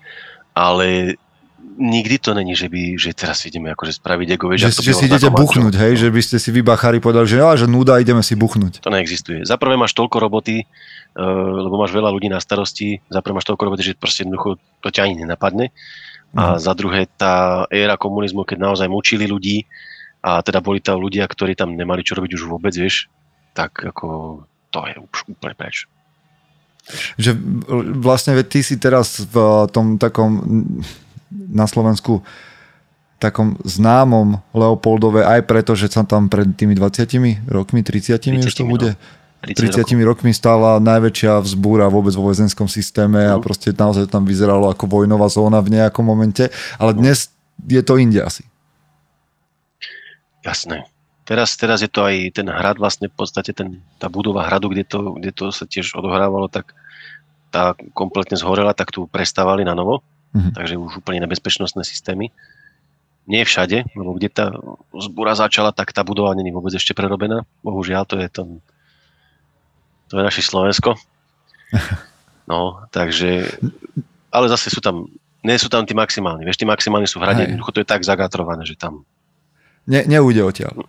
Ale 0.54 1.18
nikdy 1.79 2.16
to 2.22 2.35
není, 2.35 2.55
že 2.55 2.70
by, 2.70 2.94
že 2.94 3.11
teraz 3.16 3.42
ideme 3.48 3.74
akože 3.74 3.98
spraviť 3.98 4.29
ego, 4.38 4.46
vieš, 4.53 4.70
že, 4.70 4.90
že 4.90 4.94
si 4.94 5.05
idete 5.11 5.29
buchnúť, 5.31 5.74
hej, 5.74 6.07
že 6.07 6.09
by 6.09 6.20
ste 6.22 6.37
si 6.38 6.50
vybachári 6.55 7.03
povedali, 7.03 7.27
že, 7.27 7.42
že 7.42 7.66
nuda, 7.66 7.98
ideme 7.98 8.22
si 8.22 8.38
buchnúť. 8.38 8.85
To 8.85 8.94
neexistuje. 8.94 9.42
Za 9.42 9.59
prvé 9.59 9.74
máš 9.74 9.92
toľko 9.98 10.16
roboty, 10.22 10.62
uh, 10.62 11.22
lebo 11.66 11.74
máš 11.74 11.90
veľa 11.90 12.11
ľudí 12.14 12.31
na 12.31 12.38
starosti, 12.38 13.03
za 13.11 13.18
prvé 13.24 13.35
máš 13.40 13.48
toľko 13.50 13.62
roboty, 13.66 13.83
že 13.83 13.98
proste 13.98 14.22
jednoducho 14.22 14.61
to 14.85 14.88
ťa 14.92 15.11
ani 15.11 15.24
nenapadne. 15.27 15.74
A 16.35 16.59
mhm. 16.59 16.59
za 16.59 16.72
druhé 16.74 17.07
tá 17.14 17.62
éra 17.70 17.94
komunizmu, 17.94 18.42
keď 18.42 18.59
naozaj 18.59 18.88
mučili 18.90 19.31
ľudí 19.31 19.66
a 20.24 20.42
teda 20.42 20.64
boli 20.64 20.81
tam 20.81 20.98
ľudia, 20.98 21.29
ktorí 21.29 21.55
tam 21.55 21.77
nemali 21.77 22.03
čo 22.03 22.16
robiť 22.18 22.33
už 22.35 22.42
vôbec, 22.48 22.74
vieš, 22.74 23.07
tak 23.55 23.77
ako 23.77 24.40
to 24.72 24.81
je 24.90 24.94
už 24.98 25.18
úplne 25.31 25.55
preč. 25.55 25.87
Že 27.16 27.38
vlastne 28.03 28.37
ty 28.44 28.61
si 28.61 28.77
teraz 28.77 29.22
v 29.24 29.68
tom 29.72 29.96
takom 29.96 30.42
na 31.35 31.66
Slovensku 31.66 32.23
takom 33.18 33.57
známom 33.64 34.42
Leopoldove 34.53 35.25
aj 35.25 35.49
preto, 35.49 35.73
že 35.73 35.88
sa 35.88 36.05
tam 36.05 36.29
pred 36.29 36.53
tými 36.53 36.77
20 36.77 37.49
rokmi, 37.49 37.81
30, 37.81 38.20
30 38.20 38.44
už 38.44 38.55
to 38.55 38.64
bude, 38.68 38.90
no. 38.92 39.49
30, 39.49 39.85
30 39.85 40.01
rokmi 40.05 40.33
stála 40.33 40.81
najväčšia 40.81 41.40
vzbúra 41.40 41.88
vôbec 41.92 42.12
vo 42.16 42.29
vojenskom 42.29 42.68
systéme 42.68 43.25
a 43.25 43.37
mhm. 43.37 43.42
proste 43.44 43.73
naozaj 43.73 44.09
tam 44.09 44.29
vyzeralo 44.29 44.68
ako 44.68 44.85
vojnová 44.88 45.29
zóna 45.33 45.61
v 45.64 45.81
nejakom 45.81 46.05
momente, 46.05 46.53
ale 46.77 46.92
mhm. 46.92 46.99
dnes 47.01 47.18
je 47.64 47.83
to 47.85 47.97
inde 47.97 48.20
asi. 48.20 48.44
Jasné. 50.44 50.85
Teraz, 51.25 51.57
teraz 51.57 51.81
je 51.81 51.88
to 51.88 52.05
aj 52.05 52.37
ten 52.37 52.44
hrad, 52.53 52.77
vlastne 52.77 53.09
v 53.09 53.16
podstate 53.16 53.57
ten, 53.57 53.81
tá 53.97 54.12
budova 54.12 54.44
hradu, 54.44 54.68
kde 54.68 54.85
to, 54.85 55.16
kde 55.16 55.33
to 55.33 55.49
sa 55.49 55.64
tiež 55.64 55.97
odohrávalo, 55.97 56.53
tak 56.53 56.77
tá 57.49 57.73
kompletne 57.97 58.37
zhorela, 58.37 58.77
tak 58.77 58.92
tu 58.92 59.09
prestávali 59.09 59.64
na 59.64 59.73
novo 59.73 60.05
mm-hmm. 60.35 60.53
takže 60.53 60.75
už 60.77 61.01
úplne 61.01 61.23
nebezpečnostné 61.25 61.87
systémy. 61.87 62.35
Nie 63.25 63.49
všade, 63.49 63.88
lebo 63.97 64.12
kde 64.20 64.29
tá 64.29 64.53
zbúra 64.92 65.33
začala, 65.33 65.73
tak 65.73 65.97
tá 65.97 66.05
budova 66.05 66.37
není 66.37 66.53
vôbec 66.53 66.77
ešte 66.77 66.92
prerobená. 66.92 67.49
Bohužiaľ, 67.64 68.05
to 68.05 68.20
je 68.20 68.29
to, 68.29 68.61
to 70.12 70.20
je 70.20 70.23
naše 70.27 70.42
Slovensko. 70.44 70.99
No, 72.44 72.85
takže, 72.92 73.57
ale 74.29 74.47
zase 74.53 74.68
sú 74.68 74.85
tam, 74.85 75.09
nie 75.40 75.57
sú 75.57 75.73
tam 75.73 75.88
tí 75.88 75.97
maximálni. 75.97 76.45
Vieš, 76.45 76.61
tí 76.61 76.68
maximálni 76.68 77.09
sú 77.09 77.16
v 77.16 77.24
hrade, 77.24 77.49
jednoducho 77.49 77.72
to 77.72 77.80
je 77.80 77.89
tak 77.89 78.05
zagatrované, 78.05 78.68
že 78.68 78.76
tam... 78.76 79.09
Ne, 79.89 80.05
neújde 80.05 80.45
odtiaľ. 80.45 80.85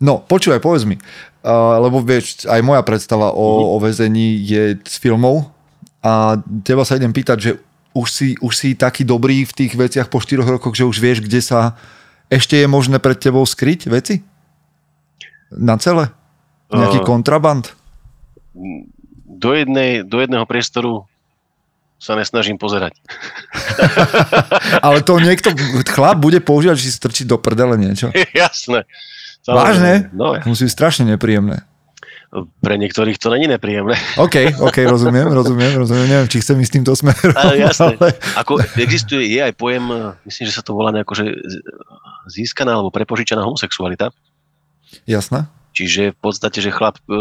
No, 0.00 0.24
počúvaj, 0.24 0.64
povedz 0.64 0.88
mi, 0.88 0.96
uh, 0.96 1.76
lebo 1.84 2.00
vieš, 2.00 2.48
aj 2.48 2.64
moja 2.64 2.80
predstava 2.80 3.36
o, 3.36 3.36
uh-huh. 3.36 3.76
o 3.76 3.84
väzení 3.84 4.40
je 4.40 4.80
z 4.80 4.96
filmov 4.96 5.52
a 6.00 6.40
teba 6.64 6.88
sa 6.88 6.96
idem 6.96 7.12
pýtať, 7.12 7.36
že 7.36 7.52
už 8.00 8.08
si, 8.08 8.28
už 8.40 8.52
si 8.56 8.72
taký 8.72 9.04
dobrý 9.04 9.44
v 9.44 9.52
tých 9.52 9.72
veciach 9.76 10.08
po 10.08 10.24
4 10.24 10.40
rokoch, 10.40 10.72
že 10.72 10.88
už 10.88 10.96
vieš, 10.96 11.20
kde 11.20 11.44
sa 11.44 11.76
ešte 12.32 12.56
je 12.56 12.66
možné 12.70 13.02
pred 13.02 13.18
tebou 13.18 13.44
skryť 13.44 13.90
veci? 13.90 14.22
Na 15.52 15.76
celé? 15.76 16.14
Nejaký 16.70 17.02
uh, 17.02 17.06
kontraband? 17.06 17.74
Do, 19.26 19.50
jednej, 19.52 20.06
do 20.06 20.22
jedného 20.22 20.46
priestoru 20.46 21.10
sa 22.00 22.16
nesnažím 22.16 22.56
pozerať. 22.56 22.96
Ale 24.86 25.04
to 25.04 25.20
niekto, 25.20 25.52
chlap 25.84 26.16
bude 26.22 26.40
používať, 26.40 26.80
že 26.80 26.86
si 26.88 26.96
strčiť 26.96 27.26
do 27.28 27.36
prdele 27.36 27.76
niečo. 27.76 28.08
Jasné. 28.32 28.88
Vážne? 29.44 30.08
No, 30.14 30.38
Musí 30.46 30.70
strašne 30.70 31.04
nepríjemné. 31.04 31.66
Pre 32.62 32.78
niektorých 32.78 33.18
to 33.18 33.26
není 33.34 33.50
nepríjemné. 33.50 33.98
OK, 34.14 34.62
OK, 34.62 34.78
rozumiem, 34.86 35.26
rozumiem, 35.26 35.74
rozumiem. 35.74 36.06
Neviem, 36.06 36.28
či 36.30 36.38
chcem 36.38 36.54
ísť 36.62 36.72
týmto 36.78 36.94
smerom. 36.94 37.34
Ale 37.34 37.58
jasné. 37.58 37.98
Ale... 37.98 38.14
Ako 38.38 38.62
existuje, 38.78 39.34
je 39.34 39.40
aj 39.42 39.54
pojem, 39.58 39.84
eh, 39.90 40.14
myslím, 40.30 40.44
že 40.46 40.54
sa 40.54 40.62
to 40.62 40.78
volá 40.78 40.94
nejako, 40.94 41.18
že 41.18 41.24
získaná 42.30 42.78
alebo 42.78 42.94
prepožičaná 42.94 43.42
homosexualita. 43.42 44.14
Jasné. 45.10 45.50
Čiže 45.70 46.10
v 46.10 46.18
podstate, 46.18 46.58
že 46.58 46.74
chlap 46.74 46.98
uh, 47.06 47.14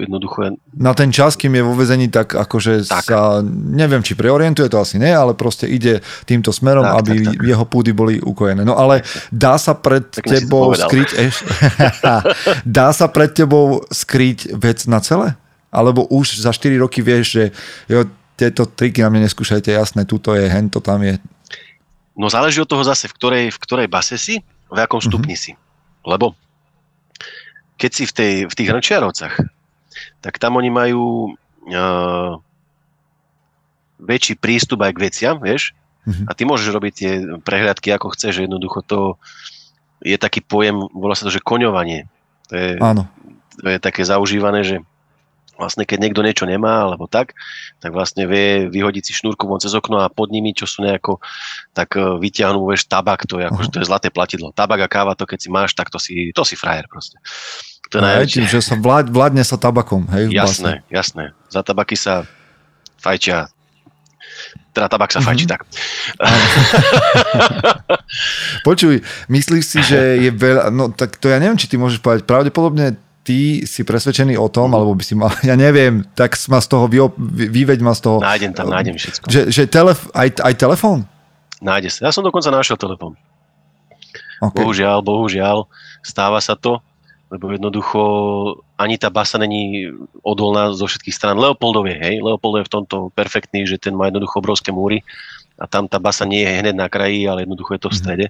jednoducho 0.00 0.38
je 0.48 0.50
Na 0.72 0.96
ten 0.96 1.12
čas, 1.12 1.36
kým 1.36 1.52
je 1.52 1.60
vo 1.60 1.76
vezení, 1.76 2.08
tak 2.08 2.32
akože 2.32 2.88
Tak. 2.88 3.04
sa, 3.04 3.44
neviem, 3.68 4.00
či 4.00 4.16
preorientuje, 4.16 4.72
to 4.72 4.80
asi 4.80 4.96
nie, 4.96 5.12
ale 5.12 5.36
proste 5.36 5.68
ide 5.68 6.00
týmto 6.24 6.56
smerom, 6.56 6.88
Tak, 6.88 6.94
aby 7.04 7.14
tak, 7.20 7.36
tak. 7.36 7.44
jeho 7.44 7.64
púdy 7.68 7.92
boli 7.92 8.16
ukojené. 8.16 8.64
No 8.64 8.80
ale 8.80 9.04
dá 9.28 9.60
sa 9.60 9.76
pred 9.76 10.08
to 10.08 10.24
tebou 10.24 10.72
skryť 10.72 11.08
eš... 11.20 11.44
dá 12.64 12.96
sa 12.96 13.12
pred 13.12 13.28
tebou 13.28 13.84
skryť 13.92 14.56
vec 14.56 14.88
na 14.88 15.04
celé? 15.04 15.36
Alebo 15.68 16.08
už 16.08 16.40
za 16.40 16.52
4 16.52 16.72
roky 16.80 17.00
vieš, 17.04 17.26
že 17.36 17.44
jo, 17.88 18.08
tieto 18.36 18.64
triky 18.64 19.04
na 19.04 19.12
mne 19.12 19.28
neskúšajte, 19.28 19.68
jasné, 19.68 20.08
tuto 20.08 20.32
je, 20.32 20.48
hento 20.48 20.80
tam 20.80 21.04
je. 21.04 21.20
No 22.16 22.28
záleží 22.28 22.60
od 22.60 22.68
toho 22.68 22.84
zase, 22.84 23.08
v 23.08 23.14
ktorej, 23.16 23.44
v 23.52 23.58
ktorej 23.60 23.86
base 23.88 24.16
si, 24.16 24.40
v 24.68 24.78
akom 24.80 25.00
Mhm. 25.00 25.06
stupni 25.08 25.36
si. 25.36 25.52
Lebo 26.04 26.32
keď 27.82 27.90
si 27.90 28.04
v, 28.06 28.12
tej, 28.14 28.32
v 28.46 28.54
tých 28.54 28.70
hrnčiarovcach, 28.70 29.34
tak 30.22 30.38
tam 30.38 30.54
oni 30.54 30.70
majú 30.70 31.34
uh, 31.66 32.38
väčší 33.98 34.38
prístup 34.38 34.86
aj 34.86 34.94
k 34.94 35.02
veciam, 35.02 35.36
vieš? 35.42 35.74
Mhm. 36.06 36.30
A 36.30 36.32
ty 36.38 36.46
môžeš 36.46 36.70
robiť 36.70 36.92
tie 36.94 37.12
prehliadky 37.42 37.90
ako 37.90 38.14
chceš, 38.14 38.38
že 38.38 38.44
jednoducho 38.46 38.86
to 38.86 39.18
je 40.02 40.14
taký 40.14 40.42
pojem, 40.42 40.78
volá 40.94 41.18
sa 41.18 41.26
to, 41.26 41.34
že 41.34 41.42
koňovanie. 41.42 42.06
To 42.50 42.54
je, 42.54 42.70
Áno. 42.78 43.06
to 43.58 43.66
je 43.70 43.78
také 43.78 44.02
zaužívané, 44.02 44.62
že 44.66 44.76
vlastne 45.62 45.86
keď 45.86 45.98
niekto 46.02 46.26
niečo 46.26 46.42
nemá, 46.42 46.82
alebo 46.82 47.06
tak, 47.06 47.38
tak 47.78 47.94
vlastne 47.94 48.26
vie 48.26 48.66
vyhodiť 48.66 49.02
si 49.06 49.12
šnúrku 49.14 49.46
von 49.46 49.62
cez 49.62 49.70
okno 49.78 50.02
a 50.02 50.10
pod 50.10 50.34
nimi, 50.34 50.50
čo 50.50 50.66
sú 50.66 50.82
nejako, 50.82 51.22
tak 51.70 51.94
e, 51.94 52.18
vyťahnú, 52.18 52.66
vieš, 52.66 52.90
tabak, 52.90 53.30
to 53.30 53.38
je, 53.38 53.46
ako, 53.46 53.60
Aha. 53.62 53.70
to 53.70 53.76
je 53.78 53.86
zlaté 53.86 54.08
platidlo. 54.10 54.50
Tabak 54.50 54.82
a 54.82 54.88
káva, 54.90 55.14
to 55.14 55.22
keď 55.22 55.38
si 55.38 55.48
máš, 55.52 55.78
tak 55.78 55.92
to 55.92 56.02
si, 56.02 56.34
to 56.34 56.42
si 56.42 56.58
frajer 56.58 56.90
proste. 56.90 57.20
To 57.92 57.94
je 57.94 58.00
Aj 58.00 58.06
najväčšie. 58.16 58.34
tým, 58.34 58.46
že 58.48 58.58
sa 58.58 58.74
vlád, 58.74 59.06
vládne 59.08 59.44
sa 59.44 59.54
tabakom, 59.54 60.08
hej? 60.08 60.26
v 60.26 60.34
base. 60.34 60.58
Jasné, 60.58 60.72
jasné. 60.88 61.24
Za 61.46 61.60
tabaky 61.60 61.92
sa 61.94 62.24
fajčia 62.98 63.52
teda 64.72 64.88
tabak 64.88 65.12
sa 65.12 65.20
fajčí, 65.20 65.44
Mhm. 65.44 65.52
tak. 65.52 65.60
Počuj, 68.62 69.00
myslíš 69.28 69.64
si, 69.64 69.78
že 69.82 69.98
je 70.18 70.30
veľa, 70.30 70.68
no 70.68 70.88
tak 70.88 71.16
to 71.16 71.28
ja 71.28 71.36
neviem, 71.36 71.56
či 71.56 71.66
ty 71.66 71.76
môžeš 71.76 72.00
povedať, 72.00 72.24
pravdepodobne 72.24 72.96
ty 73.20 73.62
si 73.62 73.84
presvedčený 73.84 74.34
o 74.34 74.48
tom, 74.48 74.72
alebo 74.72 74.92
by 74.92 75.04
si 75.04 75.12
mal, 75.12 75.28
ja 75.44 75.54
neviem, 75.54 76.02
tak 76.12 76.34
ma 76.48 76.58
z 76.58 76.68
toho, 76.68 76.84
vyo, 76.86 77.12
vyveď 77.28 77.78
ma 77.80 77.92
z 77.92 78.00
toho, 78.02 78.16
Nájdem 78.18 78.52
tam, 78.52 78.66
nájdem 78.68 78.96
všetko. 78.96 79.28
že, 79.28 79.40
že 79.48 79.62
telef, 79.66 80.08
aj, 80.10 80.40
aj 80.40 80.54
telefón? 80.56 81.04
Nájde 81.60 81.92
sa. 81.92 82.08
Ja 82.08 82.10
som 82.10 82.24
dokonca 82.24 82.48
našiel 82.48 82.74
telefón. 82.74 83.14
Okay. 84.40 84.58
Bohužiaľ, 84.58 84.98
bohužiaľ, 85.00 85.70
stáva 86.00 86.40
sa 86.40 86.56
to, 86.56 86.82
lebo 87.32 87.48
jednoducho 87.48 88.00
ani 88.76 89.00
tá 89.00 89.08
basa 89.08 89.40
není 89.40 89.88
odolná 90.20 90.76
zo 90.76 90.84
všetkých 90.84 91.16
stran. 91.16 91.40
Leopoldov 91.40 91.88
je, 91.88 91.96
hej, 91.96 92.16
Leopoldov 92.20 92.60
je 92.60 92.68
v 92.68 92.74
tomto 92.76 92.96
perfektný, 93.16 93.64
že 93.64 93.80
ten 93.80 93.96
má 93.96 94.12
jednoducho 94.12 94.36
obrovské 94.36 94.68
múry 94.68 95.00
a 95.56 95.64
tam 95.64 95.88
tá 95.88 95.96
basa 95.96 96.28
nie 96.28 96.44
je 96.44 96.60
hneď 96.60 96.76
na 96.76 96.92
kraji, 96.92 97.24
ale 97.24 97.48
jednoducho 97.48 97.72
je 97.72 97.80
to 97.80 97.88
v 97.88 97.96
strede. 97.96 98.26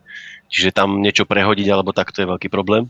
Čiže 0.46 0.70
tam 0.70 1.03
niečo 1.03 1.26
prehodiť 1.26 1.66
alebo 1.66 1.90
tak, 1.90 2.14
to 2.14 2.22
je 2.22 2.30
veľký 2.30 2.46
problém. 2.46 2.86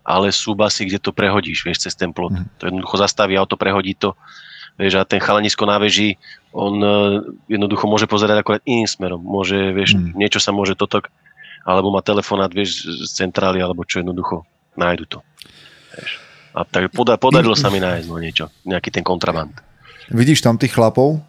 Ale 0.00 0.32
sú 0.32 0.56
basy, 0.56 0.88
kde 0.88 0.96
to 0.96 1.12
prehodíš, 1.12 1.60
vieš, 1.60 1.84
cez 1.84 1.92
ten 1.92 2.08
plot. 2.08 2.32
Mhm. 2.32 2.44
To 2.56 2.62
jednoducho 2.72 2.96
zastaví 2.96 3.36
auto, 3.36 3.60
prehodí 3.60 3.92
to. 3.92 4.16
Vieš, 4.80 4.96
a 4.96 5.04
ten 5.04 5.20
chalanisko 5.20 5.68
na 5.68 5.76
veži, 5.76 6.16
on 6.56 6.80
e, 6.80 6.88
jednoducho 7.52 7.84
môže 7.84 8.08
pozerať 8.08 8.40
akorát 8.40 8.64
iným 8.64 8.88
smerom. 8.88 9.20
Môže, 9.20 9.76
vieš, 9.76 10.00
Mhm. 10.00 10.16
niečo 10.16 10.40
sa 10.40 10.56
môže 10.56 10.72
totok, 10.72 11.12
alebo 11.68 11.92
má 11.92 12.00
telefonát, 12.00 12.48
vieš, 12.48 12.88
z 12.88 13.12
centrály, 13.12 13.60
alebo 13.60 13.84
čo 13.84 14.00
jednoducho, 14.00 14.48
nájdu 14.72 15.04
to. 15.04 15.18
Vieš. 16.00 16.12
A 16.50 16.66
tak 16.66 16.90
poda, 16.90 17.14
podarilo 17.14 17.54
sa 17.54 17.70
mi 17.70 17.78
nájsť 17.78 18.06
no, 18.10 18.18
niečo, 18.18 18.50
nejaký 18.66 18.90
ten 18.90 19.06
kontraband. 19.06 19.54
Vidíš 20.10 20.42
tam 20.42 20.58
tých 20.58 20.74
chlapov, 20.74 21.22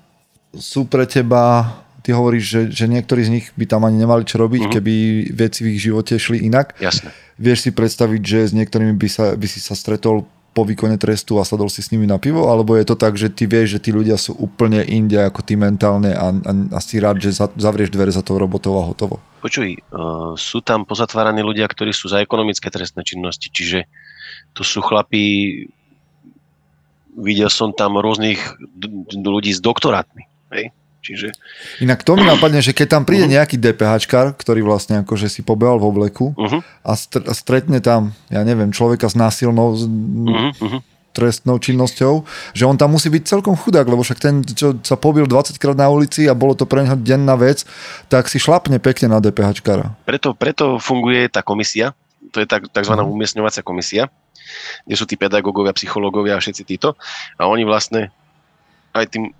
sú 0.51 0.89
pre 0.89 1.05
teba, 1.05 1.77
ty 2.01 2.09
hovoríš, 2.09 2.43
že, 2.43 2.61
že 2.73 2.85
niektorí 2.89 3.21
z 3.21 3.31
nich 3.37 3.45
by 3.53 3.69
tam 3.69 3.85
ani 3.85 4.01
nemali 4.01 4.25
čo 4.25 4.41
robiť, 4.41 4.65
Mhm. 4.65 4.71
keby 4.73 4.93
veci 5.31 5.61
v 5.61 5.77
ich 5.77 5.85
živote 5.85 6.17
šli 6.17 6.41
inak. 6.49 6.73
Jasné. 6.81 7.13
Vieš 7.37 7.69
si 7.69 7.71
predstaviť, 7.71 8.21
že 8.25 8.39
s 8.49 8.53
niektorými 8.57 8.97
by, 8.97 9.07
sa, 9.07 9.37
by 9.37 9.45
si 9.45 9.61
sa 9.61 9.77
stretol 9.77 10.25
po 10.51 10.67
výkone 10.67 10.99
trestu 10.99 11.39
a 11.39 11.47
sadol 11.47 11.71
si 11.71 11.79
s 11.79 11.95
nimi 11.95 12.03
na 12.03 12.19
pivo, 12.19 12.51
alebo 12.51 12.75
je 12.75 12.83
to 12.83 12.99
tak, 12.99 13.15
že 13.15 13.31
ty 13.31 13.47
vieš, 13.47 13.79
že 13.79 13.83
tí 13.87 13.91
ľudia 13.95 14.19
sú 14.19 14.35
úplne 14.35 14.83
inde 14.83 15.15
ako 15.15 15.39
ty 15.47 15.55
mentálne 15.55 16.11
a, 16.11 16.27
a, 16.27 16.51
a 16.75 16.79
si 16.83 16.99
rád, 16.99 17.23
že 17.23 17.31
za, 17.31 17.47
zavrieš 17.55 17.87
dvere 17.87 18.11
za 18.11 18.19
tou 18.19 18.35
robotou 18.35 18.75
a 18.75 18.83
hotovo. 18.83 19.23
Počuj, 19.39 19.79
uh, 19.79 20.35
sú 20.35 20.59
tam 20.59 20.83
pozatváraní 20.83 21.39
ľudia, 21.39 21.71
ktorí 21.71 21.95
sú 21.95 22.11
za 22.11 22.19
ekonomické 22.19 22.67
trestné 22.67 23.07
činnosti, 23.07 23.47
čiže 23.47 23.87
to 24.51 24.67
sú 24.67 24.83
chlapí, 24.83 25.65
videl 27.15 27.47
som 27.47 27.71
tam 27.71 27.95
rôznych 27.95 28.43
ľudí 29.15 29.55
s 29.55 29.63
doktorátmi. 29.63 30.27
Hej? 30.51 30.75
Čiže 31.01 31.33
Inak 31.81 32.05
to 32.05 32.13
mi 32.13 32.21
napadne, 32.21 32.61
že 32.61 32.77
keď 32.77 32.87
tam 32.93 33.03
príde 33.09 33.25
Mhm. 33.25 33.33
nejaký 33.41 33.55
DPHčkar, 33.57 34.37
ktorý 34.37 34.61
vlastne 34.61 35.01
akože 35.01 35.33
si 35.33 35.41
pobehal 35.41 35.81
v 35.81 35.89
obleku 35.89 36.37
uh-huh, 36.37 36.61
a 36.85 36.91
str- 36.93 37.25
a 37.25 37.33
stretne 37.33 37.81
tam, 37.81 38.13
ja 38.29 38.45
neviem, 38.45 38.69
človeka 38.69 39.09
s 39.09 39.17
násilnou 39.17 39.73
uh-huh, 39.73 40.53
uh-huh. 40.61 40.81
trestnou 41.11 41.57
činnosťou, 41.57 42.23
že 42.53 42.63
on 42.69 42.77
tam 42.77 42.93
musí 42.93 43.09
byť 43.09 43.23
celkom 43.25 43.57
chudák, 43.57 43.83
lebo 43.83 44.05
však 44.05 44.19
ten, 44.21 44.45
čo 44.45 44.77
sa 44.85 44.93
pobil 44.95 45.25
20 45.25 45.57
krát 45.57 45.75
na 45.75 45.89
ulici 45.89 46.29
a 46.29 46.37
bolo 46.37 46.53
to 46.53 46.69
pre 46.69 46.85
neho 46.85 46.95
denná 46.95 47.33
vec, 47.33 47.65
tak 48.07 48.29
si 48.29 48.37
šlapne 48.37 48.77
pekne 48.77 49.09
na 49.09 49.17
DPHčkara. 49.19 49.97
Preto, 50.05 50.37
preto 50.37 50.77
funguje 50.77 51.27
tá 51.27 51.41
komisia, 51.41 51.97
to 52.31 52.39
je 52.39 52.47
tak, 52.47 52.69
tzv. 52.69 52.93
Mhm. 52.93 53.09
umiestňovacia 53.09 53.65
komisia, 53.65 54.05
kde 54.85 54.95
sú 54.95 55.09
tí 55.09 55.17
pedagógovia, 55.17 55.73
psychológovia 55.73 56.37
a 56.37 56.43
všetci 56.43 56.63
títo. 56.63 56.93
A 57.41 57.49
oni 57.49 57.65
vlastne 57.65 58.13
aj 58.93 59.07
tým, 59.11 59.33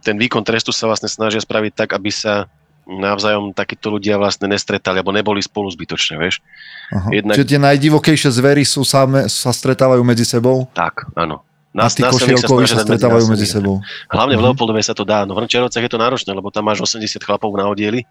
ten 0.00 0.16
výkon 0.16 0.42
trestu 0.42 0.70
sa 0.70 0.86
vlastne 0.86 1.06
snažia 1.06 1.38
spraviť 1.38 1.72
tak, 1.74 1.92
aby 1.92 2.08
sa 2.08 2.48
navzájom 2.82 3.54
takíto 3.54 3.88
ľudia 3.88 4.18
vlastne 4.18 4.50
nestretali, 4.50 4.98
alebo 4.98 5.14
neboli 5.14 5.38
spolu 5.38 5.70
zbytočne, 5.70 6.18
vieš. 6.18 6.42
Aha. 6.90 7.14
Jednak- 7.14 7.38
Čiže 7.38 7.48
tie 7.48 7.60
najdivokejšie 7.62 8.30
zvery 8.32 8.66
sú 8.66 8.82
same, 8.82 9.30
sa 9.30 9.54
stretávajú 9.54 10.02
medzi 10.02 10.26
sebou 10.26 10.66
Tak, 10.74 11.14
áno. 11.14 11.46
a 11.72 11.86
tí 11.86 12.02
košielkovi 12.02 12.66
sa 12.66 12.82
dať 12.82 12.86
stretávajú 12.90 13.24
medzi 13.30 13.46
sebou. 13.46 13.78
Hlavne 14.10 14.34
v 14.34 14.42
Mhm. 14.42 14.46
Leopoldove 14.50 14.82
sa 14.82 14.98
to 14.98 15.06
dá, 15.06 15.22
no 15.22 15.32
v 15.32 15.46
Hrnčiarovcach 15.46 15.78
je 15.78 15.92
to 15.94 15.96
náročné, 15.96 16.34
lebo 16.34 16.50
tam 16.50 16.66
máš 16.66 16.82
80 16.82 17.22
chlapov 17.22 17.54
na 17.54 17.70
oddieli, 17.70 18.02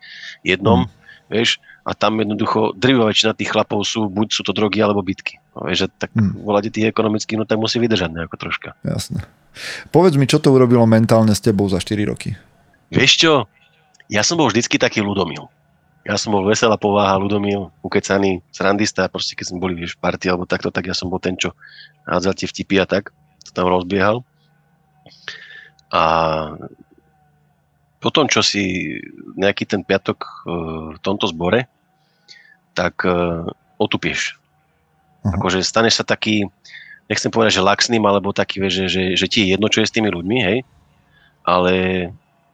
jednom, 0.41 0.87
vieš, 1.27 1.59
a 1.83 1.91
tam 1.91 2.23
jednoducho 2.23 2.71
drvivá 2.71 3.11
väčšina 3.11 3.35
tých 3.35 3.51
chlapov 3.51 3.83
sú, 3.83 4.07
buď 4.07 4.27
sú 4.31 4.41
to 4.47 4.55
drogy 4.55 4.79
alebo 4.79 5.03
bitky. 5.03 5.35
No, 5.51 5.67
vieš, 5.67 5.83
že 5.83 5.87
tak 5.91 6.15
Mhm. 6.15 6.47
volať 6.47 6.71
tých 6.71 6.87
ekonomických, 6.87 7.37
no 7.37 7.43
tak 7.43 7.59
musí 7.59 7.75
vydržať 7.75 8.07
nejako 8.07 8.39
troška. 8.39 8.71
Jasné. 8.87 9.27
Povedz 9.91 10.15
mi, 10.15 10.25
čo 10.25 10.39
to 10.39 10.53
urobilo 10.55 10.87
mentálne 10.87 11.35
s 11.35 11.43
tebou 11.43 11.67
za 11.67 11.79
4 11.79 12.07
roky? 12.07 12.35
Vieš 12.91 13.11
čo, 13.19 13.33
ja 14.11 14.23
som 14.23 14.39
bol 14.39 14.51
vždycky 14.51 14.75
taký 14.75 14.99
ľudomil. 14.99 15.47
Ja 16.01 16.17
som 16.17 16.33
bol 16.33 16.43
veselá 16.43 16.81
pováha, 16.81 17.21
ľudomil, 17.21 17.69
ukecaný, 17.85 18.41
srandista, 18.49 19.05
proste 19.05 19.37
keď 19.37 19.53
sme 19.53 19.61
boli 19.61 19.73
vieš, 19.77 19.95
v 19.95 20.01
partii 20.01 20.33
alebo 20.33 20.49
takto, 20.49 20.73
tak 20.73 20.89
ja 20.89 20.97
som 20.97 21.13
bol 21.13 21.21
ten, 21.21 21.37
čo 21.37 21.53
hádzal 22.09 22.33
tie 22.33 22.49
vtipy 22.49 22.81
a 22.81 22.89
tak, 22.89 23.13
to 23.45 23.53
tam 23.53 23.69
rozbiehal. 23.69 24.25
A 25.93 26.03
potom, 28.01 28.25
čo 28.25 28.41
si 28.41 28.97
nejaký 29.37 29.69
ten 29.69 29.85
piatok 29.85 30.17
e, 30.25 30.29
v 30.97 30.99
tomto 31.05 31.29
zbore, 31.29 31.69
tak 32.73 33.05
e, 33.05 33.45
otupieš. 33.77 34.41
Aha. 35.21 35.37
Akože 35.37 35.61
staneš 35.61 36.01
sa 36.01 36.05
taký, 36.07 36.49
nechcem 37.11 37.27
povedať, 37.27 37.59
že 37.59 37.67
laxným, 37.67 38.03
alebo 38.07 38.31
taký, 38.31 38.63
že, 38.71 38.87
že, 38.87 39.19
že 39.19 39.27
ti 39.27 39.43
je 39.43 39.59
jedno, 39.59 39.67
čo 39.67 39.83
je 39.83 39.89
s 39.91 39.95
tými 39.95 40.07
ľuďmi, 40.07 40.37
hej, 40.47 40.57
ale 41.43 41.73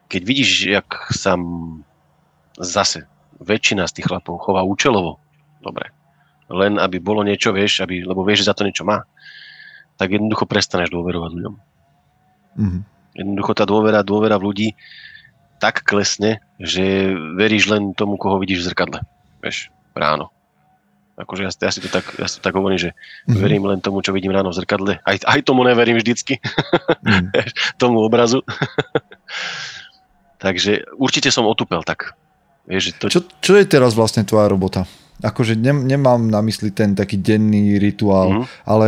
keď 0.10 0.22
vidíš, 0.26 0.50
jak 0.66 0.90
sa 1.14 1.38
zase 2.58 3.06
väčšina 3.38 3.86
z 3.86 4.02
tých 4.02 4.10
chlapov 4.10 4.42
chová 4.42 4.66
účelovo, 4.66 5.22
dobre, 5.62 5.94
len 6.50 6.82
aby 6.82 6.98
bolo 6.98 7.22
niečo, 7.22 7.54
vieš, 7.54 7.86
aby, 7.86 8.02
lebo 8.02 8.26
vieš, 8.26 8.42
že 8.42 8.50
za 8.50 8.56
to 8.58 8.66
niečo 8.66 8.82
má, 8.82 9.06
tak 10.02 10.18
jednoducho 10.18 10.50
prestaneš 10.50 10.90
dôverovať 10.90 11.32
ľuďom. 11.38 11.56
Mhm. 12.58 12.80
Jednoducho 13.18 13.54
tá 13.54 13.66
dôvera, 13.66 14.06
dôvera 14.06 14.38
v 14.42 14.46
ľudí 14.50 14.70
tak 15.58 15.82
klesne, 15.82 16.42
že 16.62 17.14
veríš 17.34 17.70
len 17.70 17.98
tomu, 17.98 18.18
koho 18.18 18.38
vidíš 18.38 18.62
v 18.62 18.68
zrkadle. 18.74 19.00
Vieš, 19.42 19.74
ráno. 19.98 20.30
Akože 21.18 21.42
ja, 21.42 21.52
ja, 21.52 21.72
si 21.72 21.80
to 21.80 21.90
tak, 21.90 22.06
ja 22.14 22.26
si 22.26 22.38
to 22.38 22.44
tak 22.44 22.54
hovorím, 22.54 22.78
že 22.80 22.90
Mhm. 23.26 23.38
verím 23.38 23.64
len 23.66 23.80
tomu, 23.80 24.00
čo 24.00 24.12
vidím 24.12 24.30
ráno 24.30 24.50
v 24.50 24.56
zrkadle. 24.56 25.02
Aj, 25.02 25.18
aj 25.18 25.40
tomu 25.42 25.62
neverím 25.62 25.96
vždycky, 25.96 26.38
Mhm. 27.04 27.34
tomu 27.82 28.00
obrazu. 28.00 28.46
Takže 30.38 30.94
určite 30.94 31.28
som 31.28 31.44
otupel 31.44 31.82
tak. 31.82 32.14
Vieš, 32.64 32.84
že 32.84 32.92
to... 32.94 33.06
Čo, 33.10 33.22
čo 33.40 33.54
je 33.54 33.66
teraz 33.66 33.92
vlastne 33.92 34.22
tvoja 34.22 34.46
robota? 34.46 34.86
Akože 35.18 35.58
ne, 35.58 35.74
nemám 35.74 36.22
na 36.22 36.46
mysli 36.46 36.70
ten 36.70 36.94
taký 36.94 37.18
denný 37.18 37.82
rituál, 37.82 38.30
Mhm. 38.30 38.38
mm-hmm. 38.38 38.70
ale 38.70 38.86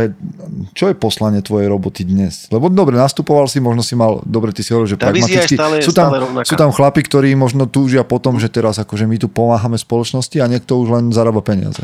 čo 0.70 0.86
je 0.86 0.94
poslanie 0.94 1.40
tvojej 1.40 1.66
roboty 1.66 2.06
dnes? 2.06 2.46
Lebo 2.48 2.68
dobre, 2.68 2.94
nastupoval 2.94 3.50
si, 3.50 3.58
možno 3.58 3.82
si 3.82 3.98
mal, 3.98 4.22
dobre, 4.22 4.54
ty 4.54 4.62
si 4.62 4.70
hovoril, 4.70 4.86
že 4.86 4.94
Tá 4.94 5.10
pragmaticky. 5.10 5.58
stále- 5.58 5.82
sú, 5.82 5.90
tam, 5.90 6.14
stále 6.14 6.46
sú 6.46 6.54
tam 6.54 6.70
chlapi, 6.70 7.02
ktorí 7.02 7.34
možno 7.34 7.66
túžia 7.66 8.06
potom, 8.06 8.38
že 8.38 8.46
teraz 8.46 8.78
akože 8.78 9.02
my 9.04 9.18
tu 9.18 9.26
pomáhame 9.26 9.74
spoločnosti 9.74 10.38
a 10.38 10.46
niekto 10.46 10.78
už 10.78 10.88
len 10.92 11.04
zarába 11.10 11.42
peniaze. 11.42 11.82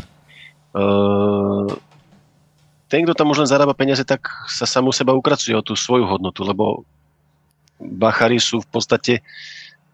Uh, 0.77 1.73
ten, 2.85 3.01
kto 3.01 3.17
tam 3.17 3.33
už 3.33 3.41
len 3.41 3.49
zarába 3.49 3.73
peniaze, 3.73 4.05
tak 4.05 4.29
sa 4.45 4.69
samú 4.69 4.93
seba 4.93 5.17
ukracuje 5.17 5.57
o 5.57 5.65
tú 5.65 5.73
svoju 5.73 6.05
hodnotu, 6.05 6.45
lebo 6.45 6.85
bachary 7.81 8.37
sú 8.37 8.61
v 8.61 8.69
podstate 8.69 9.13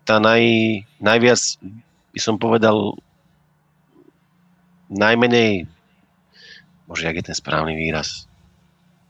tá 0.03 0.19
naj, 0.19 0.43
najviac, 0.99 1.39
by 2.11 2.19
som 2.19 2.35
povedal, 2.35 2.99
najmenej, 4.91 5.65
bože, 6.85 7.07
jak 7.07 7.17
je 7.23 7.27
ten 7.31 7.37
správny 7.37 7.73
výraz, 7.79 8.27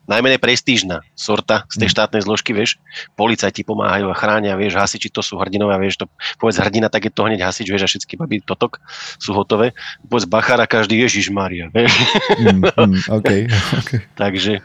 najmenej 0.08 0.40
prestížna 0.40 1.02
sorta 1.16 1.64
z 1.72 1.84
tej 1.84 1.90
štátnej 1.96 2.22
zložky, 2.24 2.52
vieš, 2.52 2.80
policajti 3.16 3.64
pomáhajú 3.64 4.12
a 4.12 4.16
chránia, 4.16 4.60
vieš, 4.60 4.76
hasiči 4.76 5.08
to 5.08 5.24
sú 5.24 5.40
hrdinovia, 5.40 5.80
vieš, 5.80 6.04
to 6.04 6.06
povedz 6.40 6.60
hrdina, 6.60 6.92
tak 6.92 7.08
je 7.08 7.12
to 7.12 7.24
hneď 7.24 7.48
hasič, 7.48 7.68
vieš, 7.72 7.88
a 7.88 7.90
všetky 7.90 8.20
baby 8.20 8.44
totok 8.44 8.84
sú 9.18 9.32
hotové. 9.32 9.72
Povedz 10.04 10.28
bachára, 10.28 10.68
každý 10.68 11.00
Ježiš 11.00 11.32
Maria, 11.32 11.72
vieš. 11.72 11.96
Mm, 12.36 12.68
mm, 12.68 13.00
okay, 13.10 13.48
okay. 13.80 14.00
Takže 14.20 14.60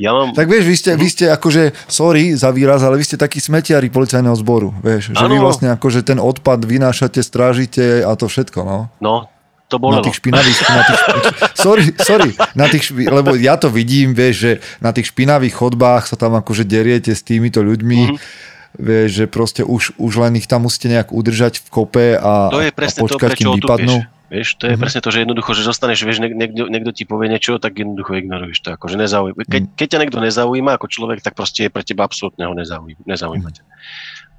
ja 0.00 0.10
mám... 0.16 0.32
Tak 0.32 0.48
vieš, 0.48 0.64
vy 0.64 0.76
ste, 0.80 0.90
vy 0.96 1.08
ste 1.12 1.24
akože, 1.28 1.76
sorry 1.86 2.32
za 2.34 2.48
výraz, 2.50 2.80
ale 2.80 2.96
vy 2.96 3.04
ste 3.04 3.20
takí 3.20 3.38
smetiari 3.38 3.92
policajného 3.92 4.36
zboru, 4.40 4.72
vieš, 4.80 5.12
že 5.12 5.24
vy 5.28 5.36
vlastne 5.38 5.68
akože 5.76 6.00
ten 6.00 6.16
odpad 6.16 6.64
vynášate, 6.64 7.20
strážite 7.20 8.00
a 8.02 8.12
to 8.16 8.26
všetko, 8.26 8.64
no. 8.64 8.78
No, 8.98 9.28
to 9.74 9.76
Na 9.76 9.82
bolelo. 9.82 10.04
tých 10.04 10.16
špinavých, 10.16 10.58
na 10.64 10.82
tých, 10.84 11.00
sorry, 11.60 11.84
sorry, 11.98 12.30
na 12.54 12.66
tých 12.66 12.84
špi, 12.86 13.02
lebo 13.08 13.34
ja 13.34 13.54
to 13.54 13.66
vidím, 13.68 14.12
vieš, 14.12 14.34
že 14.38 14.52
na 14.78 14.90
tých 14.90 15.10
špinavých 15.10 15.50
chodbách 15.52 16.06
sa 16.06 16.14
tam 16.14 16.34
akože 16.34 16.62
deriete 16.64 17.10
s 17.10 17.20
týmito 17.20 17.58
ľuďmi, 17.60 18.00
Mhm. 18.00 18.14
mm-hmm. 18.14 18.52
vieš, 18.76 19.08
že 19.12 19.24
proste 19.26 19.62
už, 19.62 19.94
už 19.96 20.12
len 20.16 20.34
ich 20.34 20.46
tam 20.46 20.62
musíte 20.62 20.86
nejak 20.88 21.10
udržať 21.10 21.58
v 21.60 21.68
kope 21.68 22.06
a, 22.14 22.48
To 22.48 22.58
je 22.58 22.70
a 22.70 22.74
presne 22.74 23.00
to, 23.00 23.06
počkať, 23.08 23.28
prečo 23.28 23.42
kým 23.48 23.58
vypadnú. 23.60 23.96
Vieš, 24.26 24.48
to 24.56 24.66
je 24.66 24.74
Mhm. 24.74 24.80
presne 24.80 25.00
to, 25.00 25.10
že 25.10 25.18
jednoducho, 25.20 25.50
že 25.52 25.62
zostaneš, 25.62 25.98
vieš, 26.02 26.18
niek- 26.18 26.34
niekto, 26.34 26.66
niekto 26.66 26.90
ti 26.90 27.04
povie 27.04 27.28
niečo, 27.28 27.54
tak 27.56 27.76
jednoducho 27.76 28.14
ignoruješ 28.16 28.58
to, 28.60 28.68
akože 28.72 28.96
nezaujíma. 28.96 29.42
Keď, 29.44 29.62
Mhm. 29.62 29.70
keď 29.74 29.86
ťa 29.86 30.00
niekto 30.00 30.18
nezaujíma 30.20 30.70
ako 30.72 30.86
človek, 30.88 31.18
tak 31.20 31.34
proste 31.34 31.60
je 31.60 31.70
pre 31.70 31.82
teba 31.82 32.02
absolútne 32.02 32.42
ho 32.42 32.50
nezaujíma, 32.52 33.02
nezaujíma 33.04 33.50
ťa. 33.52 33.62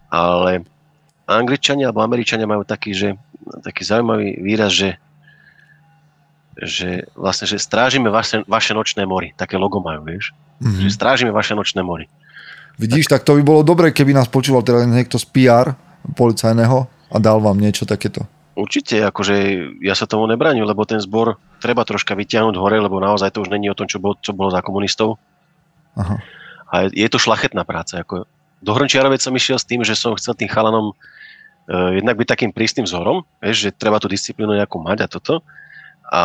Ale 0.09 0.51
Angličania 1.25 1.89
alebo 1.89 2.01
Američania 2.01 2.45
majú 2.45 2.61
taký, 2.61 2.91
že, 2.91 3.09
taký 3.61 3.81
zaujímavý 3.81 4.37
výraz, 4.37 4.69
že 4.69 4.99
že 6.55 7.11
vlastne, 7.15 7.45
že 7.51 7.59
strážime 7.59 8.07
vaše, 8.07 8.43
vaše 8.47 8.71
nočné 8.71 9.03
mori. 9.03 9.35
Také 9.35 9.59
logo 9.59 9.83
majú, 9.83 10.07
vieš. 10.07 10.31
Mhm. 10.63 10.87
Že 10.87 10.89
strážime 10.89 11.31
vaše 11.35 11.53
nočné 11.55 11.83
mori. 11.83 12.07
Vidíš, 12.75 13.07
tak 13.07 13.23
to 13.23 13.39
by 13.39 13.43
bolo 13.43 13.61
dobre, 13.63 13.95
keby 13.95 14.11
nás 14.11 14.27
počúval 14.27 14.59
teda 14.59 14.83
niekto 14.83 15.15
z 15.15 15.23
PR 15.31 15.79
policajného 16.11 16.91
a 17.11 17.15
dal 17.23 17.39
vám 17.39 17.55
niečo 17.55 17.87
takéto. 17.87 18.27
Určite, 18.55 19.03
akože 19.03 19.35
ja 19.83 19.95
sa 19.95 20.07
tomu 20.07 20.27
nebraním, 20.27 20.67
lebo 20.67 20.87
ten 20.87 20.99
zbor 20.99 21.39
treba 21.59 21.83
troška 21.83 22.15
vyťahnuť 22.15 22.55
hore, 22.55 22.79
lebo 22.79 22.99
naozaj 23.03 23.35
to 23.35 23.43
už 23.43 23.51
není 23.51 23.67
o 23.67 23.75
tom, 23.75 23.87
čo 23.87 23.99
bolo, 23.99 24.15
čo 24.19 24.31
bolo 24.31 24.51
za 24.51 24.63
komunistov. 24.63 25.19
Aha. 25.95 26.19
A 26.71 26.87
je, 26.87 27.03
je 27.03 27.07
to 27.11 27.19
šlachetná 27.19 27.67
práca. 27.67 27.99
Ako 27.99 28.27
do 28.63 28.71
Hrnčiarovec 28.71 29.19
som 29.19 29.35
išiel 29.35 29.59
s 29.59 29.67
tým, 29.67 29.83
že 29.83 29.95
som 29.95 30.15
chcel 30.15 30.35
tým 30.35 30.47
chalanom 30.47 30.95
uh, 30.95 31.91
jednak 31.95 32.15
byť 32.15 32.27
takým 32.27 32.51
prísnym 32.55 32.87
vzorom, 32.87 33.27
vieš, 33.43 33.67
že 33.67 33.75
treba 33.75 33.99
tú 33.99 34.07
disciplínu 34.07 34.55
nejakú 34.55 34.79
mať 34.79 34.97
a 35.03 35.07
toto. 35.07 35.43
A 36.11 36.21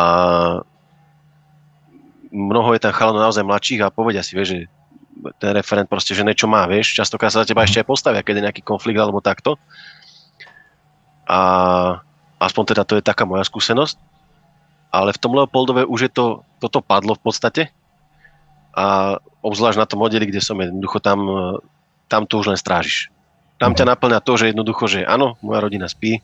mnoho 2.31 2.69
je 2.73 2.81
tam 2.81 2.95
chalanov 2.95 3.29
naozaj 3.29 3.43
mladších 3.43 3.81
a 3.83 3.93
povedia 3.93 4.23
si, 4.23 4.37
vieš, 4.37 4.49
že 4.55 4.59
ten 5.37 5.51
referent 5.53 5.85
proste, 5.85 6.15
že 6.15 6.25
niečo 6.25 6.47
má, 6.47 6.65
vieš, 6.65 6.95
častokrát 6.97 7.29
sa 7.29 7.43
za 7.43 7.49
teba 7.49 7.67
ešte 7.67 7.83
aj 7.83 7.89
postavia, 7.89 8.25
keď 8.25 8.41
je 8.41 8.45
nejaký 8.49 8.61
konflikt 8.63 8.97
alebo 8.97 9.21
takto. 9.21 9.59
A 11.27 11.39
aspoň 12.41 12.63
teda 12.73 12.83
to 12.87 12.97
je 12.97 13.03
taká 13.05 13.27
moja 13.27 13.45
skúsenosť. 13.45 13.99
Ale 14.91 15.15
v 15.15 15.21
tom 15.21 15.35
Leopoldove 15.37 15.87
už 15.87 16.09
je 16.09 16.11
to, 16.11 16.25
toto 16.59 16.83
padlo 16.83 17.15
v 17.15 17.23
podstate. 17.23 17.61
A 18.75 19.15
obzvlášť 19.43 19.79
na 19.79 19.87
tom 19.87 20.03
oddeli, 20.03 20.27
kde 20.27 20.43
som 20.43 20.59
jednoducho 20.59 20.99
tam, 20.99 21.19
tam 22.11 22.27
to 22.27 22.39
už 22.43 22.55
len 22.55 22.59
strážiš. 22.59 23.07
Tam 23.61 23.77
ťa 23.77 23.93
naplňa 23.93 24.19
to, 24.25 24.33
že 24.35 24.49
jednoducho, 24.51 24.89
že 24.89 25.05
áno, 25.05 25.37
moja 25.45 25.61
rodina 25.61 25.85
spí 25.85 26.19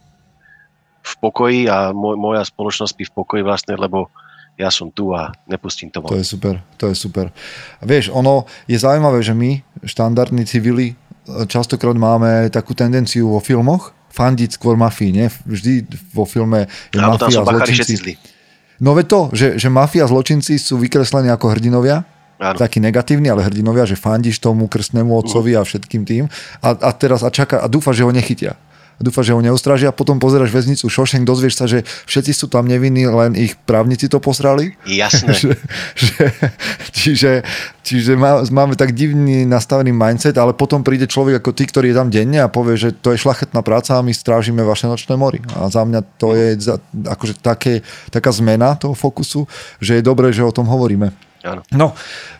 v 1.07 1.15
pokoji 1.23 1.59
a 1.71 1.95
moj, 1.95 2.19
moja 2.19 2.43
spoločnosť 2.43 2.91
spí 2.91 3.03
v 3.07 3.13
pokoji 3.15 3.41
vlastne, 3.47 3.79
lebo 3.79 4.11
ja 4.57 4.73
som 4.73 4.89
tu 4.89 5.13
a 5.13 5.29
nepustím 5.45 5.93
to 5.93 6.01
To 6.01 6.09
von. 6.09 6.17
je 6.17 6.25
super, 6.25 6.59
to 6.81 6.89
je 6.89 6.95
super. 6.97 7.29
A 7.77 7.83
vieš, 7.85 8.09
ono 8.09 8.49
je 8.65 8.75
zaujímavé, 8.75 9.21
že 9.21 9.37
my, 9.37 9.61
štandardní 9.85 10.43
civili, 10.49 10.97
častokrát 11.45 11.93
máme 11.93 12.49
takú 12.49 12.73
tendenciu 12.73 13.29
vo 13.29 13.39
filmoch 13.39 13.93
fandiť 14.09 14.57
skôr 14.57 14.73
mafii, 14.73 15.11
nie? 15.13 15.27
Vždy 15.45 15.85
vo 16.09 16.25
filme 16.25 16.65
je 16.89 16.97
Áno, 16.97 17.15
mafia 17.21 17.37
a 17.37 17.45
zločinci. 17.45 18.17
No 18.81 18.97
ve 18.97 19.05
to, 19.05 19.29
že, 19.33 19.61
že 19.61 19.69
mafia 19.69 20.05
a 20.05 20.09
zločinci 20.09 20.57
sú 20.57 20.81
vykreslení 20.81 21.29
ako 21.29 21.53
hrdinovia, 21.53 22.01
Áno. 22.37 22.57
takí 22.57 22.77
negatívni, 22.81 23.29
ale 23.29 23.45
hrdinovia, 23.45 23.85
že 23.85 23.97
fandíš 23.97 24.41
tomu 24.41 24.65
krstnému 24.69 25.09
otcovi 25.09 25.57
a 25.57 25.61
všetkým 25.65 26.05
tým 26.05 26.23
a, 26.61 26.69
a 26.73 26.89
teraz 26.93 27.21
a 27.25 27.29
čaká 27.33 27.61
a 27.61 27.67
dúfa, 27.69 27.93
že 27.93 28.05
ho 28.05 28.13
nechytia. 28.13 28.57
Dúfa, 28.97 29.21
že 29.21 29.33
ho 29.33 29.41
neustražia, 29.41 29.93
potom 29.93 30.17
pozeráš 30.17 30.49
väznicu 30.49 30.89
Šošenk, 30.89 31.21
dozvieš 31.21 31.55
sa, 31.57 31.65
že 31.69 31.85
všetci 32.09 32.31
sú 32.33 32.45
tam 32.49 32.65
nevinní, 32.65 33.05
len 33.05 33.37
ich 33.37 33.53
právnici 33.53 34.09
to 34.09 34.17
posrali. 34.17 34.73
Jasné. 34.89 35.33
že, 35.37 35.53
že, 35.93 36.25
čiže 36.91 37.31
čiže 37.87 38.19
má, 38.19 38.43
máme 38.51 38.75
tak 38.75 38.91
divný 38.91 39.47
nastavený 39.47 39.95
mindset, 39.95 40.35
ale 40.35 40.51
potom 40.51 40.83
príde 40.83 41.07
človek 41.07 41.39
ako 41.39 41.55
ty, 41.55 41.63
ktorý 41.63 41.95
je 41.95 41.97
tam 42.03 42.11
denne 42.11 42.43
a 42.43 42.51
povie, 42.51 42.75
že 42.75 42.91
to 42.91 43.15
je 43.15 43.23
šlachetná 43.23 43.63
práca 43.63 43.95
a 43.95 44.03
my 44.03 44.11
strážime 44.11 44.59
vaše 44.67 44.91
nočné 44.91 45.15
mori. 45.15 45.39
A 45.55 45.71
za 45.71 45.87
mňa 45.87 46.03
to 46.19 46.35
je 46.35 46.59
za, 46.59 46.75
akože 46.91 47.39
také, 47.39 47.87
taká 48.11 48.35
zmena 48.35 48.75
toho 48.75 48.91
fokusu, 48.91 49.47
že 49.79 49.95
je 49.95 50.03
dobré, 50.03 50.35
že 50.35 50.43
o 50.43 50.51
tom 50.51 50.67
hovoríme. 50.67 51.26
Áno. 51.47 51.61
No, 51.71 51.87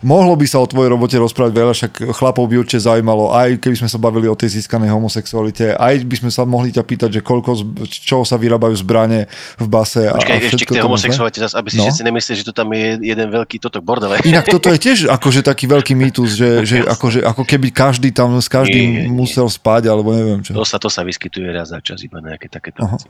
mohlo 0.04 0.36
by 0.36 0.44
sa 0.44 0.60
o 0.60 0.66
tvojej 0.68 0.92
robote 0.92 1.16
rozprávať 1.16 1.52
veľa, 1.52 1.72
však 1.72 1.92
chlapov 2.12 2.44
by 2.44 2.60
určite 2.60 2.84
zaujímalo, 2.84 3.32
aj 3.32 3.56
keby 3.56 3.76
sme 3.80 3.88
sa 3.88 3.96
bavili 3.96 4.28
o 4.28 4.36
tej 4.36 4.60
získanej 4.60 4.92
homosexualite, 4.92 5.72
aj 5.72 6.04
by 6.04 6.16
sme 6.20 6.30
sa 6.30 6.44
mohli 6.44 6.68
ťa 6.68 6.84
pýtať, 6.84 7.10
že 7.16 7.20
koľko, 7.24 7.50
z, 7.56 7.62
čoho 8.04 8.22
sa 8.22 8.36
vyrábajú 8.36 8.76
zbrane 8.76 9.24
v 9.56 9.66
base 9.66 10.04
a, 10.04 10.12
Počkaj, 10.14 10.36
a 10.36 10.40
ešte 10.44 10.64
k 10.68 10.76
tej 10.76 10.84
homosexualite, 10.84 11.40
zase, 11.40 11.56
aby 11.56 11.68
si 11.72 11.78
No. 11.78 11.88
všetci 11.88 12.02
nemysleli, 12.04 12.36
že 12.36 12.44
tu 12.44 12.52
tam 12.52 12.68
je 12.74 13.00
jeden 13.00 13.28
veľký 13.32 13.56
toto 13.58 13.80
bordel. 13.80 14.12
Inak 14.22 14.46
toto 14.46 14.68
je 14.68 14.78
tiež 14.78 14.98
akože 15.08 15.40
taký 15.40 15.64
veľký 15.64 15.96
mýtus, 15.96 16.36
že, 16.36 16.50
že 16.68 16.76
akože, 16.84 17.24
ako 17.24 17.42
keby 17.48 17.72
každý 17.72 18.12
tam 18.12 18.36
s 18.36 18.50
každým 18.50 18.84
Nie, 18.84 19.00
nie, 19.02 19.08
nie. 19.08 19.14
musel 19.14 19.48
spať, 19.48 19.88
alebo 19.88 20.12
neviem 20.12 20.44
čo. 20.44 20.52
To 20.52 20.66
sa, 20.66 20.76
to 20.76 20.92
sa 20.92 21.00
vyskytuje 21.02 21.48
raz 21.48 21.72
za 21.72 21.80
čas, 21.80 22.02
iba 22.04 22.20
nejaké 22.20 22.50
takéto 22.52 22.84
Aha. 22.84 22.98
veci. 22.98 23.08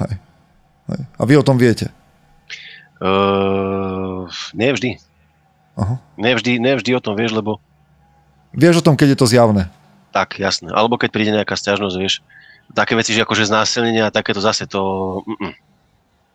Hej. 0.00 0.14
Hej. 0.88 1.00
A 1.18 1.22
vy 1.26 1.34
o 1.36 1.44
tom 1.44 1.58
viete? 1.58 1.90
Uh, 3.00 4.28
nevždy. 4.52 5.00
Aha. 5.80 5.96
Nevždy, 6.14 6.58
nevždy 6.58 6.92
o 6.92 7.00
tom 7.00 7.16
vieš, 7.16 7.32
lebo 7.32 7.56
Vieš 8.52 8.82
o 8.82 8.84
tom, 8.84 8.94
keď 8.94 9.14
je 9.14 9.18
to 9.18 9.26
zjavné? 9.26 9.70
tak, 10.10 10.36
jasné. 10.36 10.68
Alebo 10.68 10.94
keď 10.94 11.08
príde 11.08 11.30
nejaká 11.30 11.54
stiažnosť, 11.54 11.96
vieš, 11.96 12.18
také 12.68 12.92
veci, 12.92 13.10
že 13.10 13.22
akože 13.22 13.46
znásilnenie 13.46 14.02
a 14.02 14.10
takéto 14.10 14.38
zase 14.38 14.66
to, 14.66 14.82
mm, 15.24 15.54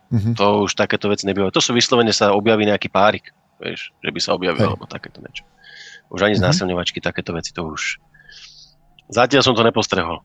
Mhm. 0.10 0.32
to 0.34 0.46
už 0.64 0.74
takéto 0.74 1.06
veci 1.06 1.26
nebývajú. 1.26 1.52
To 1.52 1.60
sú 1.60 1.72
vyslovene 1.72 2.10
sa 2.10 2.32
objaví 2.32 2.64
nejaký 2.64 2.88
párik, 2.88 3.30
vieš, 3.58 3.92
že 4.00 4.10
by 4.10 4.20
sa 4.20 4.32
objavil, 4.32 4.58
Hej. 4.58 4.70
alebo 4.70 4.88
takéto 4.88 5.20
niečo. 5.20 5.44
Už 6.08 6.24
ani 6.24 6.34
Mhm. 6.34 6.42
znásilňovačky, 6.42 7.00
takéto 7.00 7.32
veci, 7.32 7.52
to 7.52 7.68
už... 7.68 8.00
Zatiaľ 9.06 9.44
som 9.44 9.54
to 9.54 9.62
nepostrehol. 9.62 10.24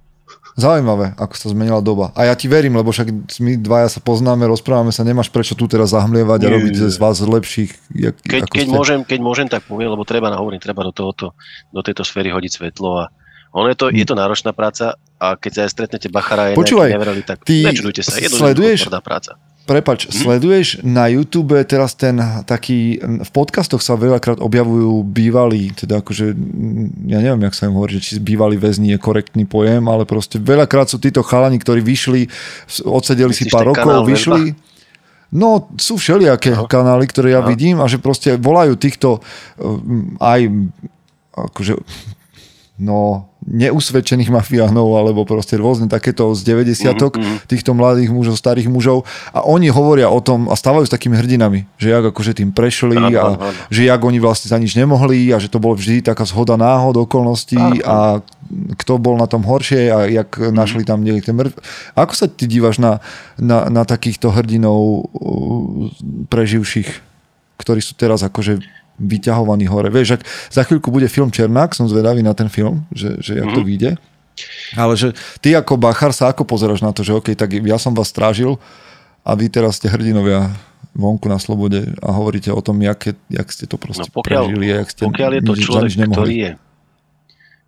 Zaujímavé, 0.58 1.14
ako 1.14 1.34
sa 1.38 1.46
zmenila 1.50 1.78
doba. 1.78 2.10
A 2.18 2.26
ja 2.26 2.34
ti 2.34 2.50
verím, 2.50 2.74
lebo 2.74 2.90
však 2.90 3.38
my 3.38 3.58
dvaja 3.60 3.88
sa 3.90 4.00
poznáme, 4.02 4.46
rozprávame 4.50 4.90
sa, 4.90 5.06
nemáš 5.06 5.30
prečo 5.30 5.54
tu 5.54 5.70
teraz 5.70 5.94
zahmlievať 5.94 6.40
a 6.42 6.48
robiť 6.50 6.74
z 6.90 6.96
vás 6.98 7.22
lepších. 7.22 7.70
Jak, 7.94 8.14
Keď, 8.22 8.40
ako 8.46 8.54
keď, 8.54 8.66
ste. 8.66 8.74
môžem, 8.74 8.98
keď 9.06 9.20
môžem, 9.22 9.46
tak 9.46 9.62
poviem, 9.66 9.90
lebo 9.94 10.02
treba 10.02 10.30
nahovoriť, 10.34 10.58
treba 10.58 10.82
do, 10.86 10.92
tohoto, 10.92 11.38
do 11.70 11.80
tejto 11.82 12.02
sféry 12.02 12.34
hodiť 12.34 12.50
svetlo 12.62 12.90
a 13.02 13.04
ono 13.50 13.66
je 13.66 13.76
to, 13.78 13.86
je 13.90 14.06
to 14.06 14.14
náročná 14.14 14.54
práca 14.54 14.94
a 15.18 15.34
keď 15.34 15.50
sa 15.50 15.60
aj 15.66 15.70
stretnete 15.74 16.06
Bachara 16.06 16.54
Hm. 16.54 16.58
Počúvaj, 16.58 16.88
neverili, 16.94 17.22
tak 17.26 17.42
ty 17.42 17.66
nečudujte 17.66 18.06
sa. 18.06 18.14
Je 18.18 18.30
to 18.30 18.38
sleduješ- 18.38 18.86
práca. 19.02 19.34
Prepač, 19.70 20.10
Mhm. 20.10 20.14
sleduješ 20.18 20.66
na 20.82 21.06
YouTube 21.06 21.54
teraz 21.62 21.94
ten 21.94 22.18
taký, 22.42 22.98
v 22.98 23.30
podcastoch 23.30 23.78
sa 23.78 23.94
veľakrát 23.94 24.42
objavujú 24.42 25.06
bývalí, 25.06 25.70
teda 25.70 26.02
akože, 26.02 26.34
ja 27.06 27.22
neviem, 27.22 27.46
jak 27.46 27.54
sa 27.54 27.70
im 27.70 27.78
hovorí, 27.78 28.02
že 28.02 28.02
či 28.02 28.12
bývalí 28.18 28.58
väzni 28.58 28.90
je 28.90 28.98
korektný 28.98 29.46
pojem, 29.46 29.86
ale 29.86 30.02
proste 30.02 30.42
veľakrát 30.42 30.90
sú 30.90 30.98
títo 30.98 31.22
chalani, 31.22 31.62
ktorí 31.62 31.86
vyšli, 31.86 32.26
odsedeli 32.82 33.30
si 33.30 33.46
Myslíš 33.46 33.54
pár 33.54 33.70
ten 33.70 33.78
rokov, 33.78 34.10
vyšli. 34.10 34.58
No, 35.30 35.70
sú 35.78 35.94
všelijaké 35.94 36.58
No. 36.58 36.66
kanály, 36.66 37.06
ktoré 37.06 37.38
ja 37.38 37.40
No. 37.40 37.46
vidím 37.46 37.78
a 37.78 37.86
že 37.86 38.02
proste 38.02 38.34
volajú 38.34 38.74
týchto 38.74 39.22
um, 39.54 40.18
aj 40.18 40.50
akože 41.30 41.78
no, 42.80 43.28
neusvedčených 43.44 44.32
mafiánov 44.40 44.88
alebo 44.96 45.24
proste 45.24 45.56
rôzne 45.56 45.86
takéto 45.86 46.32
z 46.32 46.40
90 46.44 46.96
Mhm, 47.00 47.44
týchto 47.46 47.72
mladých 47.72 48.08
mužov, 48.08 48.34
starých 48.34 48.66
mužov 48.66 49.04
a 49.30 49.44
oni 49.44 49.68
hovoria 49.68 50.08
o 50.08 50.20
tom 50.20 50.48
a 50.48 50.56
stávajú 50.56 50.88
s 50.88 50.92
takými 50.92 51.16
hrdinami, 51.16 51.68
že 51.76 51.92
jak 51.92 52.04
akože 52.08 52.40
tým 52.40 52.50
prešli 52.52 52.96
a 53.14 53.36
že 53.68 53.84
jak 53.84 54.00
oni 54.00 54.18
vlastne 54.18 54.48
za 54.48 54.56
nič 54.56 54.74
nemohli 54.74 55.30
a 55.30 55.38
že 55.38 55.46
to 55.46 55.60
bolo 55.60 55.76
vždy 55.76 56.00
taká 56.00 56.24
zhoda 56.24 56.56
náhod 56.56 56.96
okolností 56.98 57.84
a 57.84 58.24
kto 58.76 58.98
bol 58.98 59.14
na 59.14 59.28
tom 59.28 59.44
horšie 59.44 59.80
a 59.88 59.98
jak 60.06 60.40
Mhm. 60.40 60.52
našli 60.52 60.82
tam 60.84 61.04
niekde 61.04 61.30
mŕtv. 61.30 61.60
Ako 61.94 62.12
sa 62.16 62.26
ty 62.26 62.44
dívaš 62.44 62.80
na, 62.80 62.98
na, 63.36 63.68
na 63.68 63.82
takýchto 63.84 64.28
hrdinov 64.30 64.80
uh, 65.06 65.88
preživších, 66.26 66.88
ktorí 67.56 67.80
sú 67.80 67.92
teraz 67.94 68.24
akože 68.24 68.79
vyťahovaní 69.00 69.64
hore. 69.64 69.88
Vieš, 69.88 70.14
ak 70.14 70.22
za 70.48 70.62
chvíľku 70.62 70.88
bude 70.88 71.06
film 71.06 71.28
Černák, 71.28 71.72
som 71.72 71.84
zvedavý 71.84 72.20
na 72.20 72.30
ten 72.30 72.46
film, 72.46 72.84
že, 72.90 73.16
že 73.16 73.34
jak 73.34 73.48
Mhm. 73.48 73.54
to 73.54 73.62
vyjde. 73.62 73.90
Ale 74.74 74.92
že 74.94 75.12
ty 75.38 75.52
ako 75.52 75.76
Bachar 75.76 76.12
sa 76.12 76.28
ako 76.28 76.44
pozeráš 76.44 76.80
na 76.80 76.92
to, 76.92 77.00
že 77.00 77.12
OK, 77.12 77.32
tak 77.32 77.50
ja 77.52 77.76
som 77.76 77.90
vás 77.90 78.08
strážil 78.08 78.56
a 79.20 79.32
vy 79.32 79.48
teraz 79.48 79.76
ste 79.76 79.86
hrdinovia 79.86 80.48
vonku 80.90 81.24
na 81.24 81.36
slobode 81.36 81.92
a 81.98 82.08
hovoríte 82.10 82.48
o 82.48 82.58
tom, 82.58 82.76
jak, 82.78 83.00
je- 83.06 83.20
jak 83.28 83.46
ste 83.46 83.64
to 83.64 83.74
No 83.74 83.82
proste 83.82 84.08
pokiaľ, 84.08 84.42
prežili 84.46 84.64
jak 84.70 84.88
ste 84.88 85.02
pokiaľ 85.02 85.30
je 85.30 85.42
to 85.42 85.54
človek, 85.56 85.90
ktorý 86.06 86.36
je 86.38 86.52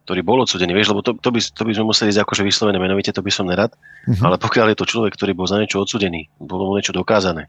ktorý 0.02 0.20
bol 0.20 0.42
odsudený, 0.42 0.74
vieš, 0.74 0.90
lebo 0.90 0.98
to, 1.00 1.14
to, 1.14 1.30
by, 1.30 1.38
to 1.38 1.62
by 1.62 1.72
sme 1.72 1.86
museli 1.86 2.10
ísť 2.10 2.20
akože 2.20 2.42
vyslovené 2.42 2.74
menovite, 2.76 3.14
to 3.14 3.22
by 3.22 3.30
som 3.30 3.46
nerad, 3.46 3.70
Mhm. 4.02 4.18
ale 4.20 4.34
pokiaľ 4.36 4.74
je 4.74 4.76
to 4.76 4.84
človek, 4.84 5.14
ktorý 5.14 5.30
bol 5.30 5.46
za 5.46 5.56
niečo 5.56 5.78
odsudený, 5.78 6.26
bolo 6.36 6.66
mu 6.66 6.74
niečo 6.74 6.90
dokázané, 6.90 7.46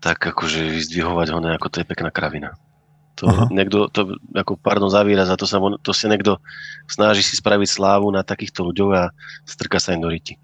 tak 0.00 0.16
akože 0.16 0.64
vyzdvihovať 0.80 1.28
ho 1.32 1.38
nejako, 1.44 1.68
to 1.68 1.84
je 1.84 1.88
pekná 1.88 2.08
kravina. 2.08 2.56
To 3.20 3.28
Aha. 3.28 3.44
niekto, 3.52 3.92
to, 3.92 4.16
ako, 4.32 4.56
pardon 4.56 4.88
za 4.88 5.04
výraz, 5.04 5.28
a 5.28 5.36
to, 5.36 5.44
sa, 5.44 5.60
to 5.60 5.92
si 5.92 6.08
niekto 6.08 6.40
snaží 6.88 7.20
si 7.20 7.36
spraviť 7.36 7.68
slávu 7.68 8.08
na 8.08 8.24
takýchto 8.24 8.64
ľuďoch 8.64 8.92
a 8.96 9.12
strka 9.44 9.76
sa 9.76 9.92
im 9.92 10.00
do 10.00 10.08
riti. 10.08 10.40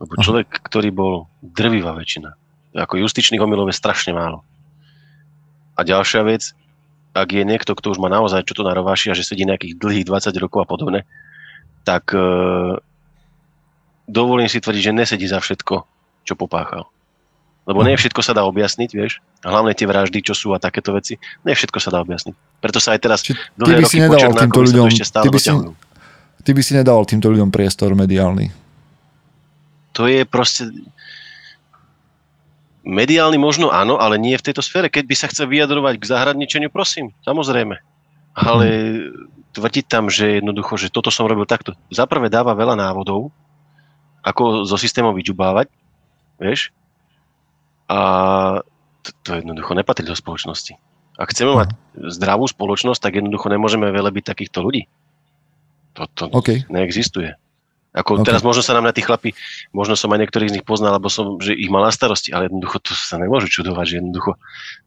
Lebo 0.00 0.16
Aha. 0.16 0.24
človek, 0.24 0.48
ktorý 0.64 0.88
bol 0.96 1.28
drvivá 1.44 1.92
väčšina, 1.92 2.32
ako 2.72 3.04
justičných 3.04 3.40
omylov 3.44 3.68
je 3.68 3.76
strašne 3.76 4.16
málo. 4.16 4.40
A 5.76 5.84
ďalšia 5.84 6.24
vec, 6.24 6.56
ak 7.12 7.28
je 7.36 7.44
niekto, 7.44 7.76
kto 7.76 7.92
už 7.92 8.00
má 8.00 8.08
naozaj 8.08 8.48
čo 8.48 8.56
to 8.56 8.64
narováši 8.64 9.12
a 9.12 9.16
že 9.16 9.24
sedí 9.24 9.44
nejakých 9.44 9.76
dlhých 9.76 10.08
20 10.08 10.32
rokov 10.40 10.64
a 10.64 10.68
podobne, 10.68 11.04
tak 11.84 12.16
e, 12.16 12.20
dovolím 14.08 14.48
si 14.48 14.60
tvrdiť, 14.60 14.82
že 14.88 14.96
nesedí 14.96 15.26
za 15.28 15.40
všetko, 15.40 15.84
čo 16.24 16.32
popáchal. 16.32 16.88
Lebo 17.66 17.82
nie 17.82 17.98
všetko 17.98 18.22
sa 18.22 18.30
dá 18.30 18.46
objasniť, 18.46 18.90
vieš. 18.94 19.18
Hlavne 19.42 19.74
tie 19.74 19.90
vraždy, 19.90 20.22
čo 20.22 20.38
sú 20.38 20.54
a 20.54 20.62
takéto 20.62 20.94
veci, 20.94 21.18
nie 21.42 21.50
všetko 21.50 21.82
sa 21.82 21.90
dá 21.90 21.98
objasniť. 21.98 22.62
Preto 22.62 22.78
sa 22.78 22.94
aj 22.94 23.00
teraz 23.02 23.26
Či 23.26 23.34
dlhé 23.58 23.82
roky 23.82 23.90
si 23.90 23.98
nedával 23.98 24.38
týmto 24.38 24.60
ľuďom, 24.62 24.86
ešte 24.86 25.02
stále 25.02 25.24
ty 25.26 25.30
by, 25.34 25.40
si, 25.42 25.50
ty 26.46 26.50
by 26.54 26.62
si 26.62 26.72
nedával 26.78 27.04
týmto 27.10 27.26
ľuďom 27.26 27.50
priestor 27.50 27.90
mediálny. 27.98 28.54
To 29.98 30.06
je 30.06 30.22
proste... 30.22 30.70
Mediálny 32.86 33.34
možno 33.34 33.74
áno, 33.74 33.98
ale 33.98 34.14
nie 34.14 34.38
v 34.38 34.46
tejto 34.46 34.62
sfére. 34.62 34.86
Keď 34.86 35.04
by 35.10 35.14
sa 35.18 35.26
chcel 35.26 35.50
vyjadrovať 35.50 35.98
k 35.98 36.06
zahradničeniu, 36.06 36.70
prosím, 36.70 37.10
samozrejme. 37.26 37.82
Ale 38.38 38.66
tvrdiť 39.58 39.90
tam, 39.90 40.06
že 40.06 40.38
jednoducho, 40.38 40.78
že 40.78 40.94
toto 40.94 41.10
som 41.10 41.26
robil 41.26 41.50
takto. 41.50 41.74
Zaprvé 41.90 42.30
dáva 42.30 42.54
veľa 42.54 42.78
návodov, 42.78 43.34
ako 44.22 44.62
zo 44.62 44.78
systémov 44.78 45.18
vyďubávať, 45.18 45.66
vieš? 46.38 46.70
A 47.86 47.98
to, 49.02 49.10
to 49.22 49.30
jednoducho 49.38 49.72
nepatrí 49.74 50.02
do 50.06 50.18
spoločnosti. 50.18 50.74
Ak 51.16 51.32
chceme 51.32 51.56
mať 51.56 51.68
zdravú 51.96 52.44
spoločnosť, 52.44 53.00
tak 53.00 53.22
jednoducho 53.22 53.48
nemôžeme 53.48 53.88
veľa 53.88 54.12
byť 54.12 54.24
takýchto 54.26 54.60
ľudí. 54.60 54.90
To, 55.96 56.04
to 56.12 56.24
OK. 56.28 56.68
neexistuje. 56.68 57.32
Ako 57.96 58.20
Ok. 58.20 58.28
teraz 58.28 58.44
možno 58.44 58.60
sa 58.60 58.76
nám 58.76 58.84
na 58.84 58.92
tí 58.92 59.00
chlapi, 59.00 59.32
možno 59.72 59.96
som 59.96 60.12
aj 60.12 60.28
niektorých 60.28 60.52
z 60.52 60.56
nich 60.60 60.66
poznal, 60.68 61.00
alebo 61.00 61.08
som, 61.08 61.40
že 61.40 61.56
ich 61.56 61.72
mal 61.72 61.80
na 61.80 61.88
starosti, 61.88 62.28
ale 62.28 62.52
jednoducho 62.52 62.76
to 62.84 62.92
sa 62.92 63.16
nemôžu 63.16 63.48
čudovať, 63.48 63.84
že 63.88 63.98
jednoducho 64.04 64.36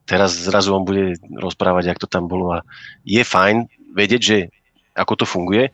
teraz 0.06 0.38
zrazu 0.38 0.78
on 0.78 0.86
bude 0.86 1.18
rozprávať, 1.34 1.90
jak 1.90 1.98
to 1.98 2.06
tam 2.06 2.30
bolo 2.30 2.62
a 2.62 2.66
je 3.02 3.26
fajn 3.26 3.66
vedieť, 3.98 4.22
že 4.22 4.38
ako 4.94 5.14
to 5.18 5.26
funguje, 5.26 5.74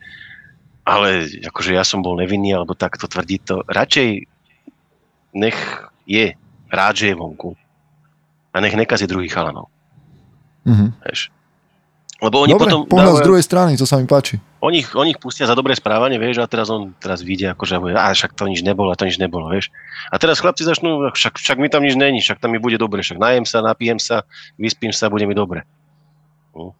ale 0.87 1.27
akože 1.43 1.75
ja 1.75 1.83
som 1.83 1.99
bol 1.99 2.15
nevinný, 2.15 2.55
alebo 2.55 2.71
takto 2.71 3.11
tvrdiť 3.11 3.41
to. 3.43 3.55
Radšej 3.67 4.07
nech 5.35 5.59
je 6.07 6.39
rád, 6.67 6.93
že 6.95 7.07
je 7.07 7.15
vonku 7.15 7.53
a 8.49 8.57
nech 8.57 8.73
nekazí 8.73 9.03
druhých 9.03 9.29
chalanov. 9.29 9.67
Mhm. 10.63 10.97
Vieš. 11.03 11.29
Lebo 12.15 12.41
oni 12.41 12.55
Dobre, 12.55 12.71
potom 12.71 12.79
pohľad 12.87 13.03
z 13.03 13.11
dávajú- 13.11 13.27
druhej 13.27 13.43
strany, 13.43 13.71
to 13.75 13.83
sa 13.83 13.99
mi 13.99 14.07
páči. 14.07 14.39
oni, 14.63 14.87
oni 14.95 15.11
ich 15.11 15.19
pustia 15.19 15.43
za 15.43 15.51
dobré 15.51 15.75
správanie, 15.75 16.15
vieš, 16.15 16.39
a 16.39 16.47
teraz 16.47 16.71
on 16.71 16.95
teraz 16.95 17.19
vyjde 17.19 17.51
akože 17.51 17.75
bude, 17.77 17.91
a 17.91 18.07
však 18.07 18.31
to 18.31 18.47
nič 18.47 18.63
nebolo, 18.63 18.87
a 18.87 18.95
to 18.95 19.03
nič 19.03 19.19
nebolo, 19.19 19.51
vieš. 19.51 19.67
A 20.09 20.15
teraz 20.15 20.39
chlapci 20.39 20.63
začnú, 20.63 21.11
však, 21.11 21.35
však 21.35 21.59
mi 21.59 21.67
tam 21.67 21.83
nič 21.83 21.93
není, 21.93 22.23
však 22.23 22.39
tam 22.39 22.49
mi 22.49 22.57
bude 22.57 22.79
dobre, 22.79 23.03
však 23.03 23.19
najem 23.19 23.43
sa, 23.43 23.59
napijem 23.59 23.99
sa, 23.99 24.23
vyspím 24.55 24.95
sa, 24.95 25.11
bude 25.11 25.27
mi 25.27 25.35
dobre. 25.35 25.67
Hm. 26.55 26.71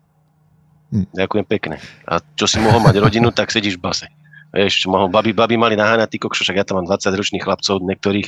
Hm. 0.94 1.06
Ďakujem 1.14 1.46
pekne. 1.46 1.76
A 2.08 2.24
čo 2.34 2.48
si 2.48 2.58
mohol 2.58 2.80
mať 2.80 2.96
rodinu, 2.96 3.28
tak 3.30 3.52
sedíš 3.52 3.76
v 3.76 3.84
base. 3.84 4.08
Vieš, 4.56 4.88
mohol, 4.88 5.12
babi, 5.12 5.36
babi 5.36 5.60
mali 5.60 5.76
naháňať, 5.76 6.16
ty 6.16 6.18
kokšo, 6.24 6.48
však 6.48 6.56
ja 6.56 6.64
tam 6.64 6.80
mám 6.80 6.88
20 6.88 7.12
ročných 7.12 7.44
chlapcov, 7.44 7.84
niektorých, 7.84 8.28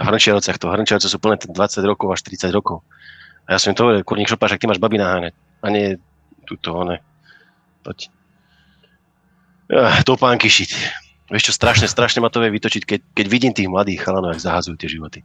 v 0.00 0.06
Hrnčiarovciach 0.08 0.56
to, 0.56 0.72
Hrnčiarovce 0.72 1.12
sú 1.12 1.20
plné 1.20 1.36
20 1.36 1.52
rokov 1.84 2.16
až 2.16 2.24
30 2.24 2.48
rokov. 2.56 2.80
A 3.44 3.54
ja 3.54 3.58
som 3.60 3.70
im 3.70 3.76
to 3.76 3.84
hovoril, 3.84 4.00
kurník 4.00 4.24
šopa, 4.24 4.48
však 4.48 4.64
ty 4.64 4.66
máš 4.72 4.80
babi 4.80 4.96
naháňať, 4.96 5.36
a 5.36 5.66
nie 5.68 6.00
túto, 6.48 6.72
one, 6.72 7.04
poď. 7.84 8.08
Ja, 9.68 10.00
topánky 10.00 10.48
šiť. 10.48 10.70
Vieš 11.28 11.50
čo, 11.50 11.52
strašne, 11.52 11.90
strašne 11.90 12.24
ma 12.24 12.32
to 12.32 12.40
vie 12.40 12.56
vytočiť, 12.56 12.82
keď, 12.88 13.00
keď 13.12 13.26
vidím 13.28 13.52
tých 13.52 13.68
mladých 13.68 14.00
chalanov, 14.00 14.32
jak 14.32 14.48
zahazujú 14.48 14.80
tie 14.80 14.88
životy. 14.88 15.20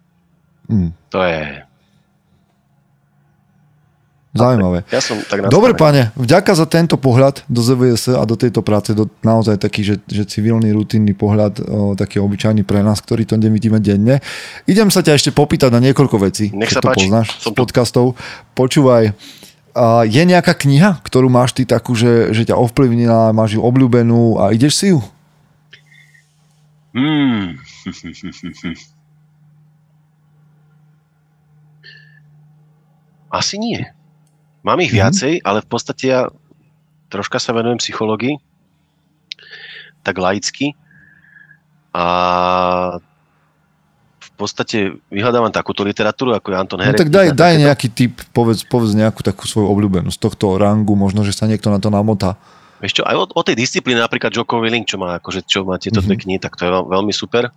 Mm. 0.67 0.91
To 1.15 1.19
je... 1.23 1.63
Zaujímavé. 4.31 4.87
Ja 4.87 5.03
som 5.03 5.19
tak 5.27 5.43
Dobre, 5.51 5.75
nastavený. 5.75 6.07
pane, 6.15 6.15
vďaka 6.15 6.55
za 6.55 6.63
tento 6.63 6.95
pohľad 6.95 7.43
do 7.51 7.59
ZVS 7.59 8.15
a 8.15 8.23
do 8.23 8.39
tejto 8.39 8.63
práce, 8.63 8.95
do 8.95 9.11
naozaj 9.27 9.59
taký, 9.59 9.83
že, 9.83 9.99
že 10.07 10.23
civilný, 10.23 10.71
rutinný 10.71 11.11
pohľad, 11.11 11.59
o, 11.59 11.99
taký 11.99 12.23
obyčajný 12.23 12.63
pre 12.63 12.79
nás, 12.79 13.03
ktorý 13.03 13.27
to 13.27 13.35
nevidíme 13.35 13.83
denne. 13.83 14.23
Idem 14.71 14.87
sa 14.87 15.03
ťa 15.03 15.19
ešte 15.19 15.35
popýtať 15.35 15.75
na 15.75 15.83
niekoľko 15.83 16.15
vecí, 16.23 16.47
Nech 16.55 16.71
sa 16.71 16.79
to 16.79 16.95
páči, 16.95 17.11
poznáš 17.11 17.43
som 17.43 17.51
podcastov. 17.51 18.15
Počúvaj, 18.55 19.11
a 19.75 20.07
je 20.07 20.23
nejaká 20.23 20.55
kniha, 20.55 21.03
ktorú 21.03 21.27
máš 21.27 21.51
ty 21.51 21.67
takú, 21.67 21.91
že, 21.91 22.31
že 22.31 22.47
ťa 22.47 22.55
ovplyvnila, 22.55 23.35
máš 23.35 23.59
ju 23.59 23.61
obľúbenú 23.63 24.39
a 24.39 24.55
ideš 24.55 24.79
si 24.79 24.95
ju? 24.95 25.03
Hmm. 26.95 27.59
Asi 33.31 33.55
nie. 33.59 33.91
Mám 34.61 34.79
ich 34.79 34.89
Mhm. 34.89 34.97
viacej, 34.97 35.33
ale 35.41 35.59
v 35.59 35.67
podstate 35.67 36.03
ja 36.05 36.21
troška 37.07 37.37
sa 37.37 37.51
venujem 37.51 37.77
psychológii, 37.77 38.37
tak 40.01 40.15
laicky. 40.15 40.77
A 41.91 42.05
v 44.17 44.29
podstate 44.39 44.77
vyhľadávam 45.11 45.49
takúto 45.49 45.81
literatúru, 45.81 46.31
ako 46.31 46.47
je 46.47 46.55
Anton 46.55 46.79
No 46.79 46.83
Heretik. 46.83 47.01
tak 47.03 47.11
daj, 47.11 47.27
daj 47.31 47.37
takéto. 47.51 47.63
nejaký 47.63 47.87
tip, 47.91 48.13
povedz, 48.31 48.63
povedz 48.63 48.93
nejakú 48.93 49.21
takú 49.21 49.45
svoju 49.45 49.67
obľúbenú 49.67 50.09
z 50.09 50.17
tohto 50.17 50.55
rangu, 50.55 50.95
možno, 50.95 51.21
že 51.21 51.31
sa 51.31 51.45
niekto 51.45 51.67
na 51.67 51.77
to 51.77 51.89
namotá. 51.89 52.37
Vieš 52.79 52.97
čo, 52.97 53.03
aj 53.03 53.13
o, 53.13 53.25
o 53.29 53.41
tej 53.43 53.53
disciplíne, 53.55 53.99
napríklad 53.99 54.31
Joko 54.31 54.57
Willing, 54.57 54.81
čo 54.83 54.97
má, 54.97 55.13
akože, 55.15 55.45
čo 55.45 55.61
má 55.61 55.77
tieto 55.77 56.01
dve 56.01 56.17
Mhm. 56.17 56.21
knihy, 56.21 56.39
tak 56.39 56.55
to 56.55 56.65
je 56.65 56.71
veľ, 56.71 56.83
veľmi 56.87 57.13
super. 57.13 57.53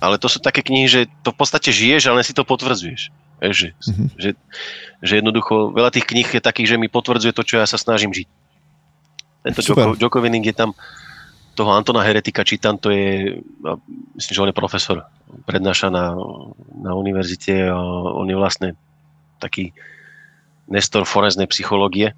Ale 0.00 0.16
to 0.16 0.26
sú 0.26 0.38
také 0.38 0.62
knihy, 0.62 0.86
že 0.86 1.00
to 1.22 1.30
v 1.30 1.38
podstate 1.38 1.68
žiješ, 1.68 2.08
ale 2.08 2.22
si 2.22 2.32
to 2.32 2.42
potvrdzuješ. 2.42 3.12
Že, 3.42 3.74
Mhm. 3.74 4.04
že, 4.14 4.30
že 5.02 5.12
jednoducho 5.18 5.74
veľa 5.74 5.90
tých 5.90 6.06
kníh 6.06 6.28
je 6.30 6.38
takých, 6.38 6.68
že 6.74 6.76
mi 6.78 6.86
potvrdzuje 6.86 7.34
to, 7.34 7.42
čo 7.42 7.58
ja 7.58 7.66
sa 7.66 7.74
snažím 7.74 8.14
žiť. 8.14 8.28
Tento. 9.42 9.58
Joko, 9.98 10.22
je 10.22 10.54
tam 10.54 10.70
toho 11.58 11.74
Antona 11.74 12.06
Heretika 12.06 12.46
čítam, 12.46 12.78
to 12.78 12.94
je, 12.94 13.42
myslím, 14.14 14.32
že 14.32 14.42
on 14.46 14.50
je 14.54 14.56
profesor, 14.56 15.04
prednáša 15.44 15.90
na, 15.90 16.14
na 16.78 16.94
univerzite 16.94 17.68
on 18.14 18.30
je 18.30 18.36
vlastne 18.38 18.68
taký 19.42 19.74
nestor 20.70 21.02
forenznej 21.02 21.50
psychológie 21.50 22.14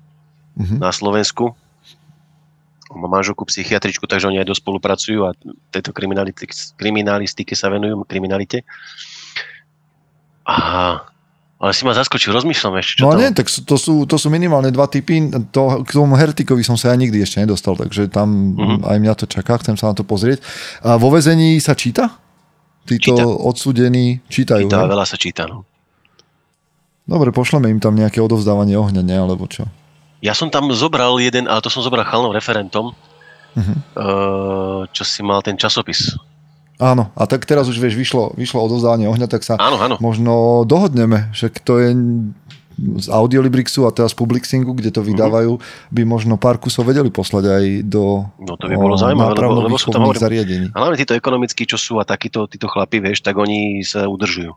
Mhm. 0.55 0.79
na 0.79 0.93
Slovensku. 0.95 1.57
On 2.93 2.99
má 3.01 3.09
manželku 3.11 3.43
psychiatričku, 3.49 4.07
takže 4.07 4.29
oni 4.31 4.39
aj 4.39 4.55
spolupracujú 4.55 5.27
a 5.27 5.35
tejto 5.75 5.91
kriminalistike 6.79 7.57
sa 7.59 7.73
venujú, 7.73 8.07
kriminalite. 8.07 8.63
A, 10.47 11.01
ale 11.55 11.71
si 11.71 11.83
ma 11.83 11.93
zaskočil, 11.93 12.31
rozmýšľam 12.31 12.75
ešte, 12.77 12.93
čo 12.99 13.03
No 13.03 13.13
tam... 13.13 13.19
nie, 13.19 13.31
tak 13.31 13.47
to 13.47 13.77
sú, 13.77 14.05
to 14.05 14.17
sú 14.17 14.29
minimálne 14.29 14.69
dva 14.69 14.85
typy. 14.85 15.23
To, 15.49 15.81
k 15.81 15.91
tomu 15.91 16.15
Hertikovi 16.15 16.61
som 16.61 16.75
sa 16.75 16.91
ja 16.91 16.97
nikdy 16.97 17.19
ešte 17.19 17.41
nedostal, 17.41 17.75
takže 17.75 18.07
tam 18.07 18.53
Mhm. 18.53 18.85
aj 18.85 18.97
mňa 18.99 19.13
to 19.15 19.27
čaká, 19.27 19.57
chcem 19.59 19.75
sa 19.75 19.89
na 19.89 19.95
to 19.95 20.03
pozrieť. 20.03 20.43
A 20.81 20.95
vo 20.95 21.09
vezení 21.09 21.57
sa 21.59 21.73
číta? 21.73 22.21
Títo 22.85 23.17
Číta. 23.17 23.25
odsudení 23.25 24.21
čítajú. 24.27 24.69
Číta, 24.69 24.85
veľa 24.85 25.05
sa 25.05 25.17
číta, 25.17 25.49
no. 25.49 25.65
Dobre, 27.03 27.31
pošleme 27.31 27.69
im 27.69 27.81
tam 27.81 27.93
nejaké 27.95 28.17
odovzdávanie 28.19 28.77
ohňa, 28.77 29.01
ne? 29.01 29.17
Alebo 29.17 29.45
čo? 29.45 29.65
Ja 30.21 30.33
som 30.33 30.49
tam 30.49 30.69
zobral 30.71 31.17
jeden, 31.19 31.45
ale 31.45 31.61
to 31.61 31.69
som 31.69 31.81
zobral 31.81 32.05
chalnom 32.05 32.29
referentom, 32.31 32.93
Mhm. 33.55 33.75
uh, 33.95 34.83
čo 34.91 35.01
si 35.01 35.21
mal 35.21 35.41
ten 35.41 35.55
časopis. 35.55 36.13
Áno, 36.77 37.15
a 37.15 37.23
tak 37.25 37.45
teraz 37.45 37.67
už 37.67 37.79
vieš, 37.79 37.95
vyšlo, 37.95 38.35
vyšlo 38.35 38.59
odovzdávanie 38.61 39.07
ohňa, 39.07 39.27
tak 39.27 39.43
sa 39.43 39.55
Áno, 39.57 39.79
áno. 39.79 39.95
možno 39.99 40.33
dohodneme, 40.65 41.31
že 41.31 41.47
to 41.55 41.79
je 41.79 41.95
z 42.75 43.07
Audiolibrixu 43.07 43.87
a 43.87 43.95
teraz 43.95 44.11
Publixingu, 44.11 44.75
kde 44.75 44.91
to 44.91 44.99
vydávajú, 44.99 45.63
by 45.89 46.03
možno 46.03 46.35
pár 46.35 46.59
kusov 46.59 46.83
vedeli 46.85 47.07
poslať 47.07 47.45
aj 47.47 47.65
do 47.87 48.27
No 48.37 48.59
to 48.59 48.67
by 48.67 48.75
bolo 48.75 48.99
zaujímavé, 48.99 49.31
lebo, 49.33 49.63
lebo 49.63 49.79
sú 49.79 49.95
tam 49.95 50.03
hovorím, 50.03 50.19
zariadení. 50.19 50.67
a 50.69 50.83
hlavne 50.83 50.99
títo 50.99 51.15
ekonomickí, 51.15 51.63
čo 51.65 51.79
sú 51.79 51.97
a 51.97 52.05
takíto 52.05 52.51
títo 52.51 52.67
chlapi, 52.67 52.99
vieš, 52.99 53.23
tak 53.23 53.39
oni 53.39 53.87
sa 53.87 54.11
udržujú. 54.11 54.51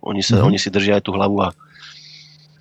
Oni, 0.00 0.22
sa, 0.22 0.38
Mhm. 0.38 0.46
oni 0.46 0.58
si 0.60 0.70
držia 0.70 0.96
aj 0.96 1.02
tú 1.02 1.10
hlavu 1.10 1.42
a, 1.42 1.50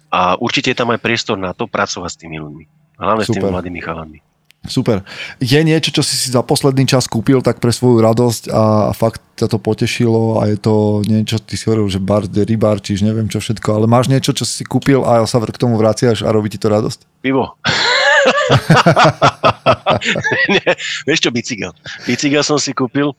a 0.10 0.20
určite 0.36 0.74
je 0.74 0.80
tam 0.80 0.90
aj 0.90 0.98
priestor 0.98 1.38
na 1.38 1.54
to 1.54 1.70
pracovať 1.70 2.10
s 2.10 2.18
tými 2.18 2.42
ľuďmi. 2.42 2.66
Hlavne 2.98 3.22
s 3.22 3.30
tými 3.30 3.38
Super. 3.38 3.54
mladými 3.54 3.80
chalami. 3.80 4.18
Super. 4.64 5.04
Je 5.44 5.60
niečo, 5.60 5.92
čo 5.92 6.00
si 6.00 6.16
si 6.16 6.32
za 6.32 6.40
posledný 6.40 6.88
čas 6.88 7.12
kúpil 7.12 7.44
tak 7.44 7.60
pre 7.60 7.76
svoju 7.76 8.00
radosť 8.00 8.48
a 8.48 8.96
fakt 8.96 9.20
ťa 9.36 9.52
to 9.52 9.60
potešilo 9.60 10.40
a 10.40 10.48
je 10.48 10.56
to 10.56 11.04
niečo, 11.04 11.36
ty 11.44 11.60
si 11.60 11.68
hovoril, 11.68 11.92
že 11.92 12.00
bar, 12.00 12.24
rybár, 12.24 12.80
čiže 12.80 13.04
neviem 13.04 13.28
čo 13.28 13.44
všetko, 13.44 13.76
ale 13.76 13.92
máš 13.92 14.08
niečo, 14.08 14.32
čo 14.32 14.48
si 14.48 14.64
kúpil 14.64 15.04
a 15.04 15.28
sa 15.28 15.44
k 15.44 15.60
tomu 15.60 15.76
vraciaš 15.76 16.24
a 16.24 16.32
robí 16.32 16.48
ti 16.48 16.56
to 16.56 16.72
radosť? 16.72 17.04
Pivo. 17.20 17.60
Nie, 20.56 20.80
vieš 21.04 21.28
čo, 21.28 21.30
bicykel. 21.36 21.76
Bicykel 22.08 22.48
som 22.48 22.56
si 22.56 22.72
kúpil 22.72 23.12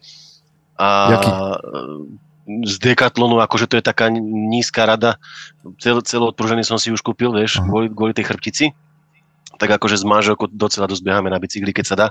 a 0.81 1.13
Jaký? 1.13 1.31
z 2.45 2.75
Decathlonu, 2.81 3.41
akože 3.41 3.69
to 3.69 3.81
je 3.81 3.85
taká 3.85 4.13
nízka 4.13 4.85
rada. 4.85 5.17
Cel, 5.81 6.01
celoodpružený 6.01 6.65
som 6.65 6.77
si 6.77 6.93
už 6.93 7.01
kúpil, 7.01 7.33
vieš, 7.33 7.61
Aha. 7.61 7.69
kvôli, 7.69 7.89
kvôli 7.89 8.13
tej 8.13 8.29
chrbtici. 8.29 8.65
Tak 9.59 9.81
akože 9.81 9.97
s 10.01 10.05
manželkou 10.05 10.51
docela 10.51 10.91
dosť 10.91 11.03
beháme 11.05 11.29
na 11.31 11.39
bicykli, 11.39 11.71
keď 11.71 11.85
sa 11.87 11.97
dá. 11.97 12.07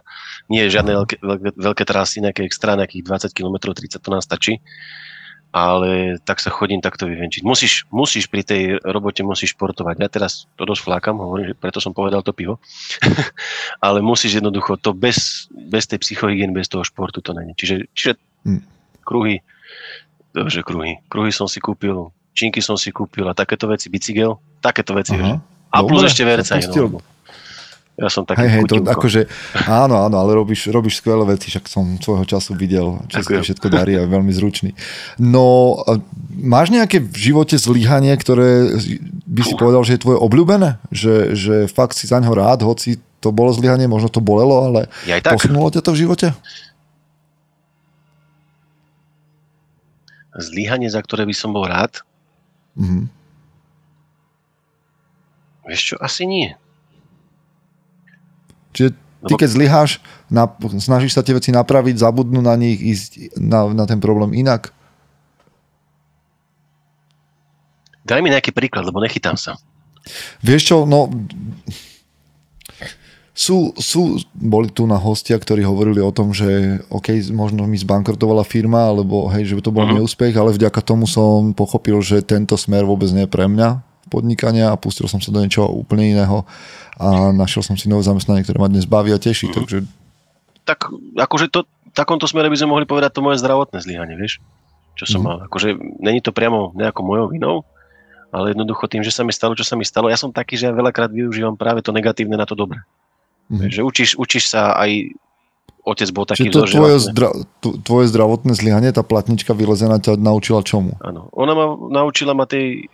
Nie 0.48 0.68
je 0.68 0.80
žiadne 0.80 0.92
veľké, 0.94 1.16
veľké, 1.20 1.50
veľké 1.60 1.84
trasy, 1.84 2.24
nejaké 2.24 2.48
extra, 2.48 2.80
nejakých 2.80 3.04
20 3.30 3.36
km, 3.36 3.56
30 3.72 4.00
to 4.00 4.10
nám 4.12 4.24
stačí. 4.24 4.64
Ale 5.54 6.18
tak 6.26 6.42
sa 6.42 6.50
chodím 6.50 6.82
takto 6.82 7.06
vyvenčiť. 7.06 7.46
Musíš, 7.46 7.86
musíš 7.94 8.26
pri 8.26 8.42
tej 8.42 8.82
robote 8.82 9.22
musíš 9.22 9.54
športovať. 9.54 10.02
Ja 10.02 10.10
teraz 10.10 10.50
to 10.58 10.66
dosť 10.66 10.82
flákam, 10.82 11.22
hovorím, 11.22 11.54
že 11.54 11.60
preto 11.62 11.78
som 11.78 11.94
povedal 11.94 12.26
to 12.26 12.34
pivo. 12.34 12.58
Ale 13.86 14.02
musíš 14.02 14.42
jednoducho, 14.42 14.82
to 14.82 14.98
bez, 14.98 15.46
bez 15.54 15.86
tej 15.86 16.02
psychohygieny, 16.02 16.50
bez 16.50 16.66
toho 16.74 16.82
športu 16.82 17.22
to 17.22 17.38
není. 17.38 17.54
Čiže, 17.54 17.86
čiže 17.94 18.14
Hm. 18.44 18.62
kruhy, 19.04 19.40
že 20.36 20.62
kruhy. 20.64 21.00
Kruhy 21.08 21.32
som 21.32 21.48
si 21.48 21.64
kúpil, 21.64 22.12
činky 22.36 22.60
som 22.60 22.76
si 22.76 22.92
kúpil 22.92 23.24
a 23.28 23.34
takéto 23.34 23.72
veci, 23.72 23.88
bicykel, 23.88 24.36
takéto 24.60 24.92
veci. 24.96 25.16
Aha. 25.16 25.40
A 25.74 25.78
plus 25.82 26.06
ešte 26.06 26.22
verca. 26.28 26.60
No. 26.60 27.02
Ja 27.94 28.10
som 28.10 28.26
taký 28.26 28.42
Hej, 28.42 28.50
hej, 28.50 28.64
to 28.66 28.82
akože, 28.82 29.30
áno, 29.70 30.02
áno, 30.02 30.18
ale 30.18 30.34
robíš, 30.34 30.66
robíš 30.74 30.98
skvelé 30.98 31.30
veci, 31.30 31.54
však 31.54 31.70
som 31.70 31.86
svojho 32.02 32.26
času 32.26 32.58
videl, 32.58 32.98
čo 33.06 33.22
sa 33.22 33.38
všetko 33.38 33.70
darí 33.70 33.94
a 33.94 34.02
je 34.02 34.10
veľmi 34.10 34.34
zručný. 34.34 34.74
No, 35.22 35.78
máš 36.34 36.74
nejaké 36.74 36.98
v 36.98 37.14
živote 37.14 37.54
zlyhanie, 37.54 38.18
ktoré 38.18 38.82
by 39.30 39.42
si 39.46 39.54
povedal, 39.54 39.86
že 39.86 39.94
je 39.94 40.10
tvoje 40.10 40.18
obľúbené? 40.18 40.82
Že, 40.90 41.14
že 41.38 41.56
fakt 41.70 41.94
si 41.94 42.10
za 42.10 42.18
ňo 42.18 42.34
rád, 42.34 42.66
hoci 42.66 42.98
to 43.22 43.30
bolo 43.30 43.54
zlyhanie, 43.54 43.86
možno 43.86 44.10
to 44.10 44.26
bolelo, 44.26 44.74
ale 44.74 44.90
Ja 45.06 45.22
tak. 45.22 45.38
posunulo 45.38 45.70
ťa 45.70 45.86
to 45.86 45.94
v 45.94 46.02
živote? 46.02 46.28
Zlíhanie, 50.34 50.90
za 50.90 50.98
ktoré 50.98 51.30
by 51.30 51.36
som 51.38 51.54
bol 51.54 51.70
rád, 51.70 52.02
Mhm. 52.74 53.06
vieš 55.70 55.94
čo, 55.94 55.96
asi 56.02 56.26
nie. 56.26 56.58
Čiže 58.74 58.90
ty 59.24 59.34
keď 59.38 59.50
zlyháš, 59.50 59.92
na, 60.28 60.50
snažíš 60.82 61.16
sa 61.16 61.24
tie 61.24 61.38
veci 61.38 61.54
napraviť, 61.54 61.96
zabudnú 61.96 62.44
na 62.44 62.58
nich, 62.58 62.82
ísť 62.82 63.38
na, 63.40 63.70
na 63.72 63.86
ten 63.88 64.02
problém 64.02 64.36
inak? 64.36 64.74
Daj 68.04 68.20
mi 68.20 68.34
nejaký 68.34 68.52
príklad, 68.52 68.84
lebo 68.84 69.00
nechytám 69.00 69.40
sa. 69.40 69.56
Vieš 70.44 70.62
čo, 70.68 70.78
no 70.84 71.08
sú, 73.34 73.74
sú, 73.80 74.22
boli 74.36 74.70
tu 74.70 74.86
na 74.86 75.00
hostia, 75.00 75.40
ktorí 75.40 75.66
hovorili 75.66 76.04
o 76.04 76.14
tom, 76.14 76.36
že 76.36 76.84
OK, 76.94 77.16
možno 77.34 77.66
mi 77.66 77.80
zbankrotovala 77.80 78.46
firma, 78.46 78.92
alebo 78.92 79.26
hej, 79.34 79.50
že 79.50 79.56
by 79.58 79.62
to 79.64 79.72
bol 79.74 79.88
Mhm. 79.90 80.04
neúspech, 80.04 80.36
ale 80.38 80.54
vďaka 80.54 80.84
tomu 80.86 81.10
som 81.10 81.50
pochopil, 81.56 81.98
že 82.04 82.22
tento 82.22 82.54
smer 82.60 82.86
vôbec 82.86 83.10
nie 83.10 83.26
je 83.26 83.32
pre 83.32 83.50
mňa 83.50 83.93
podnikania 84.14 84.70
a 84.70 84.78
pustil 84.78 85.10
som 85.10 85.18
sa 85.18 85.34
do 85.34 85.42
niečoho 85.42 85.66
úplne 85.68 86.14
iného 86.14 86.46
a 86.94 87.34
našiel 87.34 87.66
som 87.66 87.74
si 87.74 87.90
nové 87.90 88.02
zamestnanie, 88.02 88.46
ktoré 88.46 88.62
ma 88.62 88.70
dnes 88.70 88.86
baví 88.86 89.10
a 89.10 89.18
teší, 89.18 89.50
Mhm. 89.50 89.56
takže 89.56 89.78
Tak 90.64 90.80
akože 91.20 91.50
to, 91.50 91.66
v 91.66 91.94
takomto 91.94 92.24
smere 92.24 92.48
by 92.48 92.56
sme 92.56 92.72
mohli 92.72 92.86
povedať 92.86 93.12
to 93.12 93.20
moje 93.20 93.36
zdravotné 93.36 93.82
zlyhanie, 93.82 94.16
vieš? 94.16 94.40
Čo 94.94 95.06
som 95.10 95.20
Mhm. 95.20 95.26
mal. 95.26 95.38
Akože 95.44 95.74
není 96.00 96.22
to 96.22 96.30
priamo 96.30 96.72
nejakou 96.72 97.02
mojou 97.02 97.28
vinou, 97.28 97.68
ale 98.30 98.54
jednoducho 98.54 98.88
tým, 98.88 99.02
že 99.02 99.10
sa 99.10 99.22
mi 99.22 99.30
stalo, 99.30 99.54
čo 99.54 99.62
sa 99.62 99.74
mi 99.74 99.84
stalo, 99.84 100.08
ja 100.08 100.16
som 100.16 100.30
taký, 100.30 100.56
že 100.56 100.66
ja 100.66 100.72
veľakrát 100.72 101.10
využívam 101.10 101.54
práve 101.54 101.82
to 101.82 101.90
negatívne 101.90 102.34
na 102.34 102.46
to 102.46 102.54
dobré. 102.54 102.80
Mhm. 103.50 103.70
Že 103.70 103.82
učíš, 103.84 104.10
učíš 104.16 104.44
sa 104.48 104.72
aj 104.78 105.12
otec 105.84 106.10
bol 106.10 106.24
taký 106.24 106.48
Čiže 106.48 106.56
to 106.56 106.64
tvoje, 106.72 106.96
zdra- 107.04 107.36
tvoje 107.84 108.06
zdravotné 108.08 108.56
zlyhanie, 108.56 108.90
tá 108.90 109.04
platnička 109.04 109.52
vylezená 109.52 110.00
ťa 110.00 110.16
naučila 110.16 110.64
čomu? 110.64 110.96
Áno. 111.04 111.28
Ona 111.36 111.52
ma 111.52 111.66
naučila 111.92 112.32
ma 112.32 112.48
tej, 112.48 112.88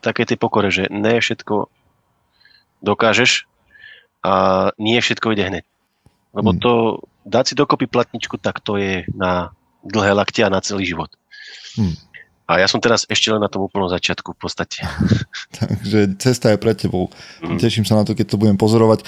také 0.00 0.24
tej 0.24 0.38
pokore, 0.38 0.70
že 0.70 0.86
ne 0.90 1.18
všetko 1.18 1.68
dokážeš 2.84 3.48
a 4.24 4.32
nie 4.80 5.00
všetko 5.00 5.32
ide 5.32 5.44
hneď. 5.48 5.64
Lebo 6.34 6.50
Hmm. 6.52 6.60
to 6.60 6.72
dať 7.24 7.44
si 7.52 7.54
dokopy 7.54 7.86
platničku, 7.86 8.36
tak 8.36 8.60
to 8.60 8.76
je 8.76 9.08
na 9.14 9.54
dlhé 9.84 10.12
lakte 10.16 10.40
a 10.44 10.52
na 10.52 10.60
celý 10.60 10.84
život. 10.88 11.10
Hmm. 11.76 11.94
A 12.44 12.60
ja 12.60 12.68
som 12.68 12.76
teraz 12.76 13.08
ešte 13.08 13.32
len 13.32 13.40
na 13.40 13.48
tom 13.48 13.64
úplnom 13.64 13.88
začiatku 13.88 14.36
v 14.36 14.38
podstate. 14.44 14.84
Takže 15.60 16.20
cesta 16.20 16.52
je 16.52 16.60
pre 16.60 16.76
tebou. 16.76 17.08
Mm. 17.40 17.56
Teším 17.56 17.88
sa 17.88 17.96
na 17.96 18.04
to, 18.04 18.12
keď 18.12 18.36
to 18.36 18.40
budem 18.40 18.60
pozorovať. 18.60 19.00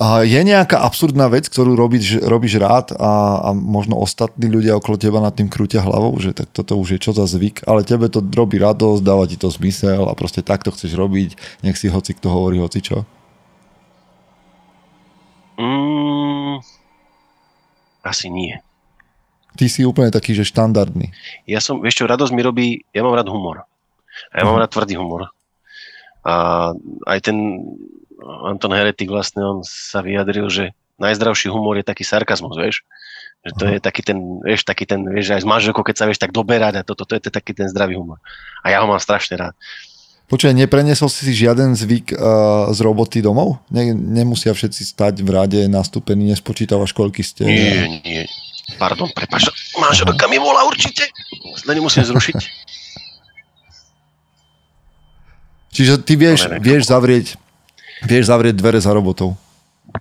A 0.00 0.24
je 0.24 0.40
nejaká 0.40 0.80
absurdná 0.80 1.28
vec, 1.28 1.52
ktorú 1.52 1.76
robíš, 1.76 2.16
robíš 2.24 2.56
rád 2.56 2.96
a, 2.96 3.44
a 3.44 3.48
možno 3.52 4.00
ostatní 4.00 4.48
ľudia 4.48 4.78
okolo 4.80 4.96
teba 4.96 5.20
nad 5.20 5.36
tým 5.36 5.52
krútia 5.52 5.84
hlavou, 5.84 6.16
že 6.16 6.32
tak 6.32 6.48
toto 6.48 6.80
už 6.80 6.96
je 6.96 7.02
čo 7.02 7.12
za 7.12 7.28
zvyk, 7.28 7.68
ale 7.68 7.84
tebe 7.84 8.08
to 8.08 8.24
robí 8.24 8.56
radosť, 8.56 9.02
dáva 9.04 9.28
ti 9.28 9.36
to 9.36 9.52
zmysel 9.52 10.08
a 10.08 10.16
proste 10.16 10.40
takto 10.40 10.72
chceš 10.72 10.96
robiť, 10.96 11.60
nech 11.66 11.76
si 11.76 11.92
hoci 11.92 12.14
kto 12.14 12.30
hovorí 12.30 12.62
hoci 12.62 12.80
čo. 12.80 13.04
Mm, 15.58 16.62
asi 18.06 18.30
nie. 18.30 18.62
Ty 19.58 19.66
si 19.66 19.82
úplne 19.82 20.14
taký, 20.14 20.38
že 20.38 20.46
štandardný. 20.46 21.10
Ja 21.50 21.58
som, 21.58 21.82
vieš 21.82 21.98
čo, 21.98 22.04
radosť 22.06 22.30
mi 22.30 22.42
robí, 22.46 22.66
ja 22.94 23.02
mám 23.02 23.18
rád 23.18 23.26
humor. 23.26 23.66
A 24.30 24.38
ja 24.38 24.46
mám 24.46 24.54
Mhm. 24.54 24.62
rád 24.62 24.70
tvrdý 24.70 24.94
humor. 24.94 25.34
A 26.22 26.70
aj 27.06 27.18
ten 27.26 27.36
Anton 28.22 28.70
Heretik 28.70 29.10
vlastne, 29.10 29.42
on 29.42 29.58
sa 29.66 29.98
vyjadril, 29.98 30.46
že 30.46 30.70
najzdravší 30.98 31.50
humor 31.50 31.78
je 31.78 31.86
taký 31.86 32.02
sarkazmus, 32.02 32.54
vieš. 32.54 32.82
Že 33.46 33.52
to 33.54 33.64
Aha. 33.64 33.72
je 33.74 33.80
taký 33.80 34.02
ten, 34.02 34.18
vieš, 34.42 34.66
taký 34.66 34.84
ten, 34.84 35.06
vieš, 35.06 35.30
aj 35.30 35.42
s 35.42 35.48
manželkou, 35.48 35.86
keď 35.86 35.96
sa 35.96 36.06
vieš 36.10 36.18
tak 36.18 36.34
doberať 36.34 36.82
a 36.82 36.86
toto, 36.86 37.06
to 37.06 37.14
je 37.14 37.22
to 37.22 37.30
taký 37.30 37.54
ten 37.54 37.70
zdravý 37.70 37.94
humor. 37.94 38.18
A 38.66 38.74
ja 38.74 38.82
ho 38.82 38.86
mám 38.90 38.98
strašne 38.98 39.38
rád. 39.38 39.54
Počkaj, 40.28 40.52
nepreniesol 40.52 41.08
si 41.08 41.24
si 41.24 41.32
žiaden 41.32 41.72
zvyk 41.72 42.12
uh, 42.12 42.68
z 42.68 42.78
roboty 42.84 43.24
domov? 43.24 43.62
Ne, 43.72 43.96
nemusia 43.96 44.52
všetci 44.52 44.84
stať 44.84 45.24
v 45.24 45.30
rade 45.32 45.60
nastúpení, 45.72 46.28
nespočítavaš, 46.28 46.92
koľky 46.92 47.24
ste. 47.24 47.48
Nie, 47.48 47.88
nie. 48.04 48.22
Pardon, 48.76 49.08
prepáč, 49.08 49.48
manželka 49.80 50.28
mi 50.28 50.36
volá 50.36 50.68
určite. 50.68 51.08
Len 51.64 51.74
nemusím 51.80 52.04
zrušiť. 52.12 52.38
Čiže 55.72 56.02
ty 56.02 56.18
vieš, 56.18 56.50
vieš, 56.58 56.90
zavrieť, 56.90 57.38
vieš 58.02 58.28
zavrieť 58.28 58.58
dvere 58.58 58.82
za 58.82 58.90
robotou. 58.90 59.38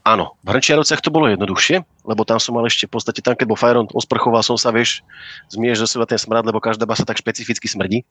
Áno, 0.03 0.35
v 0.43 0.51
Hrnčiarovciach 0.51 0.99
to 0.99 1.13
bolo 1.13 1.31
jednoduchšie, 1.31 1.79
lebo 2.03 2.27
tam 2.27 2.43
som 2.43 2.59
mal 2.59 2.67
ešte 2.67 2.91
v 2.91 2.97
podstate, 2.97 3.23
tam 3.23 3.39
keď 3.39 3.47
bol 3.47 3.55
Fajron, 3.55 3.87
osprchoval 3.95 4.43
som 4.43 4.59
sa, 4.59 4.75
vieš, 4.75 4.99
zmieš 5.47 5.85
zo 5.85 5.87
seba 5.87 6.03
ten 6.03 6.19
smrad, 6.19 6.43
lebo 6.43 6.59
každá 6.59 6.83
basa 6.83 7.07
tak 7.07 7.21
špecificky 7.21 7.71
smrdí. 7.71 8.03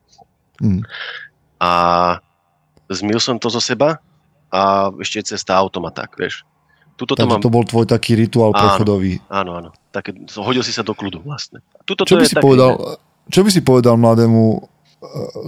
Mm. 0.57 0.81
A 1.61 1.71
zmil 2.89 3.21
som 3.21 3.37
to 3.37 3.53
zo 3.53 3.61
seba 3.61 4.01
a 4.49 4.89
ešte 4.97 5.21
cez 5.21 5.45
tak, 5.45 6.09
vieš. 6.17 6.47
Tuto 6.97 7.13
to 7.13 7.29
mám, 7.29 7.37
to 7.37 7.53
bol 7.53 7.61
tvoj 7.61 7.85
taký 7.85 8.17
rituál 8.17 8.49
Áno. 8.51 8.57
prechodový. 8.57 9.21
áno, 9.29 9.61
áno, 9.61 9.69
také, 9.93 10.17
hodil 10.41 10.65
si 10.65 10.73
sa 10.73 10.81
do 10.81 10.97
kľudu 10.97 11.21
vlastne. 11.21 11.61
Tuto 11.85 12.09
Čo 12.09 12.17
to 12.17 12.19
by, 12.19 12.23
je 12.25 12.29
si 12.33 12.35
také, 12.35 12.43
povedal, 12.43 12.71
čo 13.29 13.39
by 13.45 13.49
si 13.53 13.61
povedal 13.61 14.01
mladému 14.01 14.43
eh, 14.57 14.61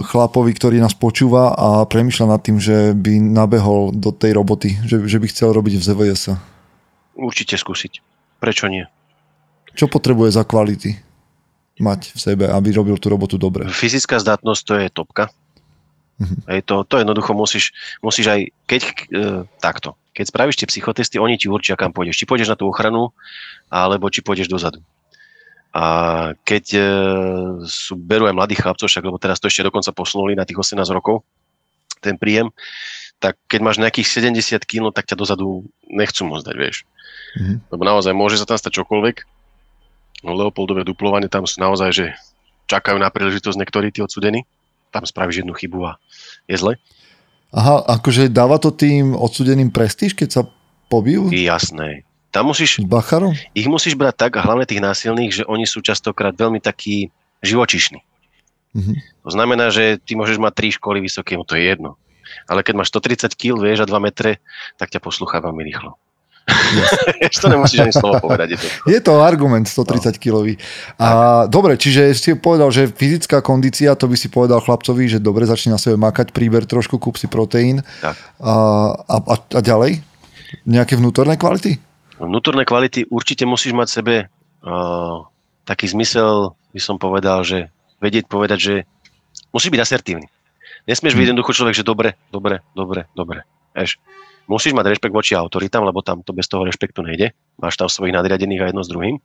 chlapovi, 0.06 0.54
ktorý 0.54 0.78
nás 0.78 0.94
počúva 0.94 1.50
a 1.58 1.82
premyšľa 1.90 2.26
nad 2.30 2.40
tým, 2.40 2.62
že 2.62 2.94
by 2.94 3.18
nabehol 3.18 3.90
do 3.90 4.14
tej 4.14 4.38
roboty, 4.38 4.78
že, 4.86 5.02
že 5.10 5.18
by 5.18 5.26
chcel 5.26 5.50
robiť 5.50 5.74
v 5.74 5.82
ZVS? 5.82 6.22
Určite 7.18 7.58
skúsiť. 7.58 7.98
Prečo 8.38 8.70
nie? 8.70 8.86
Čo 9.74 9.90
potrebuje 9.90 10.30
za 10.38 10.46
kvality 10.46 10.96
mať 11.82 12.14
v 12.14 12.18
sebe, 12.18 12.44
aby 12.46 12.68
robil 12.70 12.94
tú 13.00 13.10
robotu 13.10 13.40
dobre? 13.40 13.66
Fyzická 13.66 14.22
zdatnosť 14.22 14.62
to 14.62 14.74
je 14.78 14.88
topka. 14.92 15.24
Hej, 16.20 16.68
to, 16.68 16.84
to 16.84 17.00
jednoducho 17.00 17.32
musíš, 17.32 17.72
musíš 18.04 18.26
aj, 18.28 18.40
keď 18.68 18.82
e, 18.84 18.92
takto, 19.56 19.96
keď 20.12 20.24
spravíš 20.28 20.56
tie 20.60 20.68
psychotesty, 20.68 21.16
oni 21.16 21.40
ti 21.40 21.48
určia, 21.48 21.80
kam 21.80 21.96
pôjdeš. 21.96 22.20
Či 22.20 22.28
pôjdeš 22.28 22.52
na 22.52 22.58
tú 22.60 22.68
ochranu, 22.68 23.16
alebo 23.72 24.12
či 24.12 24.20
pôjdeš 24.20 24.52
dozadu. 24.52 24.84
A 25.70 25.84
keď 26.42 26.64
e, 26.76 26.82
sú, 27.64 27.94
berú 27.94 28.26
aj 28.26 28.36
mladých 28.36 28.60
chlapcov, 28.60 28.90
však 28.90 29.06
lebo 29.06 29.22
teraz 29.22 29.38
to 29.38 29.46
ešte 29.46 29.64
dokonca 29.64 29.94
posunuli 29.94 30.34
na 30.36 30.44
tých 30.44 30.58
18 30.58 30.82
rokov, 30.92 31.22
ten 32.02 32.18
príjem, 32.18 32.50
tak 33.20 33.36
keď 33.46 33.60
máš 33.60 33.76
nejakých 33.78 34.32
70 34.32 34.64
kg, 34.64 34.90
tak 34.90 35.06
ťa 35.06 35.16
dozadu 35.16 35.68
nechcú 35.86 36.26
môcť 36.26 36.44
dať, 36.48 36.56
vieš. 36.56 36.88
Mm-hmm. 37.36 37.56
Lebo 37.70 37.82
naozaj 37.84 38.12
môže 38.16 38.40
sa 38.40 38.48
tam 38.48 38.58
stať 38.58 38.80
čokoľvek. 38.82 39.16
No 40.24 40.36
Leopoldové 40.36 40.82
duplovanie 40.84 41.28
tam 41.28 41.44
sú 41.44 41.60
naozaj, 41.60 41.90
že 41.92 42.06
čakajú 42.66 42.96
na 42.96 43.12
príležitosť 43.12 43.56
niektorí 43.60 43.92
tí 43.92 44.00
odsudení. 44.00 44.48
Tam 44.90 45.06
spravíš 45.06 45.42
jednu 45.42 45.54
chybu 45.54 45.86
a 45.86 45.92
je 46.50 46.58
zle. 46.58 46.72
Aha, 47.50 47.82
akože 47.98 48.30
dáva 48.30 48.62
to 48.62 48.70
tým 48.70 49.18
odsudeným 49.18 49.74
prestíž, 49.74 50.14
keď 50.14 50.28
sa 50.30 50.42
pobijú? 50.86 51.30
Jasné. 51.34 52.06
Tam 52.30 52.46
musíš, 52.46 52.78
Bacharom? 52.86 53.34
ich 53.58 53.66
musíš 53.66 53.98
brať 53.98 54.14
tak, 54.14 54.38
a 54.38 54.46
hlavne 54.46 54.62
tých 54.62 54.78
násilných, 54.78 55.42
že 55.42 55.44
oni 55.50 55.66
sú 55.66 55.82
častokrát 55.82 56.30
veľmi 56.30 56.62
takí 56.62 57.10
živočišní. 57.42 57.98
Mhm. 58.70 58.94
To 59.26 59.30
znamená, 59.34 59.74
že 59.74 59.98
ty 59.98 60.14
môžeš 60.14 60.38
mať 60.38 60.52
tri 60.54 60.68
školy 60.70 61.02
vysoké, 61.02 61.34
no 61.34 61.42
to 61.42 61.58
je 61.58 61.66
jedno. 61.66 61.98
Ale 62.46 62.62
keď 62.62 62.78
máš 62.78 62.94
130 62.94 63.34
kg, 63.34 63.58
vieš, 63.58 63.82
a 63.82 63.90
2 63.90 63.98
metre, 63.98 64.38
tak 64.78 64.94
ťa 64.94 65.02
poslúcha 65.02 65.42
veľmi 65.42 65.66
rýchlo. 65.66 65.98
Yes. 66.70 67.42
to 67.42 67.50
nemusíš 67.50 67.82
ani 67.82 67.94
slovo 67.94 68.22
povedať. 68.22 68.54
Je 68.54 68.58
to, 68.62 68.68
Je 68.86 69.00
to 69.02 69.12
argument 69.18 69.66
130 69.66 70.14
kilový. 70.22 70.54
A, 71.02 71.44
dobre, 71.50 71.74
čiže 71.74 72.14
si 72.14 72.38
povedal, 72.38 72.70
že 72.70 72.86
fyzická 72.86 73.42
kondícia, 73.42 73.98
to 73.98 74.06
by 74.06 74.14
si 74.14 74.30
povedal 74.30 74.62
chlapcovi, 74.62 75.10
že 75.10 75.18
dobre, 75.18 75.50
začne 75.50 75.74
na 75.74 75.80
sebe 75.82 75.98
makať, 75.98 76.30
príber 76.30 76.62
trošku, 76.66 77.02
kúp 77.02 77.18
si 77.18 77.26
proteín. 77.26 77.82
Tak. 78.02 78.14
A, 78.38 78.52
a, 79.02 79.16
a, 79.18 79.34
a 79.34 79.60
ďalej? 79.60 79.98
Nejaké 80.62 80.94
vnútorné 80.94 81.34
kvality? 81.34 81.90
vnútorné 82.20 82.68
kvality 82.68 83.08
určite 83.08 83.48
musíš 83.48 83.72
mať 83.72 83.88
sebe 83.88 84.14
uh, 84.28 85.16
taký 85.64 85.88
zmysel, 85.88 86.52
by 86.76 86.80
som 86.80 87.00
povedal, 87.00 87.40
že 87.42 87.72
vedieť 87.98 88.28
povedať, 88.28 88.58
že 88.60 88.74
musíš 89.50 89.72
byť 89.72 89.80
asertívny. 89.80 90.26
Nesmieš 90.88 91.16
byť 91.16 91.26
jednoducho 91.32 91.52
človek, 91.56 91.76
že 91.76 91.84
dobre, 91.84 92.16
dobre, 92.32 92.64
dobre, 92.76 93.08
dobre. 93.16 93.44
Eš. 93.76 94.00
Musíš 94.50 94.74
mať 94.74 94.90
rešpekt 94.90 95.14
voči 95.14 95.38
autoritám, 95.38 95.86
lebo 95.86 96.02
tam 96.02 96.26
to 96.26 96.34
bez 96.34 96.50
toho 96.50 96.66
rešpektu 96.66 97.06
nejde. 97.06 97.30
Máš 97.62 97.78
tam 97.78 97.86
svojich 97.86 98.10
nadriadených 98.10 98.66
a 98.66 98.68
jedno 98.74 98.82
s 98.82 98.90
druhým. 98.90 99.22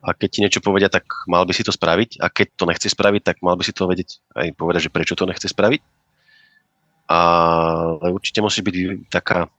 A 0.00 0.16
keď 0.16 0.28
ti 0.32 0.40
niečo 0.40 0.64
povedia, 0.64 0.88
tak 0.88 1.04
mal 1.28 1.44
by 1.44 1.52
si 1.52 1.60
to 1.60 1.68
spraviť. 1.68 2.24
A 2.24 2.32
keď 2.32 2.56
to 2.56 2.64
nechce 2.64 2.88
spraviť, 2.88 3.22
tak 3.28 3.36
mal 3.44 3.60
by 3.60 3.62
si 3.68 3.76
to 3.76 3.84
vedieť 3.84 4.24
aj 4.32 4.56
povedať, 4.56 4.88
že 4.88 4.94
prečo 4.94 5.12
to 5.12 5.28
nechce 5.28 5.44
spraviť. 5.44 5.84
Ale 7.12 8.08
určite 8.08 8.40
musí 8.40 8.64
byť 8.64 9.08
taká 9.12 9.52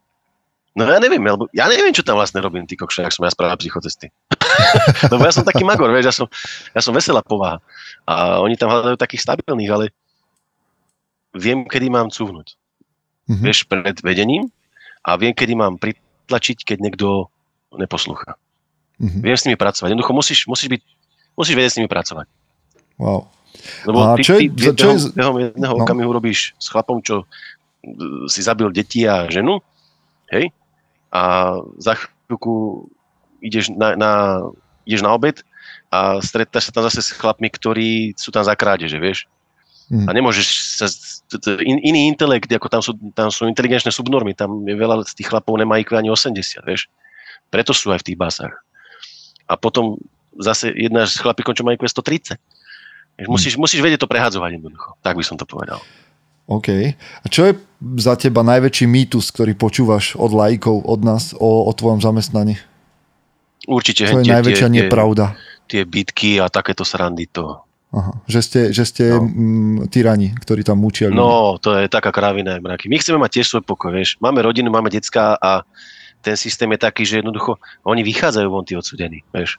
No 0.77 0.85
ja 0.85 1.01
neviem, 1.01 1.19
lebo 1.19 1.49
ja 1.49 1.65
neviem, 1.65 1.91
čo 1.91 2.05
tam 2.05 2.21
vlastne 2.21 2.45
robím, 2.45 2.69
ty 2.69 2.77
kokšo, 2.77 3.01
ak 3.01 3.11
som 3.11 3.25
ja 3.25 3.33
spravil 3.33 3.57
psychotesty. 3.57 4.13
Lebo 5.11 5.25
ja 5.25 5.33
som 5.33 5.41
taký 5.41 5.65
magor, 5.65 5.89
vieš, 5.89 6.13
ja 6.13 6.15
som, 6.15 6.27
ja 6.77 6.79
som 6.79 6.93
veselá 6.93 7.25
povaha. 7.25 7.57
A 8.05 8.37
oni 8.39 8.53
tam 8.53 8.69
hľadajú 8.69 8.95
takých 8.95 9.25
stabilných, 9.25 9.71
ale 9.73 9.85
viem, 11.33 11.65
kedy 11.65 11.89
mám 11.89 12.13
cúvnuť. 12.13 12.58
Mm-hmm. 13.29 13.45
Vieš, 13.45 13.59
pred 13.69 13.97
vedením 14.01 14.49
a 15.05 15.13
viem, 15.15 15.37
kedy 15.37 15.53
mám 15.53 15.77
pritlačiť, 15.77 16.65
keď 16.65 16.77
niekto 16.81 17.29
neposlúcha. 17.77 18.33
Mm-hmm. 18.97 19.21
Viem 19.21 19.37
s 19.37 19.45
nimi 19.45 19.55
pracovať. 19.55 19.93
Jednoducho 19.93 20.13
musíš, 20.17 20.49
musíš, 20.49 20.69
byť, 20.73 20.81
musíš 21.37 21.55
vedieť 21.55 21.71
s 21.71 21.77
nimi 21.77 21.89
pracovať. 21.89 22.25
Wow. 22.97 23.29
Lebo 23.85 23.97
A 24.01 24.17
ty, 24.17 24.25
čo 24.25 24.33
je- 24.35 24.49
ty 24.49 24.73
čo 24.73 24.89
je- 24.97 25.13
behom, 25.13 25.37
jedného 25.39 25.75
no. 25.77 25.83
okamihu 25.85 26.09
robíš 26.09 26.57
s 26.57 26.67
chlapom, 26.73 26.99
čo 27.05 27.23
e, 27.23 27.25
si 28.27 28.41
zabil 28.41 28.73
deti 28.73 29.07
a 29.07 29.29
ženu, 29.29 29.61
hej? 30.33 30.51
A 31.13 31.53
za 31.79 31.95
chvíľku 31.95 32.85
ideš 33.41 33.71
na, 33.73 33.95
na, 33.95 34.11
ideš 34.83 35.01
na 35.01 35.15
obed 35.15 35.41
a 35.89 36.19
stretáš 36.21 36.69
sa 36.69 36.75
tam 36.75 36.85
zase 36.85 37.01
s 37.01 37.15
chlapmi, 37.15 37.49
ktorí 37.49 38.13
sú 38.19 38.29
tam 38.29 38.43
za 38.45 38.53
krádeže, 38.53 38.99
vieš? 38.99 39.25
Mhm. 39.89 40.05
A 40.05 40.09
nemôžeš 40.13 40.47
sa... 40.77 40.85
In, 41.61 41.81
iný 41.81 42.09
intelekt, 42.09 42.49
ako 42.49 42.67
tam 42.69 42.81
sú, 42.81 42.93
tam 43.13 43.29
sú 43.33 43.45
inteligenčné 43.49 43.89
subnormy, 43.89 44.33
tam 44.37 44.61
je 44.65 44.73
veľa 44.77 45.05
z 45.05 45.13
tých 45.17 45.29
chlapov 45.29 45.57
nemá 45.57 45.77
IQ 45.81 45.97
ani 45.97 46.09
80, 46.13 46.61
vieš? 46.65 46.89
Preto 47.49 47.73
sú 47.73 47.89
aj 47.89 48.05
v 48.05 48.13
tých 48.13 48.17
basách. 48.17 48.53
A 49.49 49.57
potom 49.57 49.97
zase 50.37 50.69
jedna 50.77 51.09
z 51.09 51.17
chlapíkov, 51.17 51.57
čo 51.57 51.65
má 51.65 51.73
IQ 51.73 51.85
130. 51.89 52.37
Vieš, 53.19 53.27
Musíš, 53.27 53.53
musíš 53.59 53.81
vedieť 53.83 54.05
to 54.05 54.09
prehadzovať 54.09 54.61
jednoducho. 54.61 54.95
Tak 55.03 55.17
by 55.19 55.23
som 55.25 55.35
to 55.35 55.43
povedal. 55.43 55.81
OK. 56.49 56.97
A 56.97 57.25
čo 57.29 57.45
je 57.45 57.53
za 58.01 58.17
teba 58.17 58.41
najväčší 58.41 58.89
mýtus, 58.89 59.29
ktorý 59.29 59.53
počúvaš 59.53 60.17
od 60.17 60.33
lajkov, 60.33 60.81
od 60.81 61.01
nás 61.05 61.37
o, 61.37 61.67
o 61.67 61.71
tvojom 61.75 62.01
zamestnaní? 62.01 62.57
Určite 63.69 64.09
Čo 64.09 64.21
je 64.21 64.25
tie- 64.25 64.33
najväčšia 64.33 64.67
tie, 64.69 64.75
nepravda? 64.81 65.37
Tie 65.69 65.81
bitky 65.85 66.41
a 66.41 66.49
takéto 66.49 66.81
srandy 66.81 67.29
to... 67.29 67.61
Aha. 67.89 68.21
Že 68.29 68.39
ste, 68.45 68.61
že 68.69 68.83
ste 68.85 69.03
No. 69.09 69.25
mm, 69.25 69.89
tyrani, 69.89 70.37
ktorí 70.37 70.61
tam 70.61 70.77
mučia 70.77 71.09
ľudí. 71.09 71.17
No, 71.17 71.57
to 71.57 71.73
je 71.73 71.89
taká 71.89 72.13
kravina 72.13 72.61
mraky. 72.61 72.85
My 72.85 73.01
chceme 73.01 73.17
mať 73.17 73.41
tiež 73.41 73.47
svoj 73.49 73.63
pokoj, 73.65 73.89
vieš. 73.89 74.21
Máme 74.21 74.45
rodinu, 74.45 74.69
máme 74.69 74.93
decka 74.93 75.33
a 75.41 75.65
ten 76.21 76.37
systém 76.37 76.69
je 76.75 76.79
taký, 76.85 77.01
že 77.07 77.25
jednoducho 77.25 77.57
oni 77.87 78.05
vychádzajú 78.05 78.47
von 78.51 78.61
tí 78.61 78.77
odsudení, 78.77 79.25
vieš. 79.33 79.57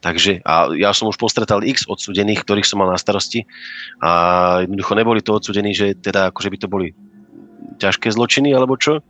Takže, 0.00 0.44
a 0.44 0.68
ja 0.76 0.92
som 0.92 1.08
už 1.08 1.16
postretal 1.16 1.64
x 1.64 1.88
odsudených, 1.88 2.44
ktorých 2.44 2.68
som 2.68 2.80
mal 2.80 2.92
na 2.92 3.00
starosti 3.00 3.48
a 4.04 4.10
jednoducho 4.64 4.92
neboli 4.96 5.24
to 5.24 5.32
odsudení, 5.32 5.72
že 5.72 5.96
teda 5.96 6.28
akože 6.28 6.48
by 6.52 6.58
to 6.60 6.68
boli 6.68 6.92
ťažké 7.80 8.12
zločiny 8.12 8.52
alebo 8.52 8.76
čo, 8.76 9.00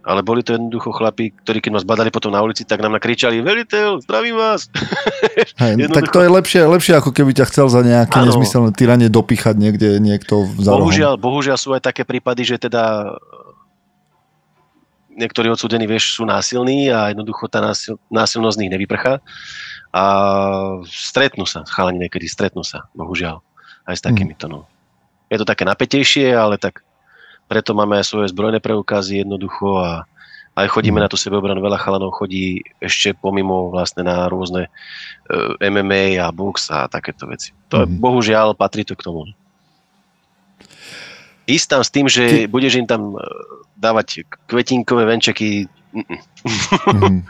ale 0.00 0.24
boli 0.24 0.40
to 0.40 0.56
jednoducho 0.56 0.96
chlapí, 0.96 1.36
ktorí 1.44 1.60
keď 1.60 1.80
nás 1.80 1.84
badali 1.84 2.08
potom 2.08 2.32
na 2.32 2.40
ulici, 2.40 2.64
tak 2.64 2.80
nám 2.80 2.96
nakričali, 2.96 3.44
veliteľ, 3.44 4.00
zdravím 4.00 4.36
vás. 4.40 4.72
Hej, 5.62 5.92
tak 5.92 6.08
to 6.08 6.24
je 6.24 6.30
lepšie, 6.32 6.60
lepšie, 6.64 6.94
ako 6.96 7.12
keby 7.12 7.36
ťa 7.36 7.48
chcel 7.52 7.66
za 7.68 7.84
nejaké 7.84 8.16
Áno. 8.16 8.32
nezmyselné 8.32 8.72
tyranie 8.72 9.12
dopíchať 9.12 9.60
niekde 9.60 10.00
niekto 10.00 10.48
za 10.56 10.72
rohom. 10.72 10.88
Bohužiaľ, 10.88 11.14
bohužiaľ 11.20 11.56
sú 11.60 11.76
aj 11.76 11.84
také 11.84 12.08
prípady, 12.08 12.48
že 12.48 12.56
teda 12.56 13.12
niektorí 15.20 15.52
odsúdení, 15.52 15.84
vieš, 15.84 16.16
sú 16.16 16.24
násilní 16.24 16.88
a 16.88 17.12
jednoducho 17.12 17.44
tá 17.52 17.60
násil, 17.60 18.00
násilnosť 18.08 18.56
z 18.56 18.60
nich 18.64 18.72
nevyprchá 18.72 19.20
a 19.92 20.04
stretnú 20.88 21.44
sa, 21.44 21.60
chalani 21.68 22.08
niekedy 22.08 22.24
stretnú 22.24 22.64
sa, 22.64 22.88
bohužiaľ, 22.96 23.44
aj 23.84 24.00
s 24.00 24.02
takýmito, 24.02 24.48
no. 24.48 24.64
Je 25.28 25.36
to 25.36 25.44
také 25.44 25.68
napätejšie, 25.68 26.32
ale 26.32 26.56
tak 26.56 26.80
preto 27.50 27.74
máme 27.74 27.98
aj 27.98 28.06
svoje 28.06 28.30
zbrojné 28.30 28.58
preukazy 28.58 29.20
jednoducho 29.20 29.74
a 29.76 30.06
aj 30.54 30.66
chodíme 30.68 30.96
na 30.96 31.06
tú 31.06 31.16
sebeobranu, 31.16 31.58
veľa 31.58 31.76
chalanov 31.76 32.12
chodí 32.12 32.62
ešte 32.78 33.10
pomimo 33.12 33.68
vlastne 33.68 34.02
na 34.02 34.26
rôzne 34.26 34.66
e, 34.66 34.70
MMA 35.64 36.14
a 36.16 36.30
box 36.30 36.68
a 36.68 36.86
takéto 36.86 37.26
veci. 37.26 37.50
To 37.68 37.82
Mhm. 37.82 37.98
bohužiaľ, 37.98 38.54
patrí 38.54 38.82
to 38.82 38.94
k 38.94 39.02
tomu. 39.02 39.26
Ísť 41.44 41.66
tam 41.66 41.82
s 41.82 41.90
tým, 41.90 42.06
že 42.06 42.22
Ty- 42.22 42.46
budeš 42.46 42.72
im 42.76 42.86
tam 42.86 43.14
e, 43.14 43.22
dávať 43.74 44.22
kvetinkové 44.46 45.02
venčeky. 45.04 45.66
Mhm. 45.90 47.26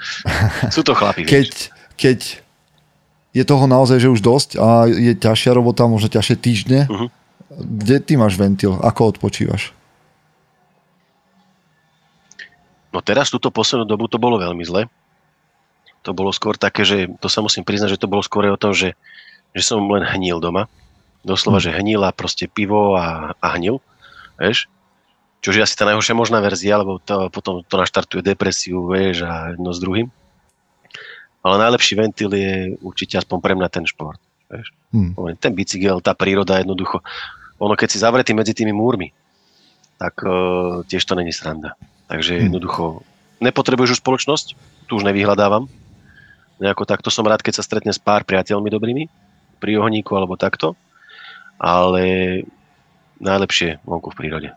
sú 0.74 0.82
to 0.82 0.92
chlapi, 0.92 1.24
Keď, 1.24 1.46
vieš. 1.46 1.72
keď 1.96 2.18
je 3.30 3.44
toho 3.46 3.64
naozaj, 3.64 3.96
že 3.96 4.10
už 4.10 4.20
dosť 4.20 4.50
a 4.56 4.84
je 4.84 5.14
ťažšia 5.14 5.54
robota, 5.54 5.86
možno 5.86 6.08
ťažšie 6.08 6.36
týždne, 6.36 6.80
Mhm. 6.86 7.06
kde 7.78 7.96
ty 8.00 8.12
máš 8.14 8.34
ventil? 8.34 8.76
Ako 8.76 9.08
odpočívaš? 9.10 9.72
No 12.90 12.98
teraz 12.98 13.30
túto 13.30 13.54
poslednú 13.54 13.86
dobu 13.86 14.10
to 14.10 14.18
bolo 14.18 14.38
veľmi 14.38 14.66
zle. 14.66 14.90
To 16.02 16.10
bolo 16.16 16.34
skôr 16.34 16.56
také, 16.56 16.82
že 16.82 17.06
to 17.20 17.28
sa 17.28 17.44
musím 17.44 17.62
priznať, 17.62 17.94
že 17.94 18.02
to 18.02 18.10
bolo 18.10 18.24
skôr 18.24 18.48
o 18.50 18.58
tom, 18.58 18.74
že, 18.74 18.98
že 19.54 19.62
som 19.62 19.84
len 19.84 20.02
hnil 20.02 20.42
doma. 20.42 20.66
Doslova, 21.20 21.60
že 21.60 21.76
hnil 21.76 22.00
a 22.00 22.10
proste 22.10 22.48
pivo 22.48 22.96
a, 22.96 23.36
a 23.36 23.46
hnil. 23.54 23.84
Vieš? 24.40 24.66
Čože 25.40 25.60
je 25.60 25.64
asi 25.64 25.76
tá 25.76 25.84
najhoršia 25.88 26.16
možná 26.16 26.40
verzia, 26.40 26.80
lebo 26.80 27.00
to, 27.00 27.28
potom 27.32 27.64
to 27.64 27.74
naštartuje 27.76 28.20
depresiu, 28.20 28.88
vieš, 28.88 29.24
a 29.24 29.56
jedno 29.56 29.72
s 29.72 29.80
druhým. 29.80 30.08
Ale 31.40 31.56
najlepší 31.56 31.96
ventil 31.96 32.28
je 32.32 32.76
určite 32.84 33.16
aspoň 33.16 33.38
pre 33.40 33.52
mňa 33.56 33.68
ten 33.72 33.84
šport. 33.88 34.20
Vieš? 34.52 34.72
Hm. 34.92 35.12
Poviem, 35.16 35.36
Ten 35.40 35.52
bicykel, 35.56 36.00
tá 36.04 36.12
príroda 36.12 36.60
jednoducho. 36.60 37.00
Ono, 37.60 37.76
keď 37.76 37.88
si 37.88 38.00
zavretý 38.00 38.32
medzi 38.32 38.52
tými 38.52 38.72
múrmi, 38.72 39.12
tak 40.00 40.24
uh, 40.24 40.80
tiež 40.88 41.04
to 41.04 41.12
není 41.12 41.32
sranda. 41.32 41.76
Takže 42.10 42.32
Hmm. 42.36 42.44
jednoducho 42.50 43.06
nepotrebuješ 43.38 43.96
už 43.96 44.02
spoločnosť, 44.02 44.46
tu 44.90 44.98
už 44.98 45.06
nevyhľadávam. 45.06 45.70
Nejako 46.58 46.84
takto 46.84 47.08
som 47.08 47.24
rád, 47.24 47.40
keď 47.40 47.62
sa 47.62 47.64
stretne 47.64 47.94
s 47.94 48.02
pár 48.02 48.26
priateľmi 48.26 48.68
dobrými, 48.68 49.06
pri 49.62 49.78
ohníku 49.78 50.12
alebo 50.18 50.34
takto, 50.34 50.74
ale 51.56 52.02
najlepšie 53.22 53.80
vonku 53.86 54.10
v 54.12 54.18
prírode. 54.18 54.48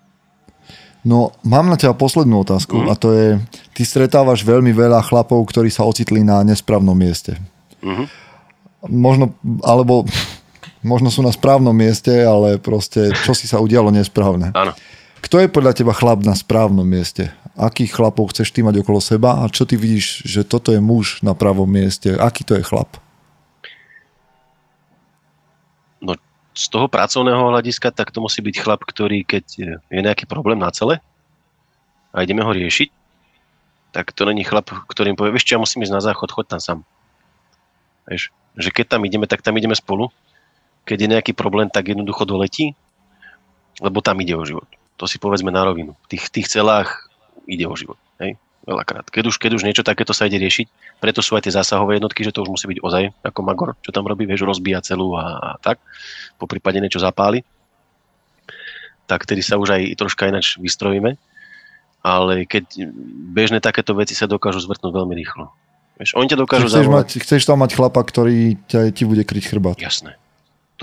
No, 1.03 1.35
mám 1.43 1.67
na 1.67 1.75
teba 1.75 1.91
poslednú 1.91 2.47
otázku 2.47 2.79
Mhm. 2.79 2.87
a 2.87 2.93
to 2.95 3.07
je, 3.11 3.27
ty 3.75 3.83
stretávaš 3.83 4.41
veľmi 4.43 4.71
veľa 4.71 5.03
chlapov, 5.03 5.43
ktorí 5.47 5.67
sa 5.67 5.83
ocitli 5.83 6.23
na 6.23 6.43
nesprávnom 6.43 6.95
mieste. 6.95 7.37
Mhm. 7.85 8.03
Možno, 8.89 9.31
alebo 9.63 10.03
Možno 10.83 11.07
sú 11.07 11.23
na 11.23 11.31
správnom 11.31 11.71
mieste, 11.71 12.11
ale 12.11 12.59
proste 12.59 13.15
čo 13.23 13.31
si 13.31 13.47
sa 13.47 13.63
udialo 13.63 13.87
nesprávne. 13.87 14.51
Áno. 14.51 14.75
Kto 15.23 15.39
je 15.39 15.47
podľa 15.47 15.71
teba 15.79 15.95
chlap 15.95 16.27
na 16.27 16.35
správnom 16.35 16.83
mieste? 16.83 17.31
Akých 17.53 17.93
chlapov 17.93 18.33
chceš 18.33 18.49
ty 18.49 18.65
mať 18.65 18.81
okolo 18.81 18.97
seba 18.97 19.45
a 19.45 19.51
čo 19.51 19.69
ty 19.69 19.77
vidíš, 19.77 20.25
že 20.25 20.41
toto 20.41 20.73
je 20.73 20.81
muž 20.81 21.21
na 21.21 21.37
pravom 21.37 21.69
mieste? 21.69 22.17
Aký 22.17 22.41
to 22.41 22.57
je 22.57 22.65
chlap? 22.65 22.97
No, 26.01 26.17
z 26.57 26.65
toho 26.73 26.89
pracovného 26.89 27.53
hľadiska, 27.53 27.93
tak 27.93 28.09
to 28.09 28.25
musí 28.25 28.41
byť 28.41 28.55
chlap, 28.57 28.81
ktorý 28.81 29.21
keď 29.21 29.45
je 29.85 30.01
nejaký 30.01 30.25
problém 30.25 30.57
na 30.57 30.73
cele 30.73 30.97
a 32.09 32.25
ideme 32.25 32.41
ho 32.41 32.49
riešiť, 32.49 32.89
tak 33.93 34.09
to 34.17 34.25
není 34.25 34.41
chlap, 34.41 34.73
ktorým 34.89 35.13
povie, 35.13 35.37
vieš 35.37 35.45
čo, 35.45 35.53
ja 35.53 35.61
musím 35.61 35.85
ísť 35.85 35.93
na 35.93 36.01
záchod, 36.01 36.33
choď 36.33 36.57
tam 36.57 36.61
sám. 36.61 36.79
Vieš, 38.09 38.33
že 38.57 38.69
keď 38.73 38.97
tam 38.97 39.05
ideme, 39.05 39.29
tak 39.29 39.45
tam 39.45 39.53
ideme 39.53 39.77
spolu. 39.77 40.09
Keď 40.89 40.97
je 40.97 41.11
nejaký 41.13 41.31
problém, 41.37 41.69
tak 41.69 41.93
jednoducho 41.93 42.25
doletí, 42.25 42.73
lebo 43.77 44.01
tam 44.01 44.17
ide 44.25 44.33
o 44.33 44.41
život. 44.41 44.65
To 44.97 45.05
si 45.05 45.21
povedzme 45.21 45.53
na 45.53 45.61
rovinu. 45.61 45.93
V 46.09 46.17
tých, 46.17 46.33
tých 46.33 46.49
celách 46.49 47.12
ide 47.47 47.65
o 47.67 47.75
život. 47.75 47.99
Hej? 48.19 48.39
Veľakrát. 48.63 49.11
Keď 49.11 49.23
už, 49.27 49.35
keď 49.35 49.51
už 49.59 49.63
niečo 49.67 49.83
takéto 49.83 50.15
sa 50.15 50.23
ide 50.23 50.39
riešiť, 50.39 50.99
preto 51.03 51.19
sú 51.19 51.35
aj 51.35 51.43
tie 51.47 51.53
zásahové 51.55 51.99
jednotky, 51.99 52.23
že 52.23 52.31
to 52.31 52.47
už 52.47 52.51
musí 52.55 52.65
byť 52.71 52.79
ozaj, 52.79 53.03
ako 53.19 53.39
Magor, 53.43 53.75
čo 53.83 53.91
tam 53.91 54.07
robí, 54.07 54.23
vieš, 54.23 54.47
rozbíja 54.47 54.79
celú 54.79 55.19
a, 55.19 55.35
a 55.35 55.49
tak, 55.59 55.83
po 56.39 56.47
prípade 56.47 56.79
niečo 56.79 57.03
zapáli, 57.03 57.43
tak 59.03 59.27
tedy 59.27 59.43
sa 59.43 59.59
už 59.59 59.75
aj 59.75 59.99
troška 59.99 60.31
ináč 60.31 60.55
vystrojíme. 60.55 61.19
Ale 62.03 62.43
keď 62.47 62.87
bežné 63.31 63.63
takéto 63.63 63.95
veci 63.95 64.15
sa 64.15 64.27
dokážu 64.27 64.59
zvrtnúť 64.63 64.91
veľmi 64.91 65.15
rýchlo. 65.15 65.51
Vieš, 65.99 66.19
oni 66.19 66.27
ťa 66.31 66.39
dokážu 66.39 66.67
chceš, 66.67 66.87
zavolať. 66.87 66.91
mať, 66.91 67.07
chceš 67.23 67.41
tam 67.47 67.57
mať 67.63 67.71
chlapa, 67.79 67.99
ktorý 68.03 68.59
ťa, 68.67 68.91
ti 68.91 69.03
bude 69.07 69.23
kryť 69.23 69.43
chrbát. 69.55 69.79
Jasné. 69.79 70.19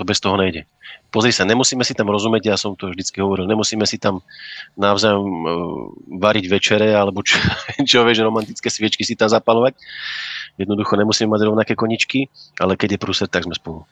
To 0.01 0.09
bez 0.09 0.17
toho 0.17 0.33
nejde. 0.33 0.65
Pozri 1.13 1.29
sa, 1.29 1.45
nemusíme 1.45 1.85
si 1.85 1.93
tam 1.93 2.09
rozumieť, 2.09 2.49
ja 2.49 2.57
som 2.57 2.73
to 2.73 2.89
vždycky 2.89 3.21
hovoril, 3.21 3.45
nemusíme 3.45 3.85
si 3.85 4.01
tam 4.01 4.25
navzájom 4.73 5.21
uh, 5.21 5.49
variť 6.17 6.49
večere, 6.49 6.89
alebo 6.97 7.21
čo, 7.21 7.37
čo 7.89 8.01
vieš, 8.01 8.25
romantické 8.25 8.65
sviečky 8.65 9.05
si 9.05 9.13
tam 9.13 9.29
zapalovať. 9.29 9.77
Jednoducho 10.57 10.97
nemusíme 10.97 11.29
mať 11.29 11.41
rovnaké 11.45 11.73
koničky, 11.77 12.33
ale 12.57 12.73
keď 12.73 12.97
je 12.97 12.99
prúser, 12.99 13.27
tak 13.29 13.45
sme 13.45 13.53
spolu. 13.53 13.85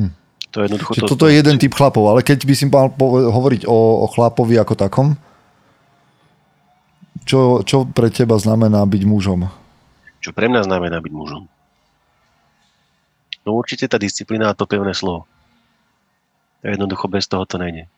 Hm. 0.00 0.16
To 0.56 0.56
je 0.56 0.64
jednoducho 0.72 0.92
Čiže 0.96 1.04
to, 1.04 1.12
toto 1.12 1.28
je 1.28 1.36
jeden 1.36 1.56
typ 1.60 1.76
chlapov, 1.76 2.08
ale 2.08 2.24
keď 2.24 2.48
by 2.48 2.54
si 2.56 2.64
mal 2.64 2.88
hovoriť 3.28 3.68
o, 3.68 3.76
o 4.02 4.06
chlapovi 4.08 4.56
ako 4.56 4.72
takom, 4.72 5.20
čo, 7.28 7.60
čo 7.68 7.84
pre 7.84 8.08
teba 8.08 8.40
znamená 8.40 8.88
byť 8.88 9.02
mužom? 9.04 9.60
čo 10.20 10.36
pre 10.36 10.46
mňa 10.52 10.68
znamená 10.68 11.00
byť 11.00 11.12
mužom. 11.16 11.48
No 13.46 13.56
určite 13.56 13.88
tá 13.88 13.96
disciplína 13.96 14.52
a 14.52 14.56
to 14.56 14.68
pevné 14.68 14.92
slovo. 14.92 15.24
Jednoducho 16.60 17.08
bez 17.08 17.24
toho 17.24 17.48
to 17.48 17.56
nejde. 17.56 17.88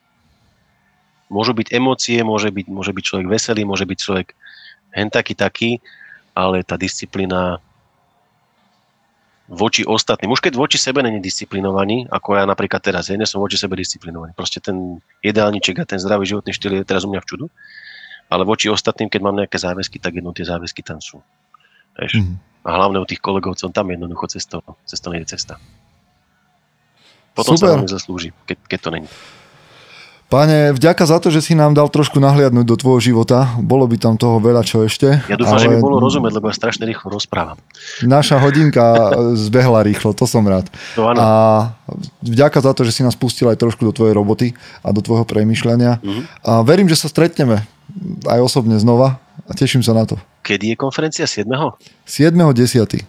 Môžu 1.26 1.56
byť 1.56 1.74
emócie, 1.74 2.20
môže 2.22 2.52
byť, 2.52 2.66
môže 2.68 2.92
byť 2.94 3.04
človek 3.04 3.26
veselý, 3.26 3.66
môže 3.66 3.88
byť 3.88 3.98
človek 3.98 4.36
hen 4.94 5.08
taký 5.08 5.34
taký, 5.34 5.70
ale 6.36 6.62
tá 6.62 6.78
disciplína 6.78 7.58
voči 9.50 9.82
ostatným. 9.82 10.30
Už 10.30 10.40
keď 10.40 10.54
voči 10.54 10.78
sebe 10.78 11.02
není 11.02 11.18
disciplinovaný, 11.18 12.06
ako 12.08 12.38
ja 12.38 12.44
napríklad 12.46 12.80
teraz, 12.80 13.10
ja 13.10 13.18
nie 13.18 13.26
som 13.26 13.42
voči 13.42 13.58
sebe 13.58 13.74
disciplinovaný. 13.74 14.32
Proste 14.36 14.62
ten 14.62 15.02
ideálniček 15.24 15.82
a 15.82 15.88
ten 15.88 15.98
zdravý 15.98 16.24
životný 16.28 16.54
štýl 16.54 16.80
je 16.80 16.88
teraz 16.88 17.02
u 17.02 17.10
mňa 17.10 17.20
v 17.20 17.28
čudu. 17.28 17.46
Ale 18.32 18.48
voči 18.48 18.72
ostatným, 18.72 19.12
keď 19.12 19.20
mám 19.20 19.36
nejaké 19.36 19.60
záväzky, 19.60 20.00
tak 20.00 20.16
jedno 20.16 20.32
tie 20.32 20.46
záväzky 20.46 20.80
tam 20.80 21.02
sú. 21.02 21.20
Vieš? 21.98 22.22
Mhm. 22.22 22.51
A 22.62 22.68
hlavne 22.78 23.02
u 23.02 23.06
tých 23.06 23.18
kolegov, 23.18 23.58
som 23.58 23.74
tam 23.74 23.90
jednoducho 23.90 24.30
cesto, 24.30 24.62
cesto 24.86 25.10
nejde 25.10 25.34
cesta. 25.34 25.58
Potom 27.34 27.56
Super. 27.56 27.66
sa 27.66 27.72
veľmi 27.74 27.90
zaslúži, 27.90 28.30
keď, 28.46 28.58
keď 28.68 28.78
to 28.78 28.90
není. 28.92 29.08
Páne, 30.32 30.72
vďaka 30.72 31.04
za 31.04 31.20
to, 31.20 31.28
že 31.28 31.44
si 31.44 31.52
nám 31.52 31.76
dal 31.76 31.92
trošku 31.92 32.16
nahliadnúť 32.16 32.64
do 32.64 32.76
tvojho 32.80 33.12
života. 33.12 33.52
Bolo 33.60 33.84
by 33.84 34.00
tam 34.00 34.16
toho 34.16 34.40
veľa 34.40 34.64
čo 34.64 34.80
ešte. 34.80 35.20
Ja 35.28 35.36
dúfam, 35.36 35.60
že 35.60 35.68
mi 35.68 35.76
bolo 35.76 36.00
rozumieť, 36.00 36.40
lebo 36.40 36.48
ja 36.48 36.56
strašne 36.56 36.88
rýchlo 36.88 37.12
rozprávam. 37.12 37.60
Naša 38.00 38.40
hodinka 38.40 39.12
zbehla 39.44 39.84
rýchlo, 39.84 40.16
to 40.16 40.24
som 40.24 40.48
rád. 40.48 40.72
To 40.96 41.12
áno. 41.12 41.20
A 41.20 41.28
vďaka 42.24 42.64
za 42.64 42.72
to, 42.72 42.88
že 42.88 42.96
si 42.96 43.04
nás 43.04 43.12
pustil 43.12 43.52
aj 43.52 43.60
trošku 43.60 43.84
do 43.84 43.92
tvojej 43.92 44.16
roboty 44.16 44.56
a 44.80 44.88
do 44.96 45.04
tvojho 45.04 45.28
premyšľania. 45.28 46.00
Mhm. 46.00 46.22
A 46.48 46.64
verím, 46.64 46.88
že 46.88 46.96
sa 46.96 47.12
stretneme 47.12 47.68
aj 48.24 48.40
osobne 48.40 48.80
znova 48.80 49.20
a 49.52 49.54
teším 49.54 49.84
sa 49.84 49.92
na 49.92 50.08
to. 50.08 50.16
Kedy 50.40 50.72
je 50.72 50.76
konferencia? 50.80 51.28
7. 51.28 51.44
7.10. 52.08 53.04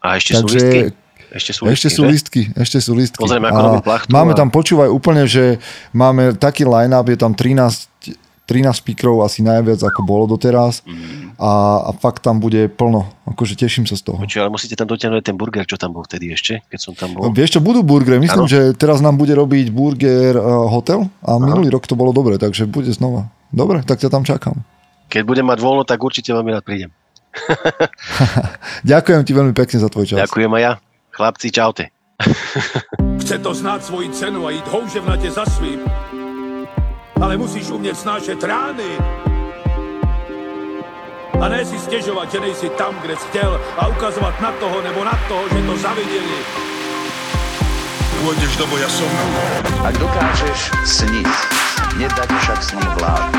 A 0.00 0.16
ešte 0.16 0.32
sú 0.40 0.48
listky? 0.48 0.80
Ešte 1.28 1.52
sú 1.52 1.68
ešte 1.68 1.92
listky, 1.92 1.92
sú 1.92 2.02
že? 2.02 2.08
listky, 2.08 2.42
ešte 2.56 2.78
sú 2.80 2.92
listky. 2.96 3.20
Pozrieme, 3.20 3.52
ako 3.52 3.84
plachtu 3.84 4.08
Máme 4.08 4.32
a- 4.32 4.38
tam, 4.40 4.48
počúvaj 4.48 4.88
úplne, 4.88 5.28
že 5.28 5.60
máme 5.92 6.32
taký 6.40 6.64
line-up, 6.64 7.04
je 7.04 7.20
tam 7.20 7.36
13, 7.36 7.84
13 8.48 8.80
speakerov 8.80 9.20
asi 9.28 9.44
najviac, 9.44 9.76
ako 9.84 10.00
bolo 10.08 10.24
doteraz. 10.24 10.80
Mm. 10.88 11.36
A, 11.36 11.84
a 11.84 11.90
fakt 12.00 12.24
tam 12.24 12.40
bude 12.40 12.72
plno. 12.72 13.12
Akože 13.28 13.60
teším 13.60 13.84
sa 13.84 14.00
z 14.00 14.08
toho. 14.08 14.24
Počuj, 14.24 14.40
ale 14.40 14.48
musíte 14.48 14.72
tam 14.72 14.88
dotiahnuť 14.88 15.20
ten 15.20 15.36
burger, 15.36 15.68
čo 15.68 15.76
tam 15.76 15.92
bol 15.92 16.08
vtedy 16.08 16.32
ešte, 16.32 16.64
keď 16.72 16.80
som 16.80 16.96
tam 16.96 17.12
bol. 17.12 17.28
No, 17.28 17.36
vieš 17.36 17.52
čo, 17.52 17.60
budú 17.60 17.84
burgery. 17.84 18.16
Myslím, 18.16 18.48
Áno. 18.48 18.50
že 18.50 18.72
teraz 18.72 19.04
nám 19.04 19.20
bude 19.20 19.36
robiť 19.36 19.68
burger 19.68 20.40
uh, 20.40 20.64
hotel 20.72 21.12
a 21.20 21.36
minulý 21.36 21.68
rok 21.68 21.84
to 21.84 21.92
bolo 21.92 22.16
dobre, 22.16 22.40
takže 22.40 22.64
bude 22.64 22.88
znova. 22.88 23.28
Dobre, 23.52 23.84
tak 23.84 24.00
ťa 24.00 24.08
tam 24.08 24.24
čakám. 24.24 24.64
Keď 25.08 25.22
budem 25.24 25.46
mať 25.48 25.58
voľno, 25.64 25.88
tak 25.88 26.04
určite 26.04 26.36
veľmi 26.36 26.52
rád 26.52 26.64
prídem. 26.64 26.92
Ďakujem 28.92 29.22
ti 29.24 29.32
veľmi 29.32 29.54
pekne 29.56 29.80
za 29.80 29.88
tvoj 29.88 30.04
čas. 30.04 30.18
Ďakujem 30.20 30.52
aj 30.52 30.62
ja. 30.62 30.72
Chlapci, 31.16 31.48
čaute. 31.48 31.84
Chce 33.24 33.36
to 33.38 33.52
znát 33.54 33.84
svoji 33.84 34.10
cenu 34.10 34.46
a 34.46 34.50
jít 34.50 34.68
houževnatě 34.68 35.30
za 35.30 35.44
svým. 35.46 35.80
Ale 37.20 37.36
musíš 37.36 37.70
umět 37.70 37.98
snášet 37.98 38.44
rány. 38.44 38.90
A 41.40 41.48
ne 41.48 41.64
si 41.64 41.78
stěžovat, 41.78 42.32
že 42.32 42.40
nejsi 42.40 42.68
tam, 42.68 42.94
kde 43.00 43.16
jsi 43.16 43.26
chtěl 43.28 43.60
a 43.78 43.88
ukazovat 43.88 44.40
na 44.40 44.52
toho 44.52 44.82
nebo 44.82 45.04
na 45.04 45.18
toho, 45.28 45.48
že 45.48 45.66
to 45.66 45.76
zaviděli. 45.76 46.38
Pôjdeš 48.18 48.58
do 48.58 48.66
boja 48.66 48.90
som. 48.90 49.06
Ak 49.86 49.94
dokážeš 49.94 50.74
sniť, 50.82 51.30
nedať 51.96 52.30
však 52.40 52.62
sním 52.62 52.90
vlád. 52.98 53.36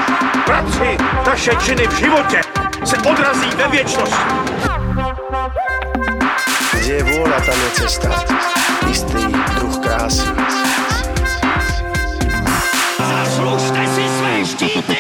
Bratři, 0.48 0.98
naše 1.28 1.52
činy 1.56 1.88
v 1.88 1.94
životě 2.00 2.42
se 2.86 2.98
odrazí 2.98 3.50
ve 3.56 3.68
věčnosti. 3.68 4.24
Kde 6.74 6.94
je 6.94 7.04
vôľa, 7.04 7.38
tam 7.46 7.54
je 7.54 7.70
cesta. 7.86 8.10
Istý 8.90 9.30
druh 9.30 9.76
krásy. 9.78 10.26
Zaslužte 12.98 13.82
si 13.94 14.04
své 14.10 14.34
štíty! 14.46 14.98